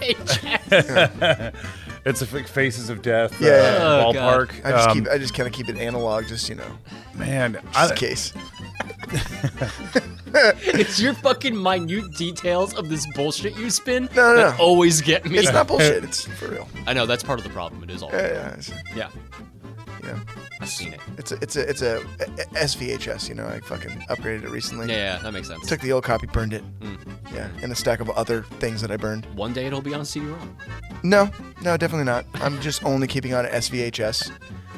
it's 2.05 2.21
a 2.21 2.25
f- 2.37 2.49
Faces 2.49 2.89
of 2.89 3.01
Death 3.01 3.39
Yeah. 3.39 3.49
uh, 3.79 4.03
Oh, 4.07 4.13
God. 4.13 4.49
ballpark. 4.49 4.65
I 4.65 4.71
just 4.71 4.89
Um, 4.89 4.95
keep. 4.97 5.07
I 5.09 5.17
just 5.17 5.33
kind 5.33 5.47
of 5.47 5.53
keep 5.53 5.69
it 5.69 5.77
analog, 5.77 6.27
just 6.27 6.49
you 6.49 6.55
know, 6.55 6.77
man, 7.15 7.53
just 7.53 7.77
I, 7.77 7.89
in 7.89 7.95
case. 7.95 8.33
it's 10.35 10.99
your 10.99 11.13
fucking 11.13 11.61
minute 11.61 12.13
details 12.15 12.73
of 12.73 12.89
this 12.89 13.05
bullshit 13.13 13.55
you 13.55 13.69
spin 13.69 14.09
No, 14.15 14.33
no, 14.33 14.35
that 14.37 14.57
no. 14.57 14.63
always 14.63 15.01
get 15.01 15.25
me. 15.25 15.37
It's 15.37 15.51
not 15.51 15.67
bullshit. 15.69 16.03
It's 16.03 16.25
for 16.25 16.47
real. 16.49 16.67
I 16.87 16.93
know 16.93 17.05
that's 17.05 17.23
part 17.23 17.39
of 17.39 17.43
the 17.43 17.51
problem. 17.51 17.83
It 17.83 17.91
is 17.91 18.01
all. 18.01 18.09
Yeah, 18.11 18.27
yeah. 18.33 18.53
It's, 18.53 18.69
Yeah, 18.95 19.09
yeah. 20.03 20.19
I've 20.61 20.69
seen 20.69 20.93
it. 20.93 21.01
It's 21.17 21.31
a 21.31 21.35
it's 21.41 21.55
a 21.55 21.69
it's 21.69 21.81
a, 21.81 21.97
a- 22.19 22.45
SVHS. 22.65 23.27
You 23.29 23.35
know, 23.35 23.45
I 23.45 23.59
fucking 23.59 23.91
upgraded 24.09 24.43
it 24.43 24.49
recently. 24.49 24.87
Yeah, 24.87 25.15
yeah, 25.15 25.17
that 25.23 25.31
makes 25.33 25.47
sense. 25.49 25.67
Took 25.67 25.81
the 25.81 25.91
old 25.91 26.03
copy, 26.05 26.25
burned 26.27 26.53
it. 26.53 26.63
Mm. 26.79 26.97
Yeah, 27.33 27.49
and 27.61 27.71
a 27.71 27.75
stack 27.75 27.99
of 27.99 28.09
other 28.11 28.43
things 28.59 28.79
that 28.81 28.91
I 28.91 28.97
burned. 28.97 29.25
One 29.35 29.53
day 29.53 29.65
it'll 29.65 29.81
be 29.81 29.93
on 29.93 30.05
CD-ROM. 30.05 30.57
No, 31.03 31.29
no, 31.63 31.75
definitely 31.77 32.05
not. 32.05 32.25
I'm 32.35 32.61
just 32.61 32.83
only 32.85 33.07
keeping 33.07 33.33
on 33.33 33.45
SVHS, 33.45 34.31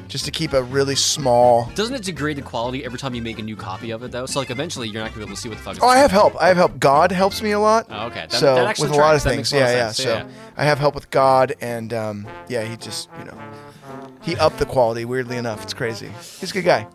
just 0.08 0.24
to 0.24 0.30
keep 0.30 0.52
a 0.52 0.62
really 0.62 0.94
small. 0.94 1.70
Doesn't 1.74 1.94
it 1.94 2.02
degrade 2.04 2.36
the 2.36 2.42
quality 2.42 2.84
every 2.84 2.98
time 2.98 3.14
you 3.14 3.22
make 3.22 3.38
a 3.38 3.42
new 3.42 3.56
copy 3.56 3.90
of 3.90 4.02
it 4.02 4.12
though? 4.12 4.26
So 4.26 4.38
like 4.40 4.50
eventually 4.50 4.88
you're 4.88 5.02
not 5.02 5.10
gonna 5.10 5.18
be 5.26 5.28
able 5.28 5.34
to 5.36 5.40
see 5.40 5.48
what 5.48 5.58
the 5.58 5.64
fuck. 5.64 5.76
Is 5.76 5.82
Oh, 5.82 5.88
I 5.88 5.98
have 5.98 6.10
help. 6.10 6.34
I 6.40 6.48
have 6.48 6.56
help. 6.56 6.78
God 6.78 7.10
helps 7.12 7.42
me 7.42 7.50
a 7.52 7.58
lot. 7.60 7.86
Oh, 7.90 8.06
okay. 8.06 8.26
That- 8.28 8.32
so 8.32 8.54
that 8.54 8.66
actually 8.66 8.88
with 8.90 8.98
a 8.98 9.00
lot 9.00 9.14
of 9.16 9.22
That 9.22 9.30
things, 9.30 9.38
makes 9.38 9.52
a 9.52 9.56
lot 9.56 9.60
yeah, 9.62 9.72
yeah. 9.76 9.86
sense. 9.92 9.96
So 9.96 10.14
Yeah, 10.16 10.28
I 10.56 10.64
have 10.64 10.78
help 10.78 10.94
with 10.94 11.10
God, 11.10 11.54
and 11.60 11.92
um, 11.92 12.26
yeah, 12.48 12.62
he 12.64 12.76
just 12.76 13.08
you 13.18 13.24
know, 13.26 13.38
he 14.22 14.36
upped 14.36 14.58
the 14.58 14.66
quality. 14.66 15.04
Weirdly 15.04 15.36
enough, 15.36 15.62
it's 15.62 15.74
crazy. 15.74 16.10
He's 16.40 16.50
a 16.50 16.54
good 16.54 16.64
guy. 16.64 16.86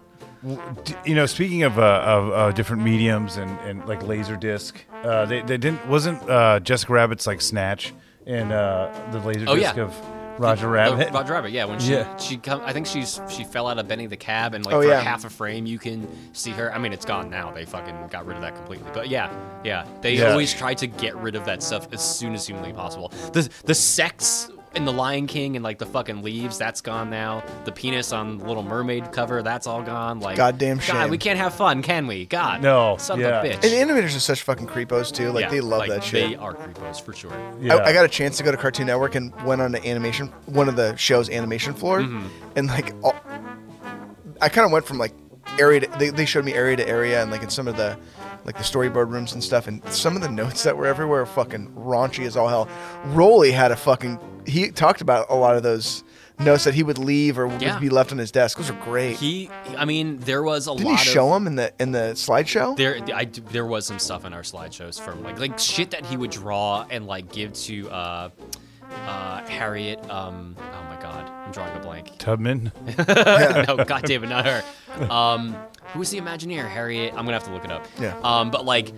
You 1.05 1.13
know, 1.13 1.27
speaking 1.27 1.61
of, 1.63 1.77
uh, 1.77 1.81
of 2.03 2.31
uh, 2.31 2.51
different 2.53 2.81
mediums 2.81 3.37
and, 3.37 3.51
and 3.59 3.85
like 3.87 4.01
laser 4.01 4.35
disc, 4.35 4.83
uh, 5.03 5.25
they, 5.27 5.41
they 5.41 5.57
didn't 5.57 5.85
wasn't 5.87 6.27
uh, 6.27 6.59
Jessica 6.61 6.93
Rabbit's 6.93 7.27
like 7.27 7.41
Snatch 7.41 7.93
in 8.25 8.51
uh, 8.51 9.09
the 9.11 9.19
laser 9.19 9.45
Oh, 9.47 9.55
disc 9.55 9.75
yeah. 9.75 9.83
of 9.83 9.95
Roger 10.37 10.61
The- 10.63 10.67
Rabbit. 10.69 11.11
Roger 11.13 11.33
Rabbit, 11.33 11.51
yeah. 11.51 11.65
When 11.65 11.79
she 11.79 11.93
Yeah. 11.93 12.17
she 12.17 12.37
come, 12.37 12.61
I 12.65 12.73
think 12.73 12.87
she's 12.87 13.19
she 13.29 13.43
fell 13.43 13.67
out 13.67 13.77
of 13.79 13.87
Benny 13.87 14.07
the 14.07 14.17
Cab, 14.17 14.53
and 14.53 14.65
like 14.65 14.73
Oh, 14.75 14.81
for 14.81 14.87
yeah. 14.87 14.99
half 15.01 15.25
a 15.25 15.29
frame 15.29 15.65
you 15.65 15.77
can 15.79 16.07
see 16.33 16.51
her. 16.51 16.73
I 16.73 16.77
mean, 16.77 16.93
it's 16.93 17.05
gone 17.05 17.29
now. 17.29 17.51
They 17.51 17.65
fucking 17.65 18.07
got 18.09 18.25
rid 18.25 18.35
of 18.37 18.41
that 18.41 18.55
completely. 18.55 18.89
But 18.93 19.09
yeah, 19.09 19.29
yeah. 19.63 19.85
They 20.01 20.15
Yeah. 20.15 20.31
always 20.31 20.53
try 20.53 20.73
to 20.75 20.87
get 20.87 21.15
rid 21.17 21.35
of 21.35 21.45
that 21.45 21.61
stuff 21.63 21.87
as 21.93 22.01
soon 22.01 22.33
as 22.33 22.45
humanly 22.47 22.73
possible. 22.73 23.11
The 23.33 23.49
the 23.65 23.75
sex 23.75 24.49
in 24.73 24.85
the 24.85 24.91
Lion 24.93 25.27
King 25.27 25.55
and 25.57 25.63
like 25.63 25.77
the 25.79 25.85
fucking 25.85 26.23
leaves, 26.23 26.57
that's 26.57 26.79
gone 26.81 27.09
now. 27.09 27.43
The 27.65 27.71
penis 27.71 28.11
on 28.13 28.39
Little 28.39 28.63
Mermaid 28.63 29.11
cover, 29.11 29.43
that's 29.43 29.67
all 29.67 29.83
gone. 29.83 30.19
Like 30.21 30.37
Goddamn 30.37 30.79
shit. 30.79 30.93
God, 30.93 31.09
we 31.09 31.17
can't 31.17 31.37
have 31.37 31.53
fun, 31.53 31.81
can 31.81 32.07
we? 32.07 32.25
God, 32.25 32.61
No, 32.61 32.95
son 32.97 33.19
yeah. 33.19 33.39
of 33.41 33.45
a 33.45 33.47
bitch. 33.49 33.53
And 33.55 33.89
animators 33.89 34.15
are 34.15 34.19
such 34.21 34.43
fucking 34.43 34.67
creepos 34.67 35.11
too. 35.13 35.31
Like 35.31 35.43
Yeah, 35.45 35.49
they 35.49 35.61
love 35.61 35.79
like, 35.79 35.89
that 35.89 36.03
shit. 36.03 36.29
They 36.29 36.35
are 36.35 36.53
creepos 36.53 37.01
for 37.01 37.13
sure. 37.13 37.33
yeah. 37.59 37.75
I, 37.75 37.87
I 37.89 37.93
got 37.93 38.05
a 38.05 38.09
chance 38.09 38.37
to 38.37 38.43
go 38.43 38.51
to 38.51 38.57
Cartoon 38.57 38.87
Network 38.87 39.15
and 39.15 39.33
went 39.43 39.61
on 39.61 39.71
the 39.73 39.85
animation, 39.85 40.27
one 40.45 40.69
of 40.69 40.75
the 40.77 40.95
show's 40.95 41.29
animation 41.29 41.73
floor, 41.73 41.99
Mm-hmm. 42.01 42.27
and 42.55 42.67
like, 42.67 42.93
all, 43.03 43.15
I 44.41 44.49
kind 44.49 44.65
of 44.65 44.71
went 44.71 44.85
from 44.85 44.97
like 44.97 45.13
area 45.59 45.81
to, 45.81 45.87
they, 45.99 46.09
they 46.09 46.25
showed 46.25 46.45
me 46.45 46.53
area 46.53 46.77
to 46.77 46.87
area, 46.87 47.21
and 47.21 47.29
like 47.29 47.43
in 47.43 47.49
some 47.49 47.67
of 47.67 47.75
the, 47.77 47.97
like 48.45 48.57
the 48.57 48.63
storyboard 48.63 49.09
rooms 49.11 49.33
and 49.33 49.43
stuff, 49.43 49.67
and 49.67 49.83
some 49.93 50.15
of 50.15 50.21
the 50.21 50.29
notes 50.29 50.63
that 50.63 50.75
were 50.75 50.85
everywhere 50.87 51.19
were 51.21 51.25
fucking 51.25 51.69
raunchy 51.75 52.25
as 52.25 52.35
all 52.35 52.47
hell. 52.47 52.67
Rolly 53.05 53.51
had 53.51 53.71
a 53.71 53.75
fucking, 53.75 54.19
he 54.47 54.71
talked 54.71 55.01
about 55.01 55.27
a 55.29 55.35
lot 55.35 55.55
of 55.55 55.63
those 55.63 56.03
notes 56.39 56.63
that 56.63 56.73
he 56.73 56.81
would 56.81 56.97
leave 56.97 57.37
or 57.37 57.47
would 57.47 57.61
Yeah. 57.61 57.77
be 57.77 57.89
left 57.89 58.11
on 58.11 58.17
his 58.17 58.31
desk. 58.31 58.57
Those 58.57 58.71
are 58.71 58.79
great. 58.83 59.15
He, 59.17 59.47
I 59.77 59.85
mean, 59.85 60.17
there 60.19 60.41
was 60.41 60.67
a 60.67 60.71
Didn't 60.71 60.85
lot 60.87 60.99
he 60.99 61.07
of. 61.07 61.13
show 61.13 61.35
him 61.35 61.45
in 61.45 61.55
the 61.55 61.71
in 61.79 61.91
the 61.91 62.13
slideshow? 62.15 62.75
There, 62.75 62.97
I, 63.13 63.25
there 63.25 63.65
was 63.65 63.85
some 63.85 63.99
stuff 63.99 64.25
in 64.25 64.33
our 64.33 64.41
slideshows 64.41 64.99
from 64.99 65.21
like 65.23 65.39
like 65.39 65.59
shit 65.59 65.91
that 65.91 66.03
he 66.07 66.17
would 66.17 66.31
draw 66.31 66.85
and 66.89 67.05
like 67.05 67.31
give 67.31 67.53
to 67.53 67.87
uh, 67.91 68.29
uh, 68.91 69.45
Harriet. 69.47 69.99
Um, 70.09 70.55
oh 70.59 70.83
my 70.89 71.01
god, 71.01 71.29
I'm 71.29 71.51
drawing 71.51 71.75
a 71.75 71.79
blank. 71.79 72.17
Tubman. 72.17 72.71
no, 72.97 73.83
god 73.85 74.03
damn 74.03 74.23
it, 74.23 74.29
not 74.29 74.45
her. 74.45 74.63
Um, 75.09 75.55
who 75.93 75.99
was 75.99 76.09
the 76.11 76.19
Imagineer? 76.19 76.67
Harriet. 76.67 77.11
I'm 77.13 77.25
gonna 77.25 77.33
have 77.33 77.43
to 77.45 77.53
look 77.53 77.65
it 77.65 77.71
up. 77.71 77.85
Yeah. 77.99 78.17
Um, 78.23 78.51
but 78.51 78.65
like, 78.65 78.93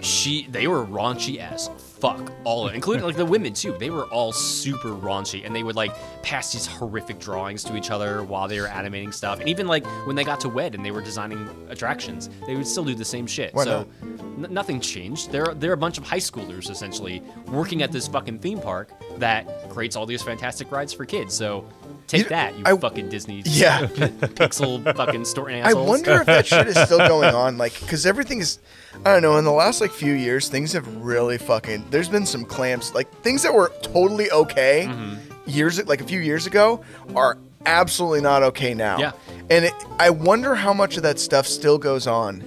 she, 0.00 0.46
they 0.48 0.66
were 0.66 0.84
raunchy 0.84 1.38
as 1.38 1.70
fuck, 2.00 2.32
all 2.44 2.66
of 2.66 2.72
it, 2.72 2.76
including 2.76 3.04
like 3.04 3.16
the 3.16 3.24
women 3.24 3.52
too. 3.52 3.76
They 3.78 3.90
were 3.90 4.06
all 4.06 4.32
super 4.32 4.90
raunchy, 4.90 5.44
and 5.44 5.54
they 5.54 5.62
would 5.62 5.76
like 5.76 5.92
pass 6.22 6.52
these 6.52 6.66
horrific 6.66 7.18
drawings 7.18 7.64
to 7.64 7.76
each 7.76 7.90
other 7.90 8.22
while 8.22 8.48
they 8.48 8.60
were 8.60 8.68
animating 8.68 9.12
stuff. 9.12 9.40
And 9.40 9.48
even 9.48 9.66
like 9.66 9.86
when 10.06 10.16
they 10.16 10.24
got 10.24 10.40
to 10.40 10.48
WED 10.48 10.74
and 10.74 10.84
they 10.84 10.90
were 10.90 11.02
designing 11.02 11.48
attractions, 11.68 12.30
they 12.46 12.54
would 12.56 12.66
still 12.66 12.84
do 12.84 12.94
the 12.94 13.04
same 13.04 13.26
shit. 13.26 13.54
Why 13.54 13.64
so 13.64 13.86
n- 14.02 14.46
nothing 14.50 14.80
changed. 14.80 15.32
They're 15.32 15.54
they're 15.54 15.72
a 15.72 15.76
bunch 15.76 15.98
of 15.98 16.04
high 16.04 16.18
schoolers 16.18 16.70
essentially 16.70 17.22
working 17.48 17.82
at 17.82 17.92
this 17.92 18.06
fucking 18.08 18.38
theme 18.38 18.60
park 18.60 18.90
that 19.18 19.68
creates 19.70 19.96
all 19.96 20.06
these 20.06 20.22
fantastic 20.22 20.70
rides 20.72 20.92
for 20.92 21.04
kids. 21.04 21.34
So. 21.34 21.68
Take 22.08 22.22
You- 22.24 22.28
that, 22.30 22.58
you 22.58 22.64
I- 22.66 22.76
fucking 22.76 23.08
Disney 23.10 23.42
Yeah. 23.44 23.82
pixel 23.86 24.82
fucking 24.96 25.24
story 25.26 25.60
I 25.62 25.74
wonder 25.74 26.14
if 26.20 26.26
that 26.26 26.46
shit 26.46 26.66
is 26.66 26.76
still 26.86 27.06
going 27.06 27.34
on, 27.34 27.58
like, 27.58 27.78
because 27.80 28.06
everything 28.06 28.40
is, 28.40 28.58
I 29.04 29.12
don't 29.12 29.22
know. 29.22 29.36
In 29.36 29.44
the 29.44 29.52
last 29.52 29.80
like 29.80 29.92
few 29.92 30.14
years, 30.14 30.48
things 30.48 30.72
have 30.72 30.86
really 30.96 31.38
fucking. 31.38 31.84
There's 31.90 32.08
been 32.08 32.24
some 32.26 32.44
clamps, 32.44 32.94
like 32.94 33.08
things 33.22 33.42
that 33.42 33.52
were 33.54 33.70
totally 33.82 34.30
okay 34.32 34.86
Mm-hmm. 34.88 35.50
years, 35.50 35.86
like 35.86 36.00
a 36.00 36.04
few 36.04 36.20
years 36.20 36.46
ago, 36.46 36.82
are 37.14 37.38
absolutely 37.66 38.22
not 38.22 38.42
okay 38.42 38.72
now. 38.74 38.98
Yeah. 38.98 39.12
And 39.50 39.66
it, 39.66 39.74
I 39.98 40.08
wonder 40.10 40.54
how 40.54 40.72
much 40.72 40.96
of 40.96 41.02
that 41.04 41.18
stuff 41.18 41.46
still 41.46 41.76
goes 41.78 42.06
on, 42.06 42.42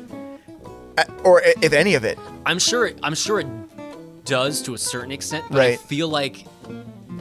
or 1.24 1.42
if 1.44 1.74
any 1.74 1.94
of 1.96 2.04
it. 2.04 2.18
I'm 2.46 2.60
sure. 2.60 2.88
It, 2.88 3.00
I'm 3.04 3.16
sure 3.16 3.40
it 3.40 3.48
does 4.26 4.62
to 4.64 4.74
a 4.74 4.78
certain 4.78 5.12
extent, 5.12 5.46
but 5.52 5.60
I 5.62 5.70
Right. 5.70 5.80
feel 5.80 6.08
like 6.10 6.46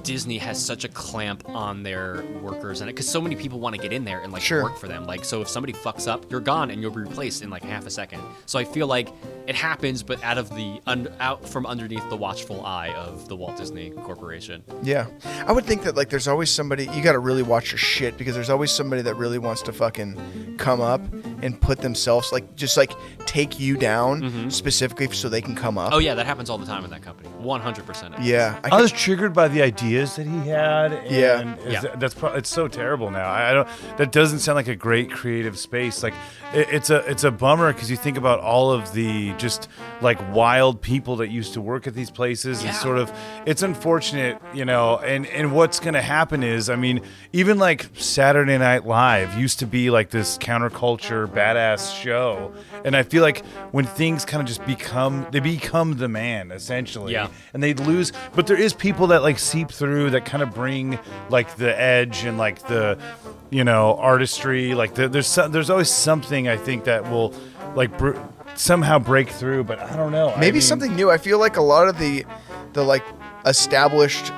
Disney 0.03 0.39
has 0.39 0.65
such 0.65 0.85
a 0.85 0.89
clamp 0.89 1.49
on 1.49 1.83
their 1.83 2.23
workers 2.43 2.81
and 2.81 2.91
it 2.91 2.95
because 2.95 3.09
so 3.09 3.21
many 3.21 3.37
people 3.37 3.61
want 3.61 3.75
to 3.77 3.81
get 3.81 3.93
in 3.93 4.05
there 4.05 4.21
and 4.21 4.33
like 4.33 4.43
Sure. 4.43 4.63
work 4.63 4.77
for 4.79 4.89
them. 4.89 5.05
Like, 5.07 5.25
so 5.25 5.41
if 5.43 5.49
somebody 5.49 5.73
fucks 5.73 6.09
up, 6.09 6.31
you're 6.31 6.41
gone 6.41 6.71
and 6.71 6.81
you'll 6.83 6.91
be 6.91 7.01
replaced 7.01 7.43
in 7.43 7.51
like 7.51 7.63
half 7.63 7.87
a 7.87 7.91
second. 7.91 8.21
So 8.47 8.59
I 8.59 8.65
feel 8.65 8.87
like 8.87 9.09
it 9.47 9.55
happens, 9.55 10.03
but 10.03 10.23
out 10.25 10.39
of 10.39 10.49
the 10.51 10.81
un, 10.87 11.09
out 11.21 11.49
from 11.49 11.67
underneath 11.67 12.09
the 12.11 12.17
watchful 12.17 12.65
eye 12.65 12.91
of 12.95 13.29
the 13.29 13.37
Walt 13.37 13.57
Disney 13.57 13.91
Corporation. 13.91 14.63
Yeah, 14.83 15.07
I 15.47 15.53
would 15.53 15.65
think 15.65 15.83
that 15.83 15.97
like 15.97 16.09
there's 16.11 16.29
always 16.29 16.51
somebody 16.51 16.85
you 16.95 17.03
got 17.03 17.13
to 17.13 17.19
really 17.19 17.43
watch 17.43 17.73
your 17.73 17.79
shit 17.79 18.17
because 18.17 18.35
there's 18.35 18.51
always 18.51 18.71
somebody 18.71 19.03
that 19.03 19.15
really 19.15 19.39
wants 19.39 19.63
to 19.63 19.73
fucking 19.73 20.57
come 20.59 20.81
up 20.81 21.01
and 21.43 21.61
put 21.61 21.79
themselves 21.79 22.33
like 22.33 22.55
just 22.57 22.77
like 22.77 22.93
take 23.27 23.59
you 23.59 23.77
down 23.77 24.51
specifically 24.51 25.09
so 25.13 25.29
they 25.29 25.41
can 25.41 25.55
come 25.57 25.79
up. 25.79 25.87
Mm-hmm. 25.87 25.95
Oh 25.95 25.99
yeah, 25.99 26.15
that 26.15 26.27
happens 26.27 26.51
all 26.51 26.59
the 26.59 26.67
time 26.67 26.85
in 26.85 26.91
that 26.91 27.03
company. 27.03 27.29
100. 27.29 27.87
percent 27.87 28.15
yeah. 28.21 28.59
I 28.63 28.67
I 28.67 28.71
could- 28.71 28.83
was 28.83 28.93
triggered 28.93 29.33
by 29.33 29.49
the 29.49 29.63
ideas 29.91 30.17
that 30.17 30.27
he 30.27 30.49
had. 30.49 30.93
And 30.93 31.11
Yeah. 31.11 31.55
is- 31.79 31.85
Yeah. 31.85 31.95
that's 31.97 32.15
pro- 32.15 32.33
it's 32.35 32.49
so 32.49 32.69
terrible 32.69 33.11
now. 33.11 33.29
I, 33.29 33.51
I 33.51 33.53
don't. 33.55 33.69
That 33.99 34.13
doesn't 34.13 34.41
sound 34.41 34.57
like 34.57 34.69
a 34.69 34.77
great 34.77 35.11
creative 35.11 35.59
space. 35.59 36.03
Like 36.03 36.15
it, 36.55 36.69
it's 36.71 36.91
a 36.91 36.99
it's 37.11 37.25
a 37.25 37.31
bummer 37.31 37.73
because 37.73 37.91
you 37.91 37.97
think 37.97 38.17
about 38.17 38.41
all 38.41 38.71
of 38.73 38.93
the 38.93 39.33
just 39.35 39.69
like 40.01 40.19
wild 40.33 40.81
people 40.81 41.17
that 41.17 41.29
used 41.31 41.55
to 41.55 41.61
work 41.61 41.87
at 41.87 41.95
these 41.95 42.11
places 42.11 42.63
Yeah. 42.63 42.69
and 42.71 42.77
sort 42.79 42.99
of. 42.99 43.13
It's 43.47 43.63
unfortunate, 43.63 44.39
you 44.55 44.65
know. 44.65 44.99
And 44.99 45.27
and 45.27 45.53
what's 45.53 45.81
going 45.81 45.95
to 45.95 46.03
happen 46.03 46.43
is, 46.43 46.71
I 46.71 46.77
mean, 46.77 47.01
even 47.33 47.59
like 47.59 47.89
Saturday 47.95 48.59
Night 48.59 48.87
Live 48.87 49.37
used 49.39 49.59
to 49.61 49.67
be 49.67 49.91
like 49.91 50.11
this 50.11 50.39
counterculture 50.39 51.27
badass 51.27 52.01
show, 52.01 52.53
and 52.85 52.97
I 52.97 53.03
feel 53.03 53.23
like 53.23 53.45
when 53.73 53.85
things 53.85 54.25
kind 54.25 54.41
of 54.41 54.47
just 54.47 54.65
become 54.67 55.27
they 55.31 55.41
become 55.41 55.97
the 55.97 56.09
man 56.09 56.51
essentially 56.53 57.13
Yeah. 57.13 57.29
and 57.55 57.63
they 57.63 57.75
lose 57.75 58.13
but 58.35 58.47
there 58.47 58.57
is 58.57 58.73
people 58.73 59.07
that 59.09 59.23
like 59.23 59.39
seep 59.39 59.71
through 59.81 60.11
that 60.11 60.27
kind 60.27 60.43
of 60.43 60.55
bring 60.55 60.99
like 61.31 61.57
the 61.57 61.81
edge 61.81 62.25
and 62.25 62.37
like 62.37 62.61
the 62.69 62.99
you 63.49 63.65
know 63.65 63.97
artistry 63.97 64.75
like 64.75 64.95
the, 64.95 65.09
there's 65.09 65.27
some, 65.27 65.51
there's 65.51 65.71
always 65.71 65.89
something 65.91 66.49
i 66.49 66.57
think 66.57 66.85
that 66.85 67.03
will 67.11 67.33
like 67.75 67.97
br- 67.99 68.17
somehow 68.55 68.99
break 68.99 69.31
through 69.31 69.65
but 69.65 69.79
i 69.81 69.97
don't 69.97 70.13
know 70.13 70.29
I 70.31 70.39
maybe 70.39 70.57
mean, 70.57 70.63
something 70.63 70.95
new. 70.95 71.11
I 71.11 71.17
feel 71.17 71.39
like 71.39 71.57
a 71.57 71.63
lot 71.63 71.89
of 71.89 71.99
the 71.99 72.27
the 72.75 72.85
like 72.85 73.03
established 73.47 74.31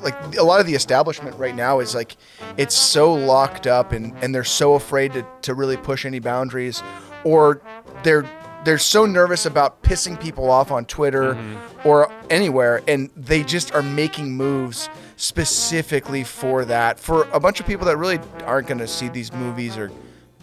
like 0.00 0.36
a 0.36 0.44
lot 0.44 0.60
of 0.60 0.66
the 0.66 0.76
establishment 0.76 1.36
right 1.36 1.56
now 1.56 1.80
is 1.80 1.92
like 1.92 2.16
it's 2.56 2.76
so 2.76 3.12
locked 3.12 3.66
up 3.66 3.90
and 3.90 4.14
and 4.22 4.32
they're 4.32 4.44
so 4.44 4.74
afraid 4.74 5.12
to 5.14 5.26
to 5.42 5.54
really 5.54 5.76
push 5.76 6.04
any 6.06 6.20
boundaries 6.20 6.82
or 7.24 7.60
they're 8.04 8.22
they're 8.68 8.78
so 8.78 9.06
nervous 9.06 9.46
about 9.46 9.82
pissing 9.82 10.20
people 10.20 10.50
off 10.50 10.70
on 10.70 10.84
Twitter 10.84 11.34
mm-hmm. 11.34 11.88
or 11.88 12.12
anywhere 12.28 12.82
and 12.86 13.08
they 13.16 13.42
just 13.42 13.74
are 13.74 13.82
making 13.82 14.30
moves 14.30 14.90
specifically 15.16 16.22
for 16.22 16.66
that 16.66 17.00
for 17.00 17.24
a 17.32 17.40
bunch 17.40 17.60
of 17.60 17.66
people 17.66 17.86
that 17.86 17.96
really 17.96 18.20
aren't 18.44 18.68
going 18.68 18.78
to 18.78 18.86
see 18.86 19.08
these 19.08 19.32
movies 19.32 19.78
or 19.78 19.90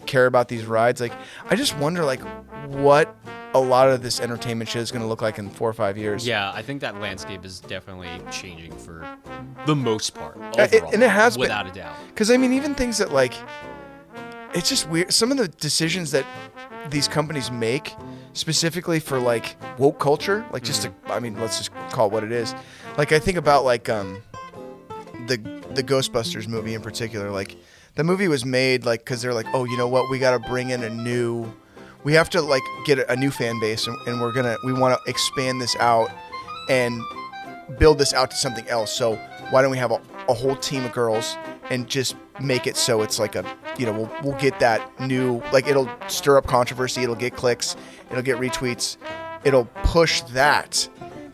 care 0.06 0.26
about 0.26 0.48
these 0.48 0.66
rides 0.66 1.00
like 1.00 1.12
I 1.48 1.54
just 1.54 1.76
wonder 1.78 2.04
like 2.04 2.20
what 2.66 3.16
a 3.54 3.60
lot 3.60 3.88
of 3.88 4.02
this 4.02 4.20
entertainment 4.20 4.68
shit 4.68 4.82
is 4.82 4.90
going 4.90 5.02
to 5.02 5.08
look 5.08 5.22
like 5.22 5.38
in 5.38 5.48
4 5.48 5.70
or 5.70 5.72
5 5.72 5.96
years. 5.96 6.26
Yeah, 6.26 6.52
I 6.52 6.60
think 6.60 6.82
that 6.82 7.00
landscape 7.00 7.42
is 7.42 7.60
definitely 7.60 8.10
changing 8.30 8.76
for 8.76 9.06
the 9.64 9.74
most 9.74 10.14
part. 10.14 10.36
Yeah, 10.56 10.68
it- 10.70 10.82
and 10.92 11.02
it 11.02 11.08
has 11.08 11.36
been. 11.36 11.42
without 11.42 11.66
a 11.66 11.72
doubt. 11.72 11.96
Because 12.08 12.30
I 12.30 12.36
mean, 12.36 12.52
even 12.52 12.74
things 12.74 12.98
that 12.98 13.12
like, 13.12 13.32
it's 14.52 14.68
just 14.68 14.88
weird. 14.90 15.12
Some 15.12 15.30
of 15.30 15.38
the 15.38 15.48
decisions 15.48 16.10
that 16.10 16.26
these 16.90 17.08
companies 17.08 17.50
make, 17.50 17.94
specifically 18.36 19.00
for 19.00 19.18
like 19.18 19.56
woke 19.78 19.98
culture, 19.98 20.44
like 20.52 20.62
just 20.62 20.82
to, 20.82 20.92
I 21.06 21.20
mean, 21.20 21.40
let's 21.40 21.56
just 21.58 21.72
call 21.90 22.06
it 22.06 22.12
what 22.12 22.22
it 22.22 22.32
is. 22.32 22.54
Like 22.98 23.12
I 23.12 23.18
think 23.18 23.38
about 23.38 23.64
like 23.64 23.88
um, 23.88 24.22
the 25.26 25.38
the 25.74 25.82
Ghostbusters 25.82 26.46
movie 26.46 26.74
in 26.74 26.82
particular. 26.82 27.30
Like 27.30 27.56
the 27.94 28.04
movie 28.04 28.28
was 28.28 28.44
made 28.44 28.84
like 28.84 29.00
because 29.00 29.22
they're 29.22 29.34
like, 29.34 29.46
oh, 29.54 29.64
you 29.64 29.76
know 29.76 29.88
what, 29.88 30.10
we 30.10 30.18
got 30.18 30.32
to 30.40 30.48
bring 30.48 30.70
in 30.70 30.82
a 30.84 30.90
new, 30.90 31.52
we 32.04 32.12
have 32.12 32.30
to 32.30 32.42
like 32.42 32.62
get 32.84 32.98
a, 32.98 33.10
a 33.10 33.16
new 33.16 33.30
fan 33.30 33.58
base, 33.58 33.86
and, 33.86 33.96
and 34.06 34.20
we're 34.20 34.32
gonna 34.32 34.56
we 34.64 34.72
want 34.72 34.98
to 35.02 35.10
expand 35.10 35.60
this 35.60 35.74
out 35.76 36.10
and 36.68 37.00
build 37.78 37.98
this 37.98 38.12
out 38.12 38.30
to 38.30 38.36
something 38.36 38.66
else. 38.68 38.92
So 38.92 39.16
why 39.50 39.62
don't 39.62 39.70
we 39.70 39.78
have 39.78 39.92
a, 39.92 40.00
a 40.28 40.34
whole 40.34 40.56
team 40.56 40.84
of 40.84 40.92
girls 40.92 41.36
and 41.70 41.88
just 41.88 42.16
make 42.40 42.66
it 42.66 42.76
so 42.76 43.02
it's 43.02 43.18
like 43.18 43.34
a 43.34 43.44
you 43.78 43.86
know 43.86 43.92
we'll 43.92 44.10
we'll 44.22 44.40
get 44.40 44.58
that 44.60 44.98
new 45.00 45.42
like 45.52 45.66
it'll 45.66 45.88
stir 46.08 46.36
up 46.36 46.46
controversy, 46.46 47.02
it'll 47.02 47.14
get 47.14 47.34
clicks, 47.34 47.76
it'll 48.10 48.22
get 48.22 48.36
retweets, 48.38 48.96
it'll 49.44 49.66
push 49.84 50.20
that, 50.22 50.88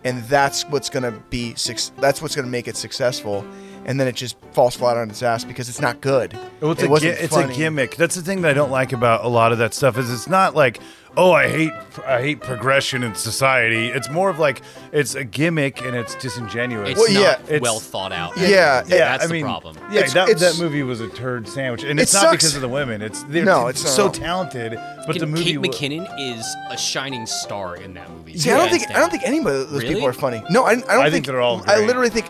and 0.04 0.22
that's 0.24 0.64
what's 0.66 0.88
gonna 0.90 1.12
be 1.30 1.54
suc- 1.54 1.94
that's 1.98 2.20
what's 2.22 2.34
gonna 2.36 2.48
make 2.48 2.68
it 2.68 2.76
successful. 2.76 3.44
And 3.84 3.98
then 3.98 4.06
it 4.06 4.14
just 4.14 4.36
falls 4.52 4.76
flat 4.76 4.96
on 4.96 5.10
its 5.10 5.22
ass 5.22 5.44
because 5.44 5.68
it's 5.68 5.80
not 5.80 6.00
good. 6.00 6.38
Well, 6.60 6.70
it's, 6.72 6.82
it 6.82 6.86
a, 6.86 6.90
wasn't 6.90 7.16
gi- 7.18 7.24
it's 7.24 7.36
a 7.36 7.48
gimmick. 7.48 7.96
That's 7.96 8.14
the 8.14 8.22
thing 8.22 8.42
that 8.42 8.50
I 8.50 8.54
don't 8.54 8.70
like 8.70 8.92
about 8.92 9.24
a 9.24 9.28
lot 9.28 9.50
of 9.52 9.58
that 9.58 9.74
stuff 9.74 9.98
is 9.98 10.08
it's 10.08 10.28
not 10.28 10.54
like, 10.54 10.78
oh, 11.16 11.32
I 11.32 11.48
hate 11.48 11.72
I 12.06 12.20
hate 12.22 12.40
progression 12.40 13.02
in 13.02 13.16
society. 13.16 13.88
It's 13.88 14.08
more 14.08 14.30
of 14.30 14.38
like 14.38 14.62
it's 14.92 15.16
a 15.16 15.24
gimmick 15.24 15.82
and 15.82 15.96
it's 15.96 16.14
disingenuous. 16.14 16.90
It's 16.90 16.98
Well, 17.00 17.12
not 17.12 17.20
yeah, 17.20 17.42
it's- 17.46 17.60
well 17.60 17.80
thought 17.80 18.12
out. 18.12 18.36
Yeah, 18.36 18.46
yeah, 18.46 18.82
that's 18.86 19.24
I 19.24 19.26
the 19.26 19.32
mean, 19.32 19.44
problem. 19.44 19.76
Yeah, 19.90 19.98
It's- 19.98 20.12
that, 20.14 20.28
it's- 20.28 20.56
that 20.56 20.62
movie 20.62 20.84
was 20.84 21.00
a 21.00 21.08
turd 21.08 21.48
sandwich, 21.48 21.82
and 21.82 21.98
It 21.98 22.04
it's 22.04 22.14
not 22.14 22.20
sucks. 22.22 22.32
because 22.36 22.54
of 22.54 22.62
the 22.62 22.68
women. 22.68 23.02
It's 23.02 23.24
they're 23.24 23.44
No, 23.44 23.66
it's 23.66 23.80
so 23.80 24.04
not. 24.06 24.14
talented, 24.14 24.78
but 25.08 25.14
the 25.18 25.26
Kate 25.26 25.28
movie. 25.28 25.58
wa- 25.58 25.64
McKinnon 25.64 26.06
is 26.38 26.46
a 26.70 26.76
shining 26.76 27.26
star 27.26 27.76
in 27.76 27.94
that 27.94 28.08
movie. 28.12 28.38
See, 28.38 28.50
I 28.52 28.56
don't 28.58 28.68
hands 28.68 28.84
think 28.84 28.96
I 28.96 29.00
don't 29.00 29.10
think 29.10 29.24
anybody 29.26 29.60
of 29.60 29.70
those 29.70 29.82
Really? 29.82 29.94
people 29.96 30.08
are 30.08 30.12
funny. 30.12 30.40
No, 30.50 30.62
I, 30.62 30.70
I 30.70 30.74
don't 30.76 30.88
I 30.88 31.02
think, 31.02 31.12
think 31.14 31.26
they're 31.26 31.40
all 31.40 31.62
I 31.66 31.84
literally 31.84 32.10
think 32.10 32.26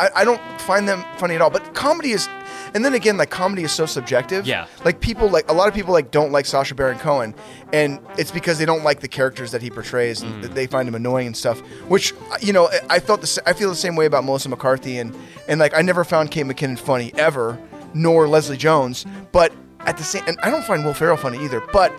I, 0.00 0.08
I 0.16 0.24
don't 0.24 0.40
find 0.62 0.88
them 0.88 1.04
funny 1.18 1.34
at 1.34 1.40
all. 1.40 1.50
But 1.50 1.74
comedy 1.74 2.10
is, 2.10 2.28
and 2.74 2.84
then 2.84 2.94
again, 2.94 3.16
like 3.16 3.30
comedy 3.30 3.62
is 3.62 3.72
so 3.72 3.86
subjective. 3.86 4.46
Yeah. 4.46 4.66
Like 4.84 5.00
people 5.00 5.28
like 5.30 5.48
a 5.50 5.54
lot 5.54 5.68
of 5.68 5.74
people 5.74 5.92
like 5.92 6.10
don't 6.10 6.32
like 6.32 6.46
Sacha 6.46 6.74
Baron 6.74 6.98
Cohen, 6.98 7.34
and 7.72 8.00
it's 8.18 8.30
because 8.32 8.58
they 8.58 8.64
don't 8.64 8.82
like 8.84 9.00
the 9.00 9.08
characters 9.08 9.52
that 9.52 9.62
he 9.62 9.70
portrays, 9.70 10.22
and 10.22 10.42
Mm. 10.42 10.54
they 10.54 10.66
find 10.66 10.88
him 10.88 10.94
annoying 10.94 11.28
and 11.28 11.36
stuff. 11.36 11.60
Which 11.88 12.12
you 12.40 12.52
know, 12.52 12.68
I- 12.90 12.98
felt 12.98 13.20
the 13.20 13.42
I 13.46 13.52
feel 13.52 13.70
the 13.70 13.76
same 13.76 13.94
way 13.96 14.06
about 14.06 14.24
Melissa 14.24 14.48
McCarthy, 14.48 14.98
and 14.98 15.16
and 15.48 15.60
like 15.60 15.76
I 15.76 15.82
never 15.82 16.02
found 16.04 16.30
Kate 16.30 16.44
McKinnon 16.46 16.78
funny 16.78 17.12
ever, 17.16 17.56
nor 17.94 18.26
Leslie 18.28 18.56
Jones. 18.56 19.06
But 19.32 19.52
at 19.80 19.96
the 19.96 20.04
same, 20.04 20.24
and 20.26 20.36
I 20.42 20.50
don't 20.50 20.64
find 20.64 20.84
Will 20.84 20.92
Ferrell 20.94 21.16
funny 21.16 21.38
either. 21.44 21.62
But 21.72 21.92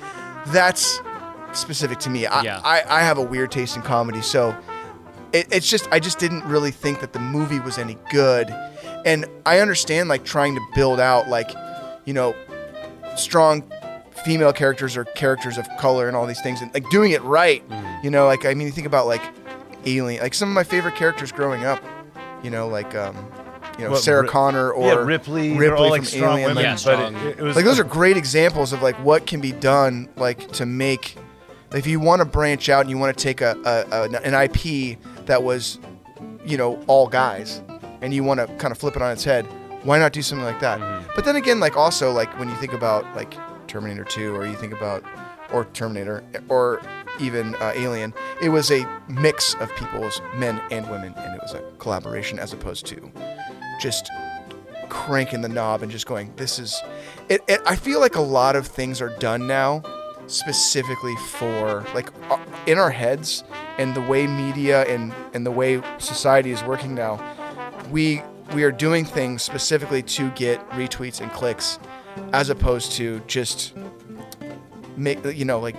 that's 0.48 1.00
specific 1.54 1.98
to 2.00 2.10
me. 2.10 2.26
I, 2.28 2.44
Yeah. 2.44 2.62
I, 2.64 2.84
I 2.88 3.00
have 3.02 3.18
a 3.18 3.24
weird 3.24 3.52
taste 3.52 3.76
in 3.76 3.82
comedy, 3.82 4.22
so 4.22 4.56
it, 5.34 5.48
it's 5.52 5.70
just 5.70 5.88
I 5.92 6.00
just 6.00 6.20
didn't 6.20 6.44
really 6.46 6.72
think 6.72 7.02
that 7.02 7.14
the 7.14 7.20
movie 7.20 7.60
was 7.60 7.78
any 7.78 7.98
good, 8.12 8.50
and 9.06 9.26
I 9.46 9.60
understand 9.60 10.10
like 10.10 10.24
trying 10.26 10.56
to 10.56 10.62
build 10.76 11.00
out 11.00 11.28
like, 11.30 11.52
you 12.06 12.14
know, 12.14 12.36
strong 13.16 13.64
female 14.26 14.52
characters 14.54 14.98
or 14.98 15.06
characters 15.06 15.58
of 15.58 15.68
color 15.78 16.08
and 16.08 16.16
all 16.16 16.26
these 16.26 16.42
things, 16.42 16.62
and 16.62 16.74
like 16.74 16.90
doing 16.90 17.12
it 17.12 17.22
right. 17.24 17.68
Mm-hmm. 17.70 18.06
You 18.06 18.12
know, 18.12 18.26
like 18.26 18.46
I 18.46 18.54
mean, 18.54 18.68
you 18.68 18.74
think 18.74 18.88
about 18.88 19.08
like 19.08 19.22
Alien, 19.86 20.22
like 20.22 20.34
some 20.34 20.50
of 20.50 20.56
my 20.56 20.64
favorite 20.64 20.96
characters 20.96 21.32
growing 21.32 21.66
up. 21.66 21.84
You 22.44 22.50
know, 22.50 22.68
like 22.68 22.96
um, 22.96 23.16
you 23.78 23.84
know 23.86 23.92
What, 23.92 24.02
Sarah 24.02 24.24
Ri- 24.24 24.30
Connor 24.30 24.72
or 24.72 24.88
yeah, 24.88 24.96
Ripley. 24.96 25.58
Ripley 25.58 25.78
all 25.84 25.90
like 25.90 26.02
from 26.02 26.06
strong 26.06 26.40
Alien. 26.40 26.56
women, 26.56 26.64
Yeah, 26.64 26.78
but 26.84 27.14
it, 27.28 27.40
it 27.40 27.42
was 27.42 27.56
like 27.56 27.66
those 27.66 27.80
are 27.80 27.84
great 27.84 28.18
examples 28.18 28.74
of 28.74 28.82
like 28.82 28.96
what 28.98 29.26
can 29.26 29.42
be 29.42 29.52
done 29.52 30.10
like 30.16 30.52
to 30.54 30.66
make 30.66 31.16
if 31.74 31.86
you 31.86 32.00
want 32.00 32.20
to 32.20 32.26
branch 32.26 32.70
out 32.70 32.82
and 32.82 32.90
you 32.90 32.98
want 32.98 33.16
to 33.16 33.24
take 33.24 33.42
a, 33.42 33.56
a, 33.66 34.04
a 34.04 34.22
an 34.22 34.34
IP 34.34 34.98
that 35.30 35.42
was 35.44 35.80
you 36.46 36.58
know 36.58 36.84
all 36.88 37.08
guys 37.08 37.62
and 38.02 38.14
you 38.14 38.24
want 38.24 38.40
to 38.40 38.48
kind 38.58 38.72
of 38.72 38.78
flip 38.78 38.96
it 38.96 39.02
on 39.02 39.12
its 39.12 39.24
head 39.24 39.48
why 39.84 39.98
not 39.98 40.12
do 40.12 40.22
something 40.22 40.46
like 40.46 40.60
that? 40.60 40.80
But 41.16 41.26
then 41.26 41.36
again 41.36 41.60
like 41.60 41.78
also 41.78 42.12
like 42.12 42.38
when 42.38 42.50
you 42.50 42.56
think 42.56 42.74
about 42.74 43.06
like 43.16 43.36
Terminator 43.68 44.04
2 44.04 44.36
or 44.36 44.46
you 44.46 44.56
think 44.56 44.74
about 44.74 45.04
or 45.54 45.66
Terminator 45.66 46.24
or 46.50 46.82
even 47.20 47.56
uh, 47.56 47.72
Alien 47.76 48.14
it 48.42 48.50
was 48.50 48.72
a 48.72 48.88
mix 49.08 49.56
of 49.56 49.74
people's 49.76 50.22
men 50.36 50.62
and 50.72 50.90
women 50.90 51.14
and 51.18 51.36
it 51.36 51.42
was 51.42 51.54
a 51.54 51.62
collaboration 51.78 52.40
as 52.40 52.54
opposed 52.54 52.86
to 52.88 53.12
just 53.80 54.10
cranking 54.90 55.42
the 55.42 55.50
knob 55.50 55.82
and 55.82 55.92
just 55.92 56.08
going 56.08 56.34
this 56.36 56.58
is 56.58 56.82
it, 57.30 57.42
it 57.48 57.62
i 57.66 57.76
feel 57.76 58.00
like 58.00 58.16
a 58.16 58.22
lot 58.22 58.56
of 58.56 58.66
things 58.66 59.02
are 59.02 59.16
done 59.20 59.46
now 59.46 59.84
specifically 60.26 61.16
for 61.28 61.86
like 61.94 62.10
uh, 62.32 62.40
in 62.66 62.80
our 62.80 62.90
heads 62.90 63.44
and 63.80 63.96
the 63.96 64.02
way 64.02 64.28
media 64.28 64.84
and 64.86 65.12
and 65.34 65.46
the 65.46 65.52
way 65.52 65.82
society 65.98 66.52
is 66.52 66.64
working 66.64 66.94
now 66.94 67.18
we 67.90 68.22
we 68.54 68.64
are 68.64 68.72
doing 68.72 69.06
things 69.06 69.42
specifically 69.42 70.04
to 70.04 70.30
get 70.32 70.60
retweets 70.72 71.22
and 71.22 71.32
clicks 71.32 71.80
as 72.34 72.50
opposed 72.50 72.92
to 72.92 73.20
just 73.28 73.74
make 74.98 75.24
you 75.26 75.46
know 75.46 75.60
like 75.60 75.76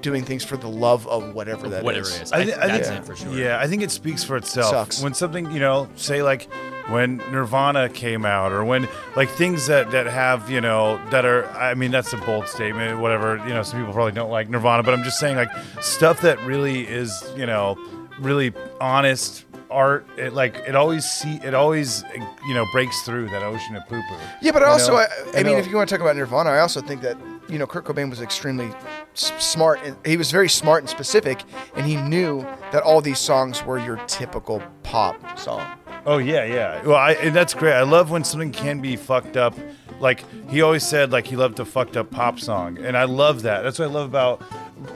doing 0.00 0.24
things 0.24 0.42
for 0.44 0.56
the 0.56 0.68
love 0.68 1.06
of 1.08 1.34
whatever 1.34 1.68
that 1.68 1.78
is. 1.78 1.84
Whatever 1.84 2.08
it 2.08 2.22
is. 2.22 2.32
I 2.32 2.38
I 2.38 2.44
think 2.46 2.56
I 2.58 2.66
that's 2.68 2.88
think- 2.88 3.00
it 3.02 3.06
for 3.06 3.16
sure. 3.16 3.34
Yeah, 3.36 3.58
I 3.60 3.66
think 3.66 3.82
it 3.82 3.90
speaks 3.90 4.24
for 4.24 4.36
itself. 4.38 4.70
Sucks. 4.70 5.02
When 5.02 5.12
something, 5.12 5.50
you 5.50 5.60
know, 5.60 5.90
say 5.94 6.22
like 6.22 6.48
when 6.88 7.18
Nirvana 7.30 7.88
came 7.88 8.24
out, 8.24 8.52
or 8.52 8.64
when 8.64 8.88
like 9.16 9.28
things 9.28 9.66
that 9.66 9.90
that 9.90 10.06
have, 10.06 10.50
you 10.50 10.60
know, 10.60 11.00
that 11.10 11.24
are. 11.24 11.48
I 11.50 11.74
mean, 11.74 11.90
that's 11.90 12.12
a 12.12 12.18
bold 12.18 12.48
statement. 12.48 13.00
Whatever, 13.00 13.36
you 13.46 13.54
know, 13.54 13.62
some 13.62 13.80
people 13.80 13.92
probably 13.92 14.12
don't 14.12 14.30
like 14.30 14.48
Nirvana, 14.48 14.82
but 14.82 14.94
I'm 14.94 15.04
just 15.04 15.18
saying 15.18 15.36
like 15.36 15.50
stuff 15.80 16.20
that 16.22 16.40
really 16.44 16.86
is, 16.88 17.24
you 17.36 17.46
know, 17.46 17.76
really 18.18 18.52
honest 18.80 19.44
art. 19.70 20.06
It 20.16 20.32
like 20.34 20.56
it 20.66 20.74
always 20.74 21.04
see 21.04 21.36
it 21.42 21.54
always 21.54 22.04
you 22.46 22.54
know 22.54 22.66
breaks 22.72 23.02
through 23.02 23.28
that 23.28 23.42
ocean 23.42 23.76
of 23.76 23.86
poo 23.88 24.02
poo. 24.08 24.16
Yeah, 24.42 24.52
but 24.52 24.62
also, 24.62 24.92
know? 24.92 24.98
I, 24.98 25.06
I 25.34 25.42
mean, 25.42 25.52
know? 25.52 25.58
if 25.58 25.68
you 25.68 25.76
want 25.76 25.88
to 25.88 25.94
talk 25.94 26.02
about 26.02 26.16
Nirvana, 26.16 26.50
I 26.50 26.60
also 26.60 26.80
think 26.80 27.02
that 27.02 27.16
you 27.48 27.58
know 27.58 27.66
Kurt 27.66 27.84
Cobain 27.84 28.10
was 28.10 28.20
extremely 28.20 28.70
s- 29.14 29.32
smart, 29.38 29.80
and 29.84 29.96
he 30.04 30.16
was 30.16 30.30
very 30.30 30.48
smart 30.48 30.82
and 30.82 30.90
specific, 30.90 31.42
and 31.74 31.86
he 31.86 31.96
knew 31.96 32.42
that 32.72 32.82
all 32.82 33.00
these 33.00 33.18
songs 33.18 33.64
were 33.64 33.78
your 33.78 33.96
typical 34.06 34.62
pop 34.82 35.38
song. 35.38 35.66
Oh 36.06 36.18
yeah, 36.18 36.44
yeah. 36.44 36.82
Well, 36.84 36.96
I, 36.96 37.12
and 37.12 37.34
that's 37.34 37.54
great. 37.54 37.74
I 37.74 37.82
love 37.82 38.10
when 38.10 38.24
something 38.24 38.52
can 38.52 38.80
be 38.80 38.96
fucked 38.96 39.36
up. 39.36 39.54
Like 40.00 40.24
he 40.48 40.62
always 40.62 40.82
said, 40.86 41.12
like 41.12 41.26
he 41.26 41.36
loved 41.36 41.60
a 41.60 41.64
fucked 41.64 41.96
up 41.96 42.10
pop 42.10 42.40
song, 42.40 42.78
and 42.78 42.96
I 42.96 43.04
love 43.04 43.42
that. 43.42 43.62
That's 43.62 43.78
what 43.78 43.88
I 43.88 43.92
love 43.92 44.08
about 44.08 44.42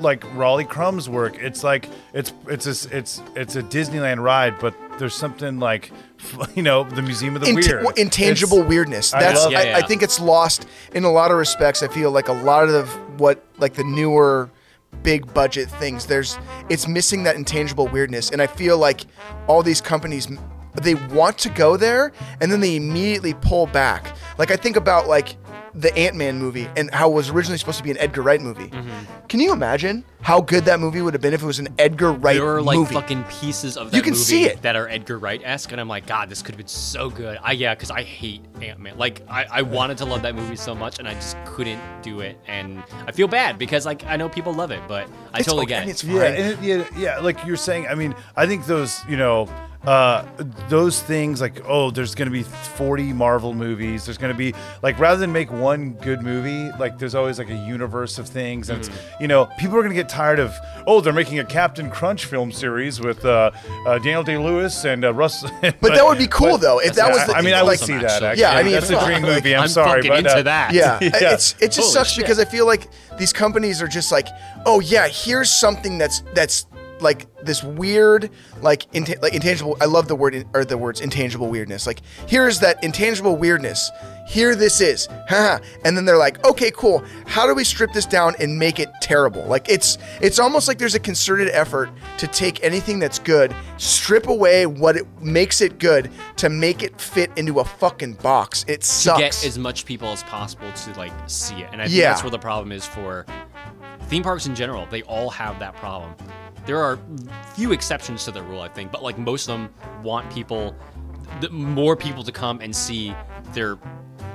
like 0.00 0.24
Rolly 0.34 0.64
Crump's 0.64 1.08
work. 1.10 1.36
It's 1.38 1.62
like 1.62 1.88
it's 2.14 2.32
it's 2.48 2.66
a 2.66 2.96
it's 2.98 3.22
it's 3.36 3.56
a 3.56 3.62
Disneyland 3.62 4.22
ride, 4.22 4.58
but 4.58 4.74
there's 4.98 5.14
something 5.14 5.58
like 5.60 5.92
you 6.54 6.62
know 6.62 6.84
the 6.84 7.02
Museum 7.02 7.34
of 7.36 7.42
the 7.42 7.48
Int- 7.50 7.66
Weird, 7.66 7.98
intangible 7.98 8.58
It's- 8.58 8.68
weirdness. 8.70 9.12
I 9.12 9.20
That's 9.20 9.40
love- 9.44 9.48
I, 9.48 9.52
Yeah, 9.52 9.58
I 9.76 9.78
yeah. 9.80 9.86
think 9.86 10.02
it's 10.02 10.18
lost 10.18 10.66
in 10.94 11.04
a 11.04 11.10
lot 11.12 11.30
of 11.30 11.36
respects. 11.36 11.82
I 11.82 11.88
feel 11.88 12.10
like 12.10 12.28
a 12.28 12.32
lot 12.32 12.68
of 12.70 12.88
what 13.20 13.44
like 13.58 13.74
the 13.74 13.84
newer 13.84 14.50
big 15.02 15.34
budget 15.34 15.68
things 15.68 16.06
there's 16.06 16.38
it's 16.70 16.86
missing 16.88 17.24
that 17.24 17.34
intangible 17.34 17.88
weirdness 17.88 18.30
and 18.30 18.40
I 18.40 18.46
feel 18.46 18.78
like 18.78 19.02
all 19.48 19.60
these 19.62 19.80
companies 19.80 20.28
they 20.82 20.94
want 20.94 21.38
to 21.38 21.48
go 21.50 21.76
there 21.76 22.12
and 22.40 22.50
then 22.50 22.60
they 22.60 22.76
immediately 22.76 23.34
pull 23.34 23.66
back. 23.66 24.16
Like 24.38 24.50
I 24.50 24.56
think 24.56 24.76
about 24.76 25.06
like 25.06 25.36
the 25.76 25.92
Ant-Man 25.96 26.38
movie 26.38 26.68
and 26.76 26.88
how 26.94 27.10
it 27.10 27.14
was 27.14 27.30
originally 27.30 27.58
supposed 27.58 27.78
to 27.78 27.82
be 27.84 27.90
an 27.90 27.98
Edgar 27.98 28.22
Wright 28.22 28.40
movie. 28.40 28.68
Mm-hmm. 28.68 29.26
Can 29.28 29.40
you 29.40 29.52
imagine 29.52 30.04
how 30.20 30.40
good 30.40 30.64
that 30.66 30.78
movie 30.78 31.02
would 31.02 31.14
have 31.14 31.20
been 31.20 31.34
if 31.34 31.42
it 31.42 31.46
was 31.46 31.58
an 31.58 31.66
Edgar 31.80 32.12
Wright 32.12 32.36
There 32.36 32.46
are 32.56 32.62
like 32.62 32.78
movie? 32.78 32.94
fucking 32.94 33.24
pieces 33.24 33.76
of 33.76 33.90
that 33.90 33.96
You 33.96 34.02
can 34.02 34.12
movie 34.12 34.22
see 34.22 34.44
it. 34.44 34.62
that 34.62 34.76
are 34.76 34.88
Edgar 34.88 35.18
Wright 35.18 35.40
esque, 35.44 35.72
and 35.72 35.80
I'm 35.80 35.88
like, 35.88 36.06
God, 36.06 36.28
this 36.30 36.42
could 36.42 36.52
have 36.54 36.58
been 36.58 36.68
so 36.68 37.10
good. 37.10 37.38
I 37.42 37.52
yeah, 37.52 37.74
because 37.74 37.90
I 37.90 38.02
hate 38.04 38.42
Ant 38.62 38.78
Man. 38.78 38.96
Like 38.96 39.22
I, 39.28 39.46
I 39.50 39.62
wanted 39.62 39.98
to 39.98 40.04
love 40.04 40.22
that 40.22 40.36
movie 40.36 40.54
so 40.54 40.76
much, 40.76 41.00
and 41.00 41.08
I 41.08 41.14
just 41.14 41.36
couldn't 41.44 41.80
do 42.02 42.20
it, 42.20 42.38
and 42.46 42.80
I 43.08 43.10
feel 43.10 43.26
bad 43.26 43.58
because 43.58 43.84
like 43.84 44.06
I 44.06 44.14
know 44.14 44.28
people 44.28 44.52
love 44.54 44.70
it, 44.70 44.80
but 44.86 45.08
I 45.32 45.38
It's 45.40 45.48
totally 45.48 45.64
okay, 45.64 45.70
get 45.70 45.80
and 45.82 45.90
it. 45.90 45.92
it's 45.92 46.04
Yeah, 46.04 46.22
and 46.22 46.52
it, 46.52 46.62
yeah, 46.62 46.88
yeah. 46.96 47.18
Like 47.18 47.44
you're 47.44 47.56
saying, 47.56 47.88
I 47.88 47.96
mean, 47.96 48.14
I 48.36 48.46
think 48.46 48.66
those, 48.66 49.00
you 49.08 49.16
know, 49.16 49.48
uh, 49.86 50.24
those 50.68 51.02
things 51.02 51.40
like 51.40 51.62
oh, 51.66 51.90
there's 51.90 52.14
going 52.14 52.26
to 52.26 52.32
be 52.32 52.42
40 52.42 53.12
Marvel 53.12 53.52
movies. 53.52 54.06
There's 54.06 54.18
going 54.18 54.32
to 54.32 54.38
be 54.38 54.54
like 54.82 54.98
rather 54.98 55.20
than 55.20 55.32
make 55.32 55.52
one 55.52 55.92
good 55.94 56.22
movie, 56.22 56.70
like 56.78 56.98
there's 56.98 57.14
always 57.14 57.38
like 57.38 57.50
a 57.50 57.56
universe 57.56 58.18
of 58.18 58.26
things, 58.26 58.70
and 58.70 58.80
it's 58.80 58.90
you 59.20 59.28
know 59.28 59.46
people 59.58 59.76
are 59.76 59.82
going 59.82 59.94
to 59.94 60.00
get 60.00 60.08
tired 60.08 60.38
of 60.38 60.54
oh, 60.86 61.00
they're 61.00 61.12
making 61.12 61.38
a 61.38 61.44
Captain 61.44 61.90
Crunch 61.90 62.24
film 62.26 62.50
series 62.52 63.00
with 63.00 63.24
uh, 63.24 63.50
uh, 63.86 63.98
Daniel 63.98 64.22
Day 64.22 64.38
Lewis 64.38 64.84
and 64.84 65.04
uh, 65.04 65.12
Russ. 65.12 65.44
But 65.60 65.94
that 65.94 66.04
would 66.04 66.18
be 66.18 66.28
cool 66.28 66.56
though. 66.58 66.78
If 66.78 66.94
that 66.94 67.10
was 67.10 67.26
the 67.26 67.34
I 67.34 67.42
mean, 67.42 67.54
I 67.54 67.62
would 67.62 67.68
like, 67.68 67.78
see 67.78 67.94
awesome, 67.94 68.02
that. 68.02 68.22
actually. 68.22 68.26
Actually. 68.28 68.40
Yeah, 68.42 68.52
I 68.52 68.62
mean, 68.62 68.72
that's 68.72 68.90
a 68.90 68.94
fuck, 68.94 69.06
dream 69.06 69.22
like, 69.22 69.34
movie. 69.34 69.54
I'm, 69.54 69.62
I'm 69.62 69.68
sorry, 69.68 70.02
fucking 70.02 70.10
but 70.10 70.18
into 70.18 70.38
uh, 70.38 70.42
that. 70.42 70.72
Yeah, 70.74 70.98
Yeah. 71.00 71.34
it's 71.34 71.54
it 71.60 71.66
just 71.68 71.78
Holy 71.80 71.90
sucks 71.92 72.10
shit. 72.12 72.24
because 72.24 72.38
I 72.38 72.44
feel 72.44 72.66
like 72.66 72.88
these 73.18 73.32
companies 73.32 73.82
are 73.82 73.88
just 73.88 74.10
like, 74.12 74.28
oh 74.66 74.80
yeah, 74.80 75.08
here's 75.08 75.50
something 75.50 75.98
that's 75.98 76.22
that's 76.34 76.66
like 77.04 77.26
this 77.44 77.62
weird, 77.62 78.30
like 78.62 78.90
inte- 78.92 79.20
like 79.22 79.34
intangible. 79.34 79.76
I 79.80 79.84
love 79.84 80.08
the 80.08 80.16
word 80.16 80.34
in, 80.34 80.48
or 80.54 80.64
the 80.64 80.76
words 80.78 81.00
intangible 81.00 81.48
weirdness. 81.48 81.86
Like 81.86 82.00
here's 82.26 82.58
that 82.60 82.82
intangible 82.82 83.36
weirdness. 83.36 83.90
Here 84.26 84.54
this 84.54 84.80
is, 84.80 85.06
haha. 85.28 85.58
and 85.84 85.96
then 85.96 86.06
they're 86.06 86.16
like, 86.16 86.44
okay, 86.46 86.70
cool. 86.74 87.04
How 87.26 87.46
do 87.46 87.54
we 87.54 87.62
strip 87.62 87.92
this 87.92 88.06
down 88.06 88.34
and 88.40 88.58
make 88.58 88.80
it 88.80 88.88
terrible? 89.02 89.44
Like 89.44 89.68
it's 89.68 89.98
it's 90.20 90.38
almost 90.38 90.66
like 90.66 90.78
there's 90.78 90.94
a 90.94 91.00
concerted 91.00 91.48
effort 91.50 91.90
to 92.18 92.26
take 92.26 92.64
anything 92.64 92.98
that's 92.98 93.18
good, 93.18 93.54
strip 93.76 94.26
away 94.28 94.64
what 94.66 94.96
it 94.96 95.06
makes 95.20 95.60
it 95.60 95.78
good 95.78 96.10
to 96.38 96.48
make 96.48 96.82
it 96.82 96.98
fit 97.00 97.30
into 97.36 97.60
a 97.60 97.64
fucking 97.64 98.14
box. 98.14 98.64
It 98.66 98.82
sucks. 98.82 99.18
to 99.18 99.22
get 99.22 99.46
as 99.46 99.58
much 99.58 99.84
people 99.84 100.08
as 100.08 100.22
possible 100.22 100.72
to 100.72 100.92
like 100.98 101.12
see 101.26 101.56
it. 101.56 101.68
And 101.72 101.82
I 101.82 101.84
think 101.84 101.96
Yeah. 101.98 102.10
that's 102.10 102.22
where 102.24 102.30
the 102.30 102.38
problem 102.38 102.72
is 102.72 102.86
for 102.86 103.26
theme 104.08 104.22
parks 104.22 104.46
in 104.46 104.54
general. 104.54 104.86
They 104.86 105.02
all 105.02 105.28
have 105.30 105.58
that 105.58 105.76
problem. 105.76 106.14
There 106.66 106.80
are 106.80 106.98
few 107.54 107.72
exceptions 107.72 108.24
to 108.24 108.32
the 108.32 108.42
rule, 108.42 108.60
I 108.60 108.68
think, 108.68 108.90
but 108.90 109.02
like 109.02 109.18
most 109.18 109.48
of 109.48 109.58
them 109.58 109.74
want 110.02 110.32
people, 110.32 110.74
more 111.50 111.96
people 111.96 112.22
to 112.24 112.32
come 112.32 112.60
and 112.60 112.74
see 112.74 113.14
their 113.52 113.78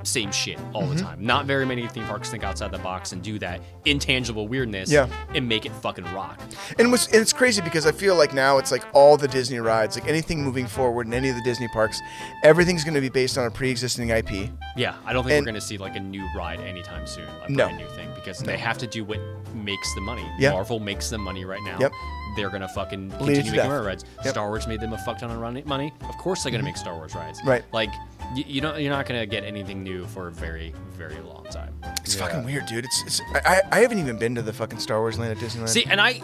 same 0.04 0.32
shit 0.32 0.58
all 0.74 0.84
Mm-hmm. 0.84 0.96
the 0.96 1.02
time. 1.02 1.26
Not 1.26 1.46
very 1.46 1.66
many 1.66 1.88
theme 1.88 2.06
parks 2.06 2.30
think 2.30 2.44
outside 2.44 2.72
the 2.72 2.78
box 2.80 3.12
and 3.12 3.22
do 3.22 3.38
that 3.40 3.62
intangible 3.86 4.48
weirdness 4.48 4.92
Yeah. 4.92 5.08
and 5.36 5.48
make 5.48 5.66
it 5.66 5.72
fucking 5.74 6.06
rock. 6.14 6.40
And, 6.78 6.88
and 6.88 6.94
it's 7.14 7.34
crazy 7.34 7.62
because 7.62 7.86
I 7.86 7.92
feel 7.92 8.16
like 8.16 8.34
now 8.34 8.58
it's 8.58 8.72
like 8.72 8.86
all 8.94 9.18
the 9.18 9.28
Disney 9.28 9.60
rides, 9.60 9.98
like 10.00 10.08
anything 10.08 10.44
moving 10.44 10.68
forward 10.68 11.08
in 11.08 11.14
any 11.14 11.30
of 11.30 11.36
the 11.36 11.42
Disney 11.44 11.68
parks, 11.70 12.00
everything's 12.44 12.84
going 12.84 12.94
to 12.96 13.02
be 13.02 13.10
based 13.10 13.38
on 13.38 13.46
a 13.46 13.52
pre-existing 13.52 14.10
IP. 14.10 14.50
Yeah, 14.78 14.96
I 15.06 15.14
don't 15.14 15.24
think 15.24 15.38
And- 15.38 15.46
we're 15.46 15.52
gonna 15.52 15.62
see 15.62 15.78
like 15.78 15.96
a 15.96 16.00
new 16.00 16.26
ride 16.36 16.60
anytime 16.62 17.06
soon, 17.06 17.28
like 17.42 17.50
a 17.50 17.52
No. 17.52 17.66
brand 17.66 17.78
new 17.80 17.88
thing, 17.96 18.10
because 18.16 18.40
they 18.40 18.58
have 18.58 18.78
to 18.78 18.88
do 18.88 19.04
what 19.04 19.20
makes 19.54 19.94
the 19.96 20.02
money. 20.02 20.26
Yeah. 20.40 20.52
Marvel 20.52 20.80
makes 20.80 21.10
the 21.10 21.18
money 21.18 21.44
right 21.46 21.62
now. 21.66 21.78
Yep. 21.80 21.92
They're 22.36 22.50
gonna 22.50 22.68
fucking 22.70 23.10
continue 23.12 23.42
to 23.44 23.52
making 23.52 23.72
rides. 23.72 24.06
Yep. 24.24 24.34
Star 24.34 24.48
Wars 24.48 24.68
made 24.68 24.80
them 24.80 24.94
a 24.94 24.98
fuck 25.00 25.18
ton 25.18 25.32
of 25.32 25.66
money. 25.66 25.94
Of 26.08 26.18
course 26.18 26.44
they're 26.44 26.52
gonna 26.52 26.64
make 26.64 26.78
Star 26.78 26.96
Wars 26.96 27.16
rides. 27.16 27.40
Right. 27.46 27.64
Like 27.74 27.90
you, 28.36 28.44
you 28.48 28.62
know 28.62 28.76
you're 28.76 28.92
not 28.92 29.06
gonna 29.06 29.26
get 29.26 29.44
anything 29.44 29.84
new 29.84 30.06
for 30.08 30.28
a 30.28 30.32
very 30.32 30.74
very 30.94 31.20
long 31.22 31.46
time. 31.50 31.74
It's 32.04 32.16
fucking 32.16 32.44
weird, 32.46 32.66
dude. 32.66 32.86
It's, 32.86 33.04
it's 33.06 33.22
I, 33.34 33.40
I 33.46 33.62
I 33.72 33.80
haven't 33.80 34.00
even 34.00 34.18
been 34.18 34.36
to 34.36 34.42
the 34.42 34.54
fucking 34.54 34.80
Star 34.80 35.00
Wars 35.00 35.18
land 35.18 35.32
at 35.32 35.38
Disneyland. 35.38 35.70
See, 35.70 35.86
and 35.86 36.00
I. 36.02 36.22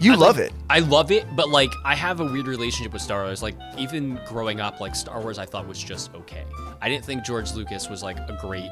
You 0.00 0.12
I 0.12 0.16
love 0.16 0.36
like- 0.36 0.46
it. 0.46 0.52
I 0.70 0.78
love 0.78 1.10
it, 1.10 1.26
but 1.34 1.48
like 1.48 1.70
I 1.84 1.96
have 1.96 2.20
a 2.20 2.24
weird 2.24 2.46
relationship 2.46 2.92
with 2.92 3.02
Star 3.02 3.24
Wars. 3.24 3.42
Like 3.42 3.56
even 3.76 4.20
growing 4.28 4.60
up, 4.60 4.80
like 4.80 4.94
Star 4.94 5.20
Wars, 5.20 5.38
I 5.38 5.46
thought 5.46 5.66
was 5.66 5.82
just 5.82 6.14
okay. 6.14 6.44
I 6.80 6.88
didn't 6.88 7.04
think 7.04 7.24
George 7.24 7.52
Lucas 7.54 7.88
was 7.90 8.02
like 8.02 8.16
a 8.18 8.38
great 8.40 8.70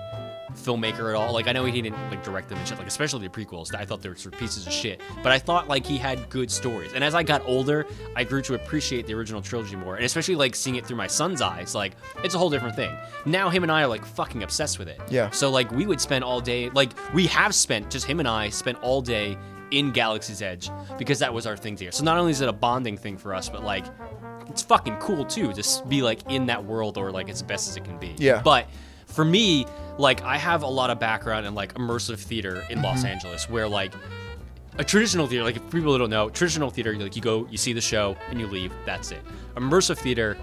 filmmaker 0.53 1.11
at 1.11 1.17
all. 1.17 1.33
Like 1.33 1.49
I 1.49 1.53
know 1.53 1.65
he 1.65 1.83
didn't 1.83 1.99
like 2.11 2.23
direct 2.23 2.49
them 2.49 2.59
and 2.59 2.67
shit, 2.67 2.79
like 2.79 2.87
especially 2.87 3.27
the 3.27 3.33
prequels. 3.33 3.75
I 3.75 3.85
thought 3.85 4.03
they 4.03 4.09
were 4.09 4.17
sort 4.17 4.35
of 4.35 4.41
pieces 4.41 4.67
of 4.67 4.73
shit. 4.73 5.01
But 5.23 5.33
I 5.33 5.39
thought 5.39 5.69
like 5.69 5.87
he 5.87 5.99
had 5.99 6.29
good 6.31 6.51
stories. 6.51 6.93
And 6.93 7.03
as 7.03 7.15
I 7.15 7.23
got 7.23 7.43
older, 7.47 7.87
I 8.15 8.25
grew 8.25 8.43
to 8.43 8.55
appreciate 8.55 9.07
the 9.07 9.15
original 9.15 9.43
trilogy 9.43 9.77
more. 9.77 9.97
And 9.97 10.05
especially 10.05 10.37
like 10.37 10.55
seeing 10.55 10.77
it 10.77 10.87
through 10.87 10.97
my 10.97 11.07
son's 11.07 11.41
eyes, 11.41 11.75
like 11.75 11.93
it's 12.23 12.35
a 12.35 12.39
whole 12.39 12.51
different 12.51 12.77
thing. 12.77 12.95
Now 13.25 13.51
him 13.51 13.63
and 13.63 13.73
I 13.73 13.83
are 13.83 13.89
like 13.89 14.05
fucking 14.05 14.43
obsessed 14.43 14.79
with 14.79 14.89
it. 14.89 15.01
Yeah. 15.11 15.31
So 15.31 15.51
like 15.51 15.71
we 15.71 15.87
would 15.87 16.01
spend 16.01 16.25
all 16.25 16.41
day, 16.41 16.71
like 16.71 16.93
we 17.15 17.27
have 17.27 17.55
spent, 17.55 17.91
just 17.91 18.07
him 18.07 18.21
and 18.21 18.29
I 18.29 18.49
spent 18.49 18.79
all 18.83 19.01
day 19.01 19.37
in 19.73 19.91
Galaxy's 19.91 20.43
Edge 20.43 20.71
because 20.99 21.19
that 21.19 21.33
was 21.33 21.47
our 21.47 21.57
thing 21.57 21.77
here. 21.77 21.93
So 21.93 22.05
not 22.05 22.19
only 22.19 22.31
is 22.31 22.41
it 22.41 22.49
a 22.49 22.53
bonding 22.53 22.97
thing 22.97 23.17
for 23.17 23.35
us, 23.35 23.49
but 23.49 23.65
like 23.65 23.85
it's 24.49 24.63
fucking 24.63 24.97
cool 24.99 25.25
too 25.25 25.53
to 25.53 25.83
be 25.89 26.03
like 26.03 26.21
in 26.31 26.47
that 26.47 26.65
world 26.65 26.99
or 26.99 27.11
like 27.11 27.29
as 27.29 27.43
best 27.43 27.69
as 27.69 27.77
it 27.77 27.85
can 27.85 27.99
be. 27.99 28.15
Yeah. 28.17 28.41
But 28.43 28.69
for 29.07 29.25
me, 29.25 29.67
like 29.99 30.23
I 30.23 30.37
have 30.37 30.63
a 30.63 30.69
lot 30.69 30.91
of 30.91 31.01
background 31.01 31.47
in 31.47 31.55
like 31.55 31.75
immersive 31.75 32.19
theater 32.19 32.65
in 32.69 32.83
Los 32.83 32.99
Mm-hmm. 32.99 33.07
Angeles 33.07 33.49
where 33.49 33.67
like 33.69 33.93
a 34.79 34.85
traditional 34.85 35.27
theater, 35.27 35.45
like 35.45 35.57
if 35.57 35.71
people 35.71 35.97
don't 35.97 36.11
know, 36.11 36.29
traditional 36.29 36.71
theater, 36.71 36.95
like 36.97 37.17
you 37.17 37.23
go, 37.23 37.47
you 37.51 37.57
see 37.57 37.73
the 37.73 37.81
show 37.81 38.17
and 38.29 38.39
you 38.39 38.47
leave, 38.47 38.73
that's 38.85 39.11
it. 39.11 39.23
Immersive 39.57 39.97
theater, 39.97 40.37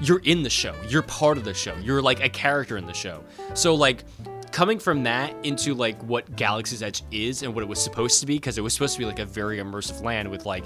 you're 0.00 0.20
in 0.24 0.42
the 0.42 0.50
show. 0.50 0.74
You're 0.88 1.02
part 1.02 1.38
of 1.38 1.44
the 1.44 1.54
show. 1.54 1.74
You're 1.76 2.02
like 2.02 2.22
a 2.22 2.28
character 2.28 2.76
in 2.76 2.86
the 2.86 2.92
show. 2.92 3.24
So 3.54 3.74
like 3.74 4.04
coming 4.52 4.78
from 4.78 5.02
that 5.04 5.34
into 5.44 5.74
like 5.74 6.00
what 6.02 6.36
Galaxy's 6.36 6.82
Edge 6.82 7.02
is 7.10 7.42
and 7.42 7.54
what 7.54 7.62
it 7.62 7.68
was 7.68 7.82
supposed 7.82 8.20
to 8.20 8.26
be, 8.26 8.34
because 8.34 8.58
it 8.58 8.60
was 8.60 8.72
supposed 8.72 8.94
to 8.94 8.98
be 8.98 9.06
like 9.06 9.18
a 9.18 9.24
very 9.24 9.58
immersive 9.58 10.02
land 10.02 10.30
with 10.30 10.44
like 10.46 10.64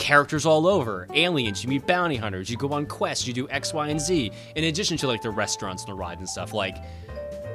characters 0.00 0.46
all 0.46 0.66
over, 0.66 1.06
aliens, 1.14 1.62
you 1.62 1.68
meet 1.68 1.86
bounty 1.86 2.16
hunters, 2.16 2.50
you 2.50 2.56
go 2.56 2.72
on 2.72 2.86
quests, 2.86 3.26
you 3.26 3.32
do 3.32 3.48
X, 3.50 3.72
Y, 3.72 3.88
and 3.88 4.00
Z, 4.00 4.32
in 4.56 4.64
addition 4.64 4.96
to 4.96 5.06
like 5.06 5.22
the 5.22 5.30
restaurants 5.30 5.84
and 5.84 5.92
the 5.92 5.94
ride 5.94 6.18
and 6.18 6.28
stuff. 6.28 6.52
Like 6.52 6.78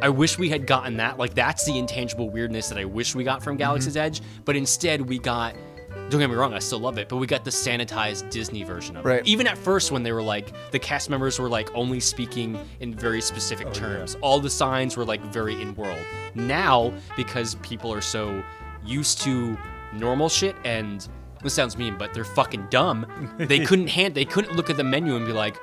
I 0.02 0.10
wish 0.10 0.38
we 0.38 0.50
had 0.50 0.68
gotten 0.68 0.96
that. 0.98 1.18
Like 1.18 1.34
that's 1.34 1.66
the 1.66 1.78
intangible 1.78 2.30
weirdness 2.30 2.70
that 2.70 2.78
I 2.78 2.86
wish 2.86 3.16
we 3.16 3.24
got 3.24 3.44
from 3.44 3.58
Galaxy's 3.58 3.96
mm-hmm. 3.96 4.06
Edge, 4.06 4.22
but 4.46 4.56
instead 4.56 5.02
we 5.02 5.20
got 5.20 5.56
don't 6.10 6.20
get 6.20 6.30
me 6.30 6.36
wrong, 6.36 6.54
I 6.54 6.60
still 6.60 6.78
love 6.78 7.00
it, 7.00 7.10
but 7.10 7.18
we 7.18 7.26
got 7.26 7.44
the 7.44 7.50
sanitized 7.50 8.30
Disney 8.30 8.64
version 8.64 8.96
of 8.96 9.06
Right. 9.06 9.22
it. 9.22 9.28
Even 9.28 9.48
at 9.48 9.58
first 9.58 9.92
when 9.92 10.04
they 10.04 10.12
were 10.12 10.22
like 10.22 10.54
the 10.72 10.78
cast 10.78 11.10
members 11.10 11.40
were 11.40 11.50
like 11.50 11.74
only 11.74 12.00
speaking 12.00 12.60
in 12.80 12.94
very 12.94 13.22
specific 13.22 13.68
oh, 13.70 13.74
terms. 13.74 14.16
All 14.22 14.40
the 14.40 14.52
signs 14.52 14.96
were 14.96 15.06
like 15.06 15.22
very 15.22 15.60
in 15.60 15.74
world. 15.74 16.06
Now, 16.36 16.94
because 17.18 17.56
people 17.64 17.92
are 17.92 18.02
so 18.02 18.44
used 18.86 19.22
to 19.22 19.58
normal 19.94 20.30
shit 20.30 20.56
and 20.64 21.08
this 21.46 21.54
sounds 21.54 21.78
mean, 21.78 21.96
but 21.98 22.14
they're 22.14 22.26
fucking 22.26 22.68
dumb. 22.70 23.06
They 23.38 23.60
couldn't 23.66 23.88
hand 23.88 24.14
they 24.16 24.26
couldn't 24.26 24.56
look 24.58 24.70
at 24.70 24.76
the 24.78 24.84
menu 24.84 25.16
and 25.16 25.26
be 25.26 25.32
like, 25.32 25.56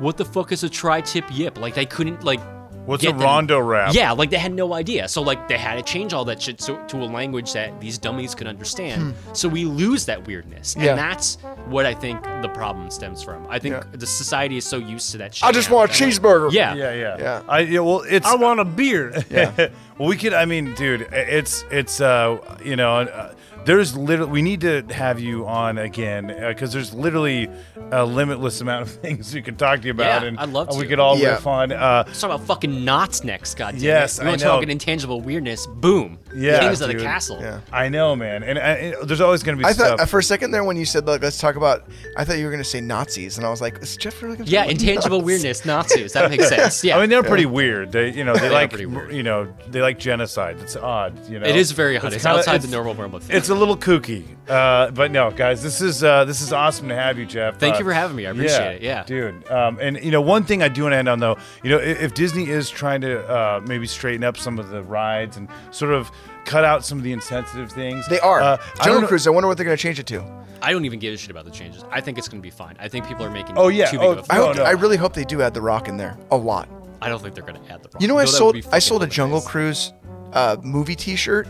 what 0.00 0.16
the 0.16 0.24
fuck 0.24 0.50
is 0.50 0.64
a 0.64 0.68
tri-tip 0.68 1.24
yip? 1.30 1.58
Like 1.58 1.74
they 1.74 1.86
couldn't 1.86 2.24
like 2.24 2.40
What's 2.86 3.02
get 3.02 3.16
a 3.16 3.18
them- 3.18 3.26
Ronto 3.26 3.66
wrap? 3.66 3.94
Yeah, 3.94 4.12
like 4.12 4.30
they 4.30 4.38
had 4.38 4.52
no 4.54 4.72
idea. 4.72 5.08
So 5.08 5.20
like 5.20 5.48
they 5.48 5.58
had 5.58 5.74
to 5.74 5.82
change 5.82 6.12
all 6.12 6.24
that 6.26 6.40
shit 6.40 6.60
so, 6.60 6.76
to 6.86 6.98
a 6.98 7.06
language 7.06 7.52
that 7.54 7.80
these 7.80 7.98
dummies 7.98 8.32
could 8.32 8.46
understand. 8.46 9.12
So 9.32 9.48
we 9.48 9.64
lose 9.64 10.06
that 10.06 10.24
weirdness, 10.28 10.74
Hmm. 10.74 10.82
Yeah. 10.82 10.90
and 10.90 10.98
that's 10.98 11.36
what 11.66 11.84
I 11.84 11.94
think 11.94 12.22
the 12.42 12.48
problem 12.54 12.88
stems 12.92 13.24
from. 13.24 13.44
I 13.50 13.58
think 13.58 13.74
Yeah. 13.74 13.82
the 13.92 14.06
society 14.06 14.56
is 14.56 14.64
so 14.64 14.76
used 14.76 15.10
to 15.12 15.18
that 15.18 15.34
shit. 15.34 15.44
I 15.48 15.50
just 15.50 15.68
now 15.68 15.76
want 15.76 15.90
a 15.90 15.98
that, 15.98 16.04
like- 16.04 16.14
cheeseburger. 16.14 16.52
Yeah, 16.52 16.74
Yeah, 16.74 16.92
yeah, 16.92 17.16
Yeah. 17.18 17.42
I 17.48 17.60
yeah, 17.60 17.80
well, 17.80 18.02
it's 18.08 18.26
I 18.26 18.36
want 18.36 18.60
a 18.60 18.64
beer. 18.64 19.24
Yeah. 19.30 19.50
well, 19.98 20.08
we 20.08 20.16
could. 20.16 20.32
I 20.32 20.44
mean, 20.44 20.72
dude, 20.74 21.08
it's 21.10 21.64
it's 21.72 22.00
uh, 22.00 22.38
you 22.64 22.76
know, 22.76 22.98
uh, 23.00 23.34
there's 23.66 23.96
literally 23.96 24.30
we 24.32 24.42
need 24.42 24.60
to 24.62 24.82
have 24.90 25.20
you 25.20 25.46
on 25.46 25.76
again 25.78 26.28
because 26.48 26.72
there's 26.72 26.94
literally 26.94 27.48
a 27.92 28.04
limitless 28.04 28.60
amount 28.60 28.82
of 28.82 28.90
things 29.02 29.34
we 29.34 29.42
could 29.42 29.58
talk 29.58 29.80
to 29.80 29.86
you 29.86 29.90
about, 29.92 30.22
Yeah, 30.22 30.28
and 30.28 30.38
I'd 30.38 30.48
love 30.48 30.70
uh, 30.70 30.76
we 30.78 30.86
could 30.86 30.98
all 31.00 31.18
Yeah. 31.18 31.32
riff 31.32 31.46
on. 31.46 31.72
Uh, 31.72 32.04
Let's 32.06 32.20
talk 32.20 32.30
about 32.30 32.46
fucking 32.46 32.84
Knott's 32.84 33.22
next, 33.24 33.54
goddamn 33.56 33.82
Yes, 33.82 34.18
it. 34.18 34.22
You 34.22 34.28
want 34.28 34.42
I 34.42 34.46
talk 34.46 34.58
know. 34.60 34.62
an 34.62 34.70
intangible 34.70 35.20
weirdness? 35.20 35.66
Boom. 35.66 36.18
Yeah, 36.36 36.60
Kings 36.60 36.80
of 36.80 36.88
the 36.88 36.94
dude. 36.94 37.02
castle. 37.02 37.38
Yeah. 37.40 37.60
I 37.72 37.88
know, 37.88 38.14
man, 38.14 38.42
and, 38.42 38.58
and 38.58 38.94
there's 39.08 39.20
always 39.20 39.42
going 39.42 39.56
to 39.56 39.62
be 39.62 39.66
I 39.68 39.72
stuff. 39.72 39.88
thought 39.88 40.00
uh, 40.00 40.04
for 40.06 40.18
a 40.18 40.22
second 40.22 40.50
there 40.50 40.64
when 40.64 40.76
you 40.76 40.84
said 40.84 41.06
like 41.06 41.22
let's 41.22 41.38
talk 41.38 41.56
about, 41.56 41.88
I 42.16 42.24
thought 42.24 42.38
you 42.38 42.44
were 42.44 42.50
gonna 42.50 42.64
say 42.64 42.80
Nazis, 42.80 43.36
and 43.38 43.46
I 43.46 43.50
was 43.50 43.60
like, 43.60 43.78
is 43.78 43.96
Jeff 43.96 44.22
really 44.22 44.36
gonna? 44.36 44.48
Yeah, 44.50 44.64
talk 44.64 44.70
about 44.72 44.80
intangible 44.80 45.18
Nazis? 45.20 45.26
weirdness, 45.42 45.64
Nazis. 45.64 46.12
That 46.12 46.30
makes 46.30 46.48
sense. 46.56 46.84
Yeah. 46.84 46.96
I 46.96 47.00
mean, 47.00 47.10
they're 47.10 47.22
pretty 47.22 47.46
weird. 47.46 47.92
They, 47.92 48.12
you 48.12 48.24
know, 48.24 48.34
they 48.34 48.48
They 48.48 48.50
like, 48.50 48.78
you 48.78 49.22
know, 49.22 49.52
they 49.68 49.80
like 49.80 49.98
genocide. 49.98 50.58
It's 50.60 50.76
odd, 50.76 51.28
you 51.28 51.38
know. 51.38 51.46
it 51.46 51.56
is 51.56 51.72
very 51.72 51.96
odd. 51.98 52.12
It's, 52.12 52.22
kinda- 52.22 52.38
outside 52.38 52.56
it's- 52.56 52.70
the 52.70 52.76
normal 52.76 52.94
realm 52.94 53.14
of 53.14 53.22
things. 53.22 53.36
It's 53.38 53.48
a 53.48 53.54
little 53.54 53.76
kooky, 53.76 54.24
uh, 54.48 54.90
but 54.92 55.10
no, 55.10 55.30
guys, 55.30 55.62
this 55.62 55.80
is 55.80 56.04
uh, 56.04 56.24
this 56.24 56.40
is 56.40 56.52
awesome 56.52 56.88
to 56.88 56.94
have 56.94 57.18
you, 57.18 57.26
Jeff. 57.26 57.58
Thank 57.58 57.76
Uh, 57.76 57.78
you 57.78 57.84
for 57.84 57.92
having 57.92 58.16
me. 58.16 58.26
I 58.26 58.30
appreciate 58.30 58.76
it. 58.76 58.82
Yeah. 58.82 59.04
dude. 59.04 59.48
Um, 59.50 59.78
and 59.80 60.02
you 60.02 60.10
know, 60.10 60.20
one 60.20 60.44
thing 60.44 60.62
I 60.62 60.68
do 60.68 60.82
want 60.82 60.92
to 60.92 60.96
end 60.98 61.08
on 61.08 61.18
though, 61.20 61.36
you 61.62 61.70
know, 61.70 61.78
if, 61.78 62.00
if 62.02 62.14
Disney 62.14 62.48
is 62.48 62.68
trying 62.70 63.00
to 63.00 63.26
uh, 63.28 63.60
maybe 63.66 63.86
straighten 63.86 64.24
up 64.24 64.36
some 64.36 64.58
of 64.58 64.68
the 64.68 64.82
rides 64.82 65.36
and 65.36 65.48
sort 65.70 65.92
of 65.92 66.10
cut 66.46 66.64
out 66.64 66.84
some 66.84 66.96
of 66.98 67.04
the 67.04 67.12
insensitive 67.12 67.70
things, 67.72 68.06
They 68.08 68.20
are 68.20 68.40
Uh, 68.40 68.52
I 68.54 68.56
don't 68.56 68.84
Jungle 68.84 69.00
know- 69.02 69.08
Cruise. 69.08 69.26
I 69.26 69.30
wonder 69.30 69.48
what 69.48 69.56
they're 69.58 69.64
gonna 69.66 69.76
change 69.76 69.98
it 69.98 70.06
to. 70.06 70.24
I 70.62 70.72
don't 70.72 70.86
even 70.86 70.98
give 70.98 71.12
a 71.12 71.16
shit 71.18 71.30
about 71.30 71.44
the 71.44 71.50
changes. 71.50 71.84
I 71.90 72.00
think 72.00 72.16
it's 72.16 72.28
going 72.28 72.40
to 72.40 72.42
be 72.42 72.50
fine. 72.50 72.76
I 72.80 72.88
think 72.88 73.06
people 73.06 73.24
are 73.26 73.30
making 73.30 73.58
Oh, 73.58 73.68
yeah. 73.68 73.90
too 73.90 73.98
big 73.98 74.06
Oh, 74.06 74.12
of 74.12 74.18
a 74.30 74.32
I 74.32 74.36
No, 74.38 74.46
hope. 74.46 74.56
no. 74.56 74.62
I 74.64 74.70
really 74.70 74.96
hope 74.96 75.12
they 75.12 75.22
do 75.24 75.42
add 75.42 75.52
the 75.52 75.60
Rock 75.60 75.86
in 75.86 75.98
there 75.98 76.16
a 76.30 76.36
lot. 76.36 76.66
I 77.02 77.10
don't 77.10 77.20
think 77.22 77.34
they're 77.34 77.44
going 77.44 77.62
to 77.62 77.70
add 77.72 77.82
the. 77.82 77.90
Rock. 77.92 78.00
You 78.00 78.08
know, 78.08 78.16
I 78.16 78.24
Though 78.24 78.30
that 78.30 78.36
sold 78.36 78.56
I 78.72 78.78
sold 78.78 79.02
a 79.02 79.06
Jungle 79.06 79.40
hilarious. 79.40 79.92
Cruise 79.92 80.32
uh, 80.32 80.56
movie 80.62 80.96
T-shirt, 80.96 81.46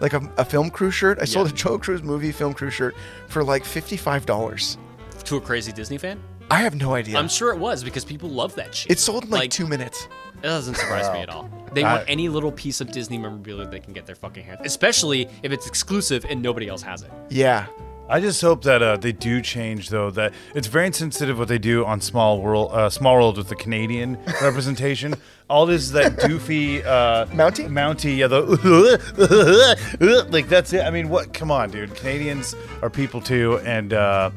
like 0.00 0.12
a, 0.12 0.20
a 0.38 0.44
film 0.44 0.70
crew 0.70 0.92
shirt. 0.92 1.18
I 1.20 1.24
sold 1.24 1.48
a 1.48 1.52
Jungle 1.52 1.80
Cruise 1.80 2.04
movie 2.04 2.30
film 2.30 2.54
crew 2.54 2.70
shirt 2.70 2.94
for 3.26 3.42
like 3.42 3.64
fifty 3.64 3.96
five 3.96 4.24
dollars. 4.24 4.78
to 5.24 5.36
a 5.36 5.40
crazy 5.40 5.72
Disney 5.72 5.98
fan. 5.98 6.22
I 6.50 6.60
have 6.60 6.76
no 6.76 6.94
idea. 6.94 7.18
I'm 7.18 7.28
sure 7.28 7.52
it 7.52 7.58
was 7.58 7.82
because 7.82 8.04
people 8.04 8.28
love 8.30 8.54
that 8.54 8.72
shit. 8.74 8.92
it 8.92 8.98
sold 9.00 9.24
in 9.24 9.30
like, 9.30 9.50
two 9.50 9.66
minutes. 9.66 10.06
It 10.44 10.48
doesn't 10.48 10.74
surprise 10.74 11.10
me 11.12 11.20
at 11.20 11.30
all. 11.30 11.48
They 11.74 11.82
I- 11.82 11.96
want 11.96 12.08
any 12.08 12.28
little 12.28 12.52
piece 12.52 12.80
of 12.80 12.92
Disney 12.92 13.18
memorabilia 13.18 13.66
they 13.66 13.80
can 13.80 13.92
get 13.94 14.06
their 14.06 14.14
fucking 14.14 14.44
hands, 14.44 14.60
especially 14.64 15.28
if 15.42 15.50
it's 15.50 15.66
exclusive 15.66 16.24
and 16.28 16.40
nobody 16.40 16.68
else 16.68 16.82
has 16.82 17.02
it. 17.02 17.10
Yeah, 17.30 17.66
I 18.08 18.20
just 18.20 18.40
hope 18.40 18.62
that 18.62 18.80
uh, 18.80 18.96
they 18.96 19.10
do 19.10 19.40
change, 19.40 19.88
though. 19.88 20.08
That 20.12 20.32
it's 20.54 20.68
very 20.68 20.86
insensitive 20.86 21.36
what 21.36 21.48
they 21.48 21.58
do 21.58 21.84
on 21.84 22.00
Small 22.00 22.40
World, 22.40 22.70
uh, 22.72 22.90
Small 22.90 23.14
World 23.16 23.38
with 23.38 23.48
the 23.48 23.56
Canadian 23.56 24.18
representation. 24.42 25.14
All 25.50 25.66
this 25.66 25.82
is 25.82 25.90
that 25.92 26.12
doofy 26.18 26.84
uh, 26.86 27.26
Mountie? 27.32 27.66
Mountie, 27.68 28.18
yeah, 28.18 28.28
the 28.28 30.28
like 30.30 30.48
that's 30.48 30.72
it. 30.74 30.82
I 30.82 30.90
mean, 30.90 31.08
what? 31.08 31.34
Come 31.34 31.50
on, 31.50 31.70
dude. 31.70 31.92
Canadians 31.96 32.54
are 32.82 32.90
people 32.90 33.20
too, 33.20 33.58
and 33.64 33.92
uh, 33.94 34.30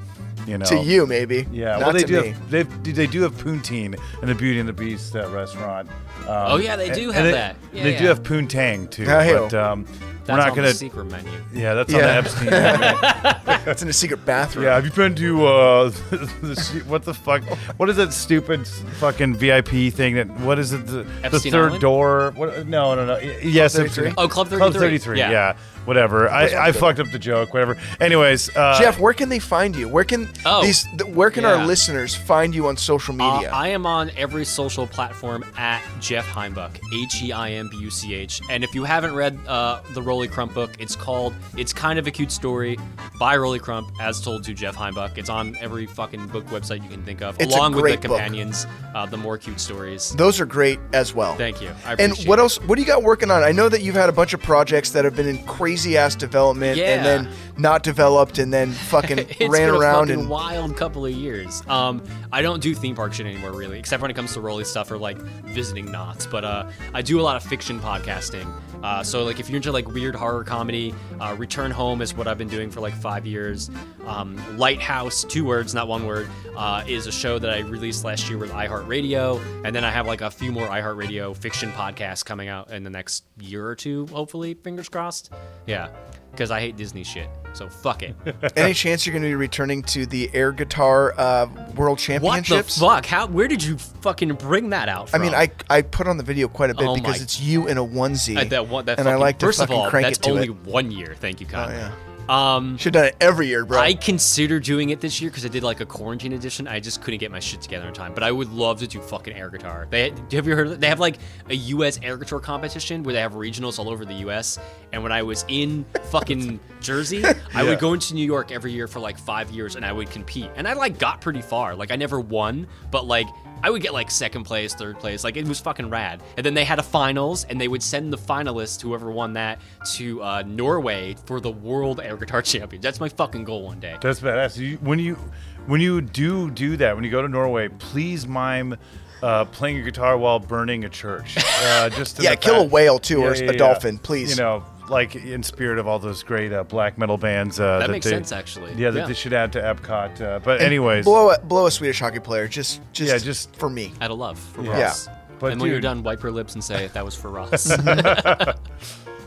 you 0.48 0.58
know, 0.58 0.66
To 0.66 0.78
you, 0.78 1.06
maybe. 1.06 1.46
Yeah, 1.52 1.72
Not 1.78 1.80
well, 1.82 1.94
they 1.94 2.00
to 2.00 2.06
do. 2.08 2.22
me. 2.22 2.28
Have, 2.30 2.50
they 2.84 2.92
they 2.92 3.06
do 3.08 3.22
have 3.24 3.34
poutine 3.34 4.00
in 4.22 4.28
the 4.28 4.34
Beauty 4.36 4.60
and 4.60 4.68
the 4.68 4.74
Beast 4.74 5.16
uh, 5.16 5.28
restaurant. 5.30 5.90
Um, 6.22 6.26
Oh, 6.30 6.58
yeah, 6.58 6.76
they 6.76 6.90
do 6.90 7.06
and 7.10 7.14
have 7.14 7.26
they, 7.26 7.32
that. 7.32 7.56
Yeah, 7.74 7.84
they 7.84 7.98
do 7.98 8.04
yeah. 8.04 8.10
have 8.10 8.24
poontang 8.24 8.90
too. 8.90 9.06
Oh, 9.08 9.20
hell. 9.20 9.44
but 9.50 9.54
um, 9.54 9.84
That's 10.26 10.30
we're 10.30 10.36
not 10.38 10.50
on 10.50 10.56
gonna. 10.56 10.68
the 10.70 10.74
secret 10.74 11.06
menu. 11.06 11.32
Yeah, 11.54 11.74
that's 11.74 11.92
Yeah. 11.92 11.98
on 12.00 12.04
the 12.04 12.14
Epstein. 12.16 12.50
menu. 13.48 13.72
It's 13.72 13.82
in 13.82 13.88
a 13.90 13.94
secret 13.94 14.26
bathroom. 14.26 14.66
Yeah, 14.66 14.76
have 14.76 14.86
you 14.86 14.92
been 14.92 15.16
to 15.16 15.46
uh, 15.46 15.90
the, 16.10 16.56
sh- 16.56 16.86
what 16.86 17.04
the 17.04 17.14
fuck? 17.14 17.44
What 17.78 17.90
is 17.90 17.96
that 17.98 18.12
stupid 18.14 18.68
fucking 18.68 19.36
VIP 19.36 19.94
thing? 19.94 20.16
That 20.16 20.28
what 20.42 20.60
is 20.60 20.74
it? 20.74 20.86
The, 20.88 21.04
the 21.04 21.08
Epstein 21.24 21.52
third 21.52 21.66
Island? 21.68 21.82
door? 21.82 22.32
What? 22.36 22.68
No, 22.68 22.96
no, 22.96 23.06
no. 23.06 23.14
Y- 23.16 23.40
Yes, 23.44 23.76
33? 23.76 24.08
Epstein- 24.08 24.14
Oh, 24.18 24.28
Club 24.28 24.48
thirty-three. 24.48 24.58
Club 24.60 24.74
33. 24.74 24.90
33. 25.14 25.18
Yeah. 25.20 25.32
Yeah, 25.32 25.58
whatever. 25.88 26.30
I, 26.30 26.68
I 26.68 26.72
fucked 26.72 27.00
up 27.00 27.10
the 27.12 27.18
joke. 27.20 27.54
Whatever. 27.54 27.78
Anyways, 28.00 28.56
uh, 28.56 28.78
Jeff, 28.80 29.00
where 29.00 29.14
can 29.14 29.30
they 29.30 29.40
find 29.40 29.76
you? 29.76 29.88
Where 29.88 30.04
can 30.04 30.30
Oh, 30.46 30.62
these? 30.64 30.84
th- 30.84 31.04
Where 31.06 31.32
can 31.32 31.44
yeah. 31.44 31.54
our 31.56 31.66
listeners 31.66 32.14
find 32.14 32.54
you 32.54 32.68
on 32.68 32.78
social 32.78 33.20
Uh, 33.20 33.36
media? 33.36 33.52
I 33.52 33.70
am 33.70 33.86
on 33.86 34.12
every 34.18 34.46
social 34.46 34.86
platform 34.86 35.44
at 35.58 35.82
Jeff 36.00 36.28
Heimbuch, 36.28 36.78
H 36.94 37.24
E 37.24 37.32
I 37.32 37.52
M 37.52 37.70
B 37.70 37.78
U 37.78 37.90
C 37.90 38.14
H. 38.14 38.42
And 38.50 38.64
if 38.64 38.76
you 38.76 38.84
haven't 38.84 39.16
read 39.16 39.38
uh, 39.48 39.80
the 39.94 40.02
Rolly 40.02 40.28
Crump 40.28 40.54
book, 40.54 40.72
it's 40.80 40.96
called 40.96 41.34
"It's 41.56 41.74
Kind 41.74 41.98
of 41.98 42.06
a 42.08 42.12
Cute 42.12 42.32
Story" 42.32 42.78
by 43.20 43.36
Rolly 43.38 43.60
Crump, 43.60 43.90
as 44.02 44.22
told 44.22 44.44
to 44.44 44.54
Jeff 44.54 44.76
Heimbuch. 44.76 45.18
It's 45.18 45.30
on 45.30 45.56
every 45.62 45.86
fucking 45.86 46.28
book 46.28 46.46
website 46.48 46.84
you 46.84 46.90
can 46.90 47.04
think 47.04 47.22
of, 47.22 47.40
It's 47.40 47.54
a 47.54 47.58
along 47.58 47.74
with 47.74 47.82
great 47.84 48.02
the 48.02 48.10
book. 48.10 48.18
companions, 48.18 48.68
uh, 48.94 49.06
the 49.06 49.18
more 49.18 49.38
cute 49.38 49.60
stories. 49.60 50.12
Those 50.16 50.40
are 50.42 50.46
great 50.46 50.80
as 50.94 51.14
well. 51.16 51.36
Thank 51.36 51.62
you. 51.62 51.70
I 51.86 51.92
And 51.94 52.00
appreciate 52.12 52.28
what 52.28 52.40
it. 52.40 52.42
else? 52.42 52.58
What 52.64 52.76
do 52.76 52.82
you 52.82 52.88
got 52.88 53.04
working 53.04 53.32
on? 53.32 53.44
I 53.44 53.52
know 53.52 53.70
that 53.70 53.82
you've 53.82 53.96
had 53.96 54.10
a 54.10 54.12
bunch 54.12 54.34
of 54.34 54.42
projects 54.42 54.90
that 54.92 55.06
have 55.06 55.16
been 55.16 55.28
in 55.28 55.44
crazy 55.46 55.77
ass 55.86 56.16
development 56.16 56.78
Yeah. 56.78 56.96
and 56.96 57.06
then 57.06 57.30
not 57.58 57.84
developed 57.84 58.40
and 58.40 58.54
then 58.54 58.72
fucking 58.72 59.20
it's 59.40 59.40
ran 59.40 59.68
been 59.68 59.70
a 59.70 59.80
around 59.80 60.08
fucking 60.08 60.22
and 60.22 60.30
wild 60.30 60.76
couple 60.78 61.06
of 61.06 61.12
years. 61.12 61.64
Um, 61.68 62.04
I 62.32 62.42
don't 62.42 62.62
do 62.62 62.74
theme 62.76 62.96
park 62.96 63.14
shit 63.14 63.26
anymore, 63.26 63.52
really, 63.52 63.80
except 63.80 64.02
when 64.02 64.12
it 64.12 64.14
comes 64.14 64.34
to 64.34 64.42
Rolly 64.42 64.64
stuff 64.64 64.92
or 64.92 64.98
like 64.98 65.18
visiting 65.18 65.92
Knott's. 65.92 66.28
But 66.28 66.44
uh, 66.44 66.70
I 66.94 67.02
do 67.02 67.20
a 67.20 67.24
lot 67.24 67.36
of 67.36 67.44
fiction 67.44 67.80
podcasting. 67.80 68.52
Uh, 68.84 69.04
so 69.04 69.24
like 69.24 69.40
if 69.40 69.50
you're 69.50 69.58
into 69.58 69.72
like 69.72 69.88
weird 69.88 70.16
horror 70.16 70.44
comedy, 70.44 70.94
uh, 71.20 71.36
Return 71.38 71.72
Home 71.72 72.02
is 72.02 72.14
what 72.14 72.28
I've 72.28 72.38
been 72.38 72.48
doing 72.48 72.70
for 72.70 72.80
like 72.80 72.94
five 72.94 73.26
years. 73.26 73.70
Um, 74.06 74.38
Lighthouse, 74.58 75.24
two 75.24 75.46
words, 75.46 75.74
not 75.74 75.88
one 75.88 76.06
word, 76.06 76.28
uh, 76.56 76.84
is 76.88 77.08
a 77.08 77.12
show 77.12 77.40
that 77.40 77.52
I 77.52 77.60
released 77.60 78.04
last 78.04 78.30
year 78.30 78.38
with 78.38 78.52
iHeartRadio, 78.52 79.66
and 79.66 79.76
then 79.76 79.84
I 79.84 79.92
have 79.92 80.08
like 80.08 80.22
a 80.22 80.32
few 80.32 80.52
more 80.52 80.68
iHeartRadio 80.68 81.36
fiction 81.36 81.72
podcasts 81.72 82.24
coming 82.24 82.48
out 82.48 82.72
in 82.72 82.84
the 82.84 82.90
next 82.90 83.26
year 83.40 83.68
or 83.68 83.76
two, 83.76 84.06
hopefully, 84.08 84.54
fingers 84.54 84.90
crossed. 84.90 85.32
Yeah, 85.66 85.90
because 86.32 86.52
I 86.52 86.60
hate 86.60 86.76
Disney 86.78 87.04
shit, 87.04 87.30
so 87.54 87.68
fuck 87.70 88.04
it. 88.04 88.16
any 88.56 88.74
chance 88.74 89.06
you're 89.06 89.14
going 89.14 89.24
to 89.24 89.30
be 89.30 89.36
returning 89.36 89.82
to 89.84 90.06
the 90.06 90.30
air 90.34 90.52
guitar 90.52 91.14
uh, 91.18 91.48
world 91.76 92.00
What 92.22 92.46
the 92.46 92.64
fuck? 92.64 93.06
How? 93.06 93.28
Where 93.28 93.48
did 93.48 93.64
you 93.64 93.78
fucking 93.78 94.34
bring 94.36 94.70
that 94.70 94.88
out? 94.90 95.10
From? 95.10 95.22
I 95.22 95.24
mean, 95.26 95.34
I 95.34 95.50
I 95.70 95.82
put 95.82 96.08
on 96.08 96.18
the 96.18 96.24
video 96.24 96.48
quite 96.48 96.70
a 96.70 96.76
bit 96.76 96.88
Oh 96.88 96.96
because 96.96 97.18
my- 97.18 97.24
it's 97.24 97.42
you 97.42 97.68
in 97.68 97.78
a 97.78 97.84
onesie. 97.86 98.38
Uh, 98.38 98.44
that 98.46 98.68
one. 98.68 98.86
That 98.86 99.00
and 99.00 99.08
I 99.08 99.12
fucking- 99.14 99.22
like 99.22 99.40
to 99.40 99.46
first 99.48 99.60
of 99.62 99.68
fucking 99.70 99.82
all, 99.84 99.90
crank 99.90 100.06
that's 100.08 100.20
it 100.20 100.24
to 100.24 100.30
only 100.32 100.46
it. 100.48 100.56
one 100.66 100.92
year. 100.92 101.16
Thank 101.20 101.42
you, 101.42 101.48
Oh 101.50 101.54
Kyle. 101.54 101.72
yeah, 101.72 101.92
Um, 102.30 102.78
should 102.78 102.94
have 102.96 103.04
done 103.04 103.10
it 103.10 103.18
every 103.22 103.48
year, 103.48 103.66
bro. 103.66 103.80
I 103.80 103.94
consider 103.94 104.60
doing 104.60 104.90
it 104.90 105.00
this 105.00 105.22
year 105.22 105.30
because 105.30 105.46
I 105.46 105.48
did 105.48 105.64
like 105.64 105.80
a 105.80 105.86
quarantine 105.86 106.34
edition. 106.34 106.68
I 106.68 106.80
just 106.80 107.02
couldn't 107.02 107.20
get 107.20 107.32
my 107.32 107.40
shit 107.40 107.62
together 107.62 107.88
in 107.88 107.94
time. 107.94 108.14
But 108.14 108.24
I 108.24 108.32
would 108.32 108.52
love 108.52 108.80
to 108.80 108.88
do 108.88 109.00
fucking 109.00 109.34
air 109.34 109.50
guitar. 109.50 109.88
They 109.90 110.12
have 110.32 110.48
you 110.48 110.56
heard? 110.56 110.68
Of 110.68 110.74
it? 110.74 110.80
They 110.82 110.88
have 110.88 111.00
like 111.00 111.20
a 111.50 111.56
U.S. 111.56 112.00
air 112.04 112.18
guitar 112.18 112.40
competition 112.40 113.04
where 113.04 113.14
they 113.14 113.22
have 113.22 113.34
regionals 113.34 113.80
all 113.80 113.90
over 113.90 114.04
the 114.04 114.16
U.S. 114.16 114.60
And 114.92 115.04
when 115.04 115.12
I 115.12 115.24
was 115.24 115.46
in 115.48 115.86
fucking 116.12 116.60
Jersey, 116.82 117.24
I 117.54 117.64
would 117.64 117.80
go 117.80 117.94
into 117.94 118.14
New 118.14 118.26
York 118.26 118.52
every 118.52 118.72
year 118.72 118.88
for 118.88 119.00
like 119.00 119.18
five 119.18 119.50
years, 119.52 119.76
and 119.76 119.86
I 119.86 119.94
would 119.94 120.10
compete. 120.10 120.50
And 120.56 120.68
I 120.68 120.74
like 120.74 121.00
got 121.00 121.22
pretty 121.22 121.42
far. 121.42 121.76
Like 121.76 121.92
I 121.92 121.96
never 121.96 122.20
won, 122.20 122.68
but 122.92 123.06
like. 123.06 123.28
I 123.64 123.70
would 123.70 123.82
get 123.82 123.94
like 123.94 124.12
second 124.12 124.44
place, 124.44 124.74
third 124.74 125.00
place. 125.00 125.24
Like 125.24 125.38
it 125.38 125.48
was 125.48 125.60
fucking 125.60 125.90
rad. 125.90 126.22
And 126.38 126.46
then 126.46 126.54
they 126.54 126.64
had 126.64 126.80
a 126.80 126.84
finals, 126.84 127.46
and 127.46 127.60
they 127.60 127.68
would 127.68 127.84
send 127.84 128.14
the 128.14 128.18
finalists, 128.18 128.82
whoever 128.82 129.12
won 129.12 129.34
that, 129.34 129.60
to 129.94 130.22
uh, 130.22 130.44
Norway 130.46 131.16
for 131.26 131.40
the 131.40 131.52
World 131.52 132.00
Air 132.02 132.18
Guitar 132.18 132.42
Champions. 132.44 132.84
That's 132.84 133.00
my 133.00 133.10
fucking 133.10 133.44
goal 133.44 133.64
one 133.64 133.80
day. 133.80 133.98
That's 134.02 134.20
badass. 134.20 134.58
You, 134.58 134.78
when 134.78 135.00
you 135.00 135.18
when 135.66 135.82
you 135.82 136.02
do 136.02 136.50
do 136.52 136.78
that, 136.78 136.96
when 136.96 137.04
you 137.04 137.12
go 137.12 137.22
to 137.22 137.28
Norway, 137.28 137.68
please 137.68 138.28
mime 138.28 138.78
uh, 139.22 139.46
playing 139.46 139.76
your 139.76 139.86
guitar 139.86 140.18
while 140.18 140.40
burning 140.40 140.86
a 140.86 140.90
church. 140.90 141.38
Uh, 141.38 141.90
just 141.90 142.18
to 142.18 142.24
Yeah, 142.28 142.32
the 142.32 142.38
kill 142.38 142.62
a 142.62 142.66
whale, 142.66 143.00
too, 143.00 143.24
or 143.24 143.34
a 143.34 143.56
dolphin, 143.56 143.98
please. 143.98 144.38
You 144.38 144.44
know, 144.44 144.64
like 144.90 145.16
in 145.16 145.44
spirit 145.44 145.80
of 145.80 145.88
all 145.88 146.00
those 146.00 146.24
great 146.24 146.52
uh, 146.54 146.64
black 146.64 146.98
metal 146.98 147.18
bands. 147.18 147.60
Uh, 147.60 147.80
That 147.80 147.90
makes 147.90 148.06
they, 148.06 148.12
sense, 148.12 148.32
actually. 148.32 148.74
Yeah, 148.76 148.92
that 148.92 149.00
Yeah. 149.02 149.06
they 149.08 149.14
should 149.14 149.34
add 149.34 149.52
to 149.54 149.62
Epcot. 149.62 150.22
Uh, 150.22 150.40
but 150.40 150.58
And 150.58 150.66
anyways, 150.66 151.06
blow 151.06 151.32
a 151.32 151.40
blow 151.40 151.66
a 151.68 151.72
Swedish 151.72 152.00
hockey 152.00 152.20
player 152.20 152.48
just 152.48 152.82
just 152.94 153.12
Yeah, 153.12 153.18
just- 153.18 153.56
for 153.56 153.70
me. 153.70 153.94
Out 154.02 154.12
of 154.12 154.18
love 154.18 154.38
for 154.40 154.64
Yeah. 154.64 154.82
Ross. 154.84 155.10
But 155.40 155.52
and 155.52 155.62
when 155.62 155.70
you're 155.70 155.80
done, 155.82 156.02
wipe 156.04 156.24
your 156.24 156.32
lips 156.32 156.56
and 156.56 156.64
say 156.64 156.88
that 156.94 157.06
was 157.06 157.16
for 157.16 157.30
Ross. 157.38 157.68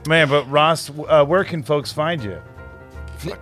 man. 0.07 0.29
But 0.29 0.51
Ross, 0.51 0.91
uh, 1.09 1.25
where 1.25 1.45
can 1.45 1.63
folks 1.63 1.93
find 1.93 2.23
you? 2.23 2.41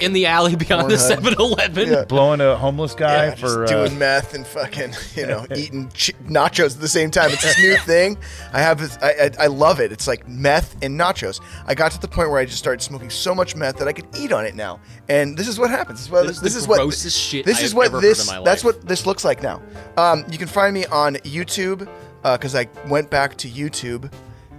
In 0.01 0.13
the 0.13 0.27
alley 0.27 0.57
beyond 0.57 0.91
the 0.91 0.97
Pornhub. 0.97 1.35
7-Eleven. 1.35 1.89
Yeah. 1.89 2.05
Blowing 2.05 2.41
a 2.41 2.57
homeless 2.57 2.95
guy 2.95 3.27
Yeah, 3.27 3.35
just 3.35 3.41
for 3.55 3.65
uh, 3.65 3.67
doing 3.69 3.99
meth 3.99 4.35
and 4.35 4.47
fucking, 4.47 4.93
you 5.15 5.27
know, 5.27 5.47
eating 5.57 5.89
ch- 5.91 6.13
nachos 6.25 6.75
at 6.75 6.81
the 6.81 6.89
same 6.89 7.11
time. 7.11 7.31
It's 7.31 7.43
this 7.43 7.59
new 7.59 7.77
thing. 7.87 8.19
I 8.53 8.61
have 8.61 8.79
this. 8.81 8.97
I, 9.01 9.11
I 9.39 9.45
I 9.45 9.47
love 9.47 9.81
it. 9.81 9.93
It's 9.93 10.07
like 10.09 10.27
meth 10.29 10.77
and 10.83 10.99
nachos. 10.99 11.41
I 11.67 11.75
got 11.75 11.93
to 11.93 12.01
the 12.01 12.09
point 12.09 12.31
where 12.31 12.39
I 12.41 12.45
just 12.45 12.59
started 12.59 12.83
smoking 12.83 13.11
so 13.11 13.35
much 13.35 13.55
meth 13.55 13.77
that 13.77 13.89
I 13.89 13.93
could 13.93 14.07
eat 14.19 14.33
on 14.33 14.45
it 14.47 14.55
now. 14.55 14.81
And 15.09 15.37
this 15.37 15.49
is 15.49 15.59
what 15.59 15.71
happens. 15.71 15.99
This 16.01 16.07
is 16.07 16.11
what 16.13 16.27
This 16.27 16.37
is 16.37 16.43
this 16.43 16.53
the 16.55 16.59
is 16.61 16.69
what 16.69 16.81
grossest 16.81 17.19
shit 17.21 17.47
This 17.47 17.61
I 17.61 17.63
is 17.65 17.71
have 17.71 17.77
what 17.77 17.87
ever 17.87 17.97
heard 17.99 18.03
this. 18.05 18.27
my 18.27 18.43
That's 18.43 18.65
life. 18.65 18.77
what 18.77 18.87
this 18.89 19.07
looks 19.07 19.25
like 19.25 19.43
now. 19.43 19.63
Um, 19.97 20.25
you 20.31 20.39
can 20.39 20.49
find 20.49 20.75
me 20.75 20.87
on 20.87 21.15
YouTube 21.17 21.89
because 22.23 22.55
I 22.55 22.69
went 22.89 23.11
back 23.11 23.37
to 23.39 23.49
YouTube, 23.49 24.13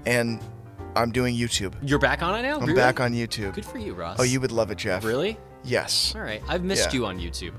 and 0.05 0.39
I'm 1.01 1.11
doing 1.11 1.35
YouTube. 1.35 1.73
You're 1.81 1.99
back 1.99 2.21
on 2.21 2.37
it 2.37 2.41
now? 2.43 2.55
I'm 2.55 2.61
Really? 2.65 2.73
back 2.75 2.99
on 2.99 3.13
YouTube. 3.13 3.53
Good 3.53 3.65
for 3.65 3.77
you, 3.77 3.93
Ross. 3.93 4.17
Oh, 4.19 4.23
you 4.23 4.39
would 4.41 4.51
love 4.51 4.69
it, 4.71 4.77
Jeff. 4.77 5.03
Really? 5.03 5.37
Yes. 5.63 6.13
All 6.15 6.21
right. 6.21 6.41
I've 6.47 6.63
missed 6.63 6.93
Yeah. 6.93 6.99
you 6.99 7.05
on 7.05 7.19
YouTube. 7.19 7.51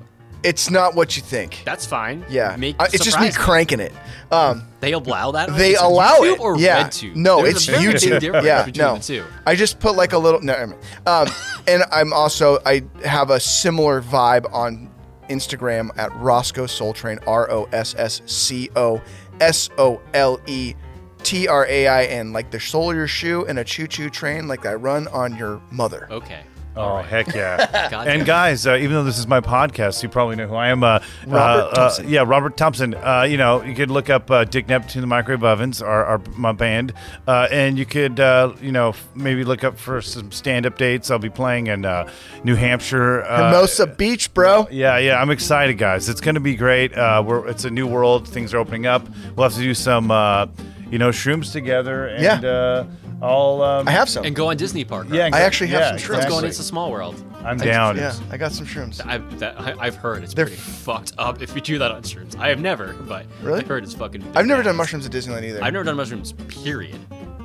It's 0.43 0.71
not 0.71 0.95
what 0.95 1.17
you 1.19 1.23
think. 1.23 1.61
That's 1.67 1.85
fine. 1.85 2.25
Yeah. 2.31 2.57
Make, 2.57 2.77
Uh, 2.79 2.87
it's 2.93 3.05
just 3.05 3.21
me 3.21 3.31
surprise 3.31 3.37
cranking 3.45 3.81
it. 3.81 3.93
Um, 4.33 4.63
They 4.81 4.93
allow 4.93 5.33
that? 5.33 5.51
on 5.51 5.59
they 5.59 5.75
YouTube? 5.75 5.83
allow 5.83 6.17
YouTube 6.21 6.33
it. 6.35 6.41
Or 6.41 6.57
yeah. 6.59 6.85
RedTube? 6.85 7.15
No, 7.15 7.43
There's 7.43 7.57
it's 7.57 7.69
a 7.69 7.73
very 7.73 7.87
big 7.93 7.97
YouTube. 7.97 8.21
difference 8.21 8.47
Yeah, 8.47 8.63
between 8.65 8.87
no. 8.87 8.95
the 8.97 9.01
two. 9.03 9.25
I 9.47 9.55
just 9.55 9.81
put 9.81 9.97
like 9.97 10.15
a 10.15 10.19
little. 10.19 10.41
No, 10.41 10.55
I 10.55 10.65
mean, 10.67 10.79
um, 11.07 11.29
and 11.69 11.83
I'm 11.93 12.13
also 12.15 12.59
I 12.65 12.83
have 13.05 13.29
a 13.29 13.39
similar 13.39 14.01
vibe 14.01 14.51
on 14.51 14.89
Instagram 15.29 15.91
at 15.99 16.11
Rossco 16.13 16.67
Sole 16.69 16.95
Train. 16.95 17.19
R 17.27 17.51
O 17.51 17.69
S 17.73 17.95
S 17.99 18.23
C 18.25 18.71
O 18.77 19.03
S 19.43 19.69
O 19.77 20.01
L 20.15 20.41
E 20.47 20.75
T 21.23 21.49
R 21.49 21.67
A 21.67 21.87
I 21.87 22.05
N. 22.05 22.33
Like 22.33 22.51
the 22.51 22.61
sole 22.61 22.91
of 22.91 22.97
your 22.97 23.07
shoe 23.07 23.45
and 23.47 23.59
a 23.59 23.65
choo 23.65 23.87
choo 23.87 24.11
train. 24.11 24.49
Like 24.49 24.67
I 24.67 24.75
run 24.75 25.09
on 25.09 25.37
your 25.37 25.61
mother. 25.71 26.09
Okay. 26.11 26.43
Oh 26.77 26.99
heck 27.03 27.35
yeah! 27.35 27.89
God 27.91 28.07
and 28.07 28.25
guys, 28.25 28.65
uh, 28.65 28.77
even 28.77 28.93
though 28.93 29.03
this 29.03 29.19
is 29.19 29.27
my 29.27 29.41
podcast, 29.41 30.05
you 30.05 30.09
probably 30.09 30.37
know 30.37 30.47
who 30.47 30.55
I 30.55 30.69
am. 30.69 30.85
Uh, 30.85 31.01
Robert 31.27 31.37
uh, 31.37 31.67
uh, 31.67 31.75
Thompson. 31.75 32.09
yeah, 32.09 32.23
Robert 32.25 32.57
Thompson. 32.57 32.95
Uh, 32.95 33.27
you 33.29 33.37
know, 33.37 33.63
you 33.65 33.75
could 33.75 33.91
look 33.91 34.09
up 34.09 34.31
uh, 34.31 34.45
Dick 34.45 34.69
Neptune, 34.69 35.01
the 35.01 35.09
Microwave 35.09 35.43
Ovens, 35.43 35.83
our, 35.83 36.05
our 36.05 36.19
my 36.37 36.53
band, 36.53 36.93
uh, 37.27 37.49
and 37.51 37.77
you 37.77 37.85
could 37.85 38.21
uh, 38.21 38.55
you 38.61 38.71
know 38.71 38.95
maybe 39.17 39.43
look 39.43 39.65
up 39.65 39.79
for 39.79 40.01
some 40.01 40.31
stand-up 40.31 40.79
dates. 40.79 41.11
I'll 41.11 41.19
be 41.19 41.29
playing 41.29 41.67
in 41.67 41.85
uh, 41.85 42.09
New 42.45 42.55
Hampshire. 42.55 43.23
Uh, 43.23 43.51
Hermosa 43.51 43.89
Beach, 43.89 44.33
bro. 44.33 44.69
Yeah, 44.71 44.97
yeah, 44.99 45.21
I'm 45.21 45.31
excited, 45.31 45.77
guys. 45.77 46.09
It's 46.09 46.21
going 46.21 46.37
to 46.37 46.41
be 46.41 46.55
great. 46.55 46.97
Uh, 46.97 47.23
we're 47.27 47.49
it's 47.49 47.65
a 47.65 47.71
new 47.71 47.89
world. 47.89 48.29
Things 48.29 48.55
are 48.55 48.59
opening 48.59 48.87
up. 48.87 49.09
We'll 49.35 49.49
have 49.49 49.59
to 49.59 49.63
do 49.63 49.75
some, 49.75 50.13
uh, 50.13 50.47
you 50.91 50.99
know, 50.99 51.09
shrooms 51.11 51.53
together, 51.53 52.07
and 52.09 52.23
Yeah. 52.43 52.49
uh, 52.51 52.85
I'll. 53.23 53.63
Um, 53.63 53.87
I 53.89 53.91
have 53.93 54.09
some. 54.09 54.25
And 54.25 54.35
go 54.35 54.49
on 54.51 54.57
Disney 54.57 54.85
Park. 54.85 55.07
Yeah, 55.11 55.25
right? 55.25 55.35
I 55.35 55.41
actually 55.43 55.69
have 55.69 55.81
yeah, 55.81 55.89
some 55.91 55.99
shrooms. 55.99 56.17
Let's 56.19 56.27
go 56.27 56.35
on 56.35 56.45
exactly. 56.45 56.49
It's 56.49 56.59
a 56.61 56.65
Small 56.65 56.91
World. 56.91 57.25
I'm 57.45 57.57
down. 57.57 57.97
Yeah, 57.97 58.15
I 58.31 58.37
got 58.37 58.53
some 58.53 58.67
shrooms. 58.67 59.05
I've, 59.07 59.39
that, 59.39 59.59
I, 59.61 59.75
I've 59.79 59.97
heard 59.97 60.23
it's 60.23 60.35
They're 60.35 60.47
pretty 60.47 60.61
fucked 60.61 61.13
up 61.19 61.41
if 61.43 61.55
you 61.55 61.61
do 61.61 61.79
that 61.79 61.91
on 61.91 62.03
shrooms. 62.03 62.37
I 62.39 62.49
have 62.49 62.61
never, 62.61 62.93
but 63.09 63.27
Really? 63.43 63.61
I've 63.61 63.67
heard 63.67 63.83
it's 63.85 63.95
fucking. 63.95 64.23
I've 64.35 64.47
never 64.47 64.63
done 64.63 64.77
mushrooms 64.77 65.07
at 65.07 65.13
Disneyland 65.13 65.45
either. 65.45 65.63
I've 65.63 65.73
never 65.73 65.85
done 65.85 65.97
mushrooms. 65.97 66.33
Period. 66.49 66.99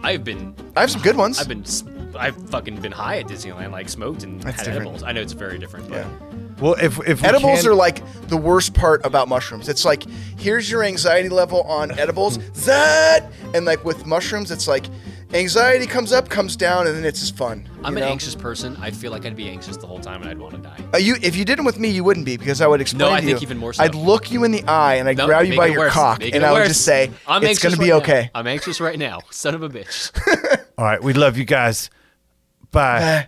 I've 0.03 0.23
been. 0.23 0.55
I 0.75 0.81
have 0.81 0.91
some 0.91 1.01
good 1.01 1.15
ones. 1.17 1.39
I've 1.39 1.47
been. 1.47 1.61
s- 1.63 1.83
I've 2.17 2.35
fucking 2.49 2.77
been 2.79 2.93
high 2.93 3.19
at 3.19 3.27
Disneyland, 3.27 3.71
like 3.71 3.89
smoked 3.89 4.23
and 4.23 4.41
That's 4.41 4.57
had 4.57 4.65
different. 4.65 4.81
edibles. 4.83 5.03
I 5.03 5.11
know 5.11 5.21
it's 5.21 5.33
very 5.33 5.57
different, 5.57 5.89
but 5.89 5.97
Yeah. 5.97 6.09
Well, 6.59 6.73
if 6.75 6.97
if 7.07 7.21
we 7.21 7.27
Edibles 7.27 7.61
can- 7.61 7.71
are 7.71 7.75
like 7.75 8.01
the 8.27 8.37
worst 8.37 8.73
part 8.73 9.05
about 9.05 9.27
mushrooms. 9.27 9.67
It's 9.69 9.83
like 9.85 10.03
here's 10.37 10.69
your 10.71 10.83
anxiety 10.83 11.29
level 11.29 11.63
on 11.63 11.91
edibles, 11.99 12.37
that, 12.65 13.29
and 13.53 13.65
like 13.65 13.83
with 13.85 14.05
mushrooms, 14.05 14.51
it's 14.51 14.67
like, 14.67 14.85
Anxiety 15.33 15.85
comes 15.85 16.13
up, 16.13 16.29
comes 16.29 16.55
down, 16.55 16.87
and 16.87 16.95
then 16.95 17.03
it's 17.03 17.19
just 17.19 17.35
fun. 17.35 17.67
I'm 17.83 17.97
an 17.97 18.03
know? 18.03 18.07
anxious 18.09 18.35
person. 18.35 18.77
I 18.79 18.89
feel 18.91 19.11
like 19.11 19.25
I'd 19.25 19.35
be 19.35 19.49
anxious 19.49 19.75
the 19.75 19.87
whole 19.87 19.99
time 19.99 20.21
and 20.21 20.29
I'd 20.29 20.37
want 20.37 20.53
to 20.55 20.61
die. 20.61 20.77
Uh, 20.93 20.97
you, 20.97 21.15
if 21.21 21.35
you 21.35 21.43
did 21.43 21.57
them 21.57 21.65
with 21.65 21.77
me, 21.77 21.89
you 21.89 22.05
wouldn't 22.05 22.25
be 22.25 22.37
because 22.37 22.61
I 22.61 22.67
would 22.67 22.79
explain. 22.79 23.09
No, 23.09 23.13
I 23.13 23.19
to 23.19 23.25
think 23.25 23.41
you. 23.41 23.45
even 23.45 23.57
more 23.57 23.73
so. 23.73 23.83
I'd 23.83 23.95
look 23.95 24.31
you 24.31 24.45
in 24.45 24.51
the 24.51 24.63
eye 24.63 24.93
and 24.95 25.09
I'd 25.09 25.17
No, 25.17 25.25
grab 25.25 25.45
you 25.45 25.57
by 25.57 25.65
your 25.65 25.79
worse. 25.79 25.93
cock 25.93 26.19
Make 26.19 26.35
and 26.35 26.45
I 26.45 26.53
would 26.53 26.59
worse. 26.59 26.67
just 26.69 26.85
say, 26.85 27.11
I'm 27.27 27.41
"It's 27.43 27.49
anxious 27.49 27.63
gonna 27.75 27.77
be 27.85 27.91
right 27.91 27.97
now. 27.97 28.03
okay." 28.03 28.31
I'm 28.33 28.47
anxious 28.47 28.79
right 28.79 28.97
now. 28.97 29.19
Son 29.29 29.55
of 29.55 29.63
a 29.63 29.67
bitch. 29.67 30.11
All 30.77 30.85
right, 30.85 31.03
we 31.03 31.11
love 31.11 31.37
you 31.37 31.43
guys. 31.43 31.89
Bye. 32.71 33.01
Uh, 33.01 33.23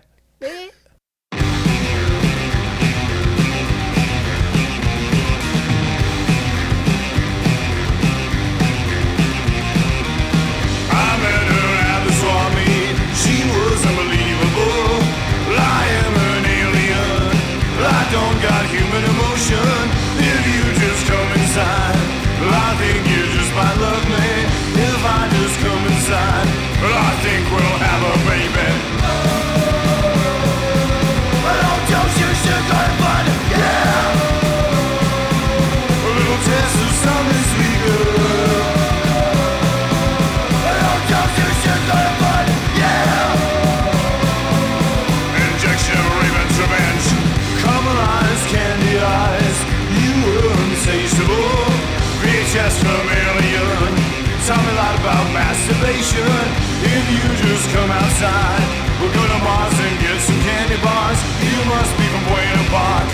just 57.58 57.74
come 57.74 57.90
outside, 57.90 58.62
we'll 59.00 59.10
go 59.10 59.24
to 59.26 59.38
Mars 59.42 59.74
and 59.82 59.98
get 59.98 60.20
some 60.20 60.38
candy 60.46 60.78
bars. 60.78 61.18
You 61.42 61.58
must 61.66 61.90
be 61.98 62.06
from 62.06 62.22
Buena 62.30 62.64
Park. 62.70 63.08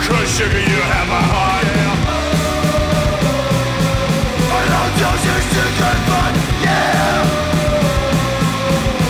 Cause 0.00 0.28
sugar, 0.36 0.56
you 0.56 0.80
have 0.94 1.08
my 1.08 1.20
heart, 1.20 1.66
yeah. 1.68 2.00
I 4.56 4.88
just 4.96 5.22
used 5.28 5.52
to 5.52 5.64
good 5.80 6.00
fun, 6.08 6.32
yeah. 6.64 7.28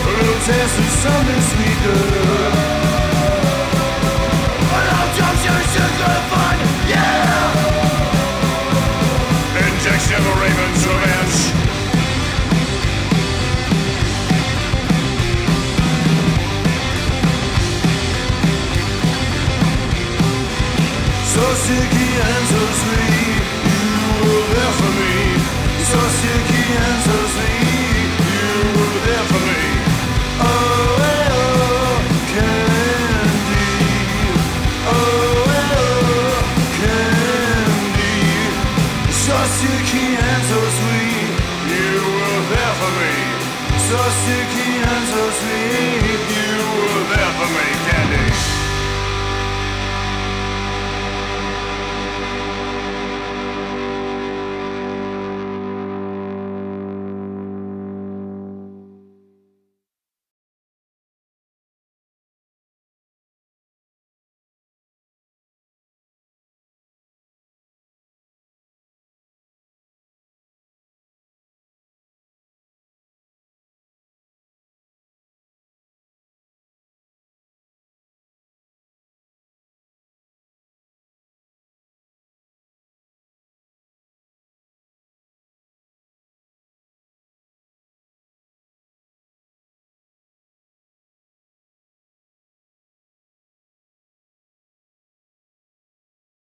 A 0.07 0.11
little 0.11 0.39
taste 0.43 0.77
of 0.83 0.89
something 1.05 1.41
sweet, 1.51 2.30
Oh. 30.43 30.81
Oh, 34.87 35.45
so 40.49 40.59
sweet, 40.77 41.31
you 41.71 41.99
were 42.07 42.43
there 42.51 42.75
for 42.79 42.91
me. 42.99 43.15
so 43.87 43.99
sticky 44.19 44.69
and 44.81 45.05
so 45.13 45.23
sweet, 45.39 45.50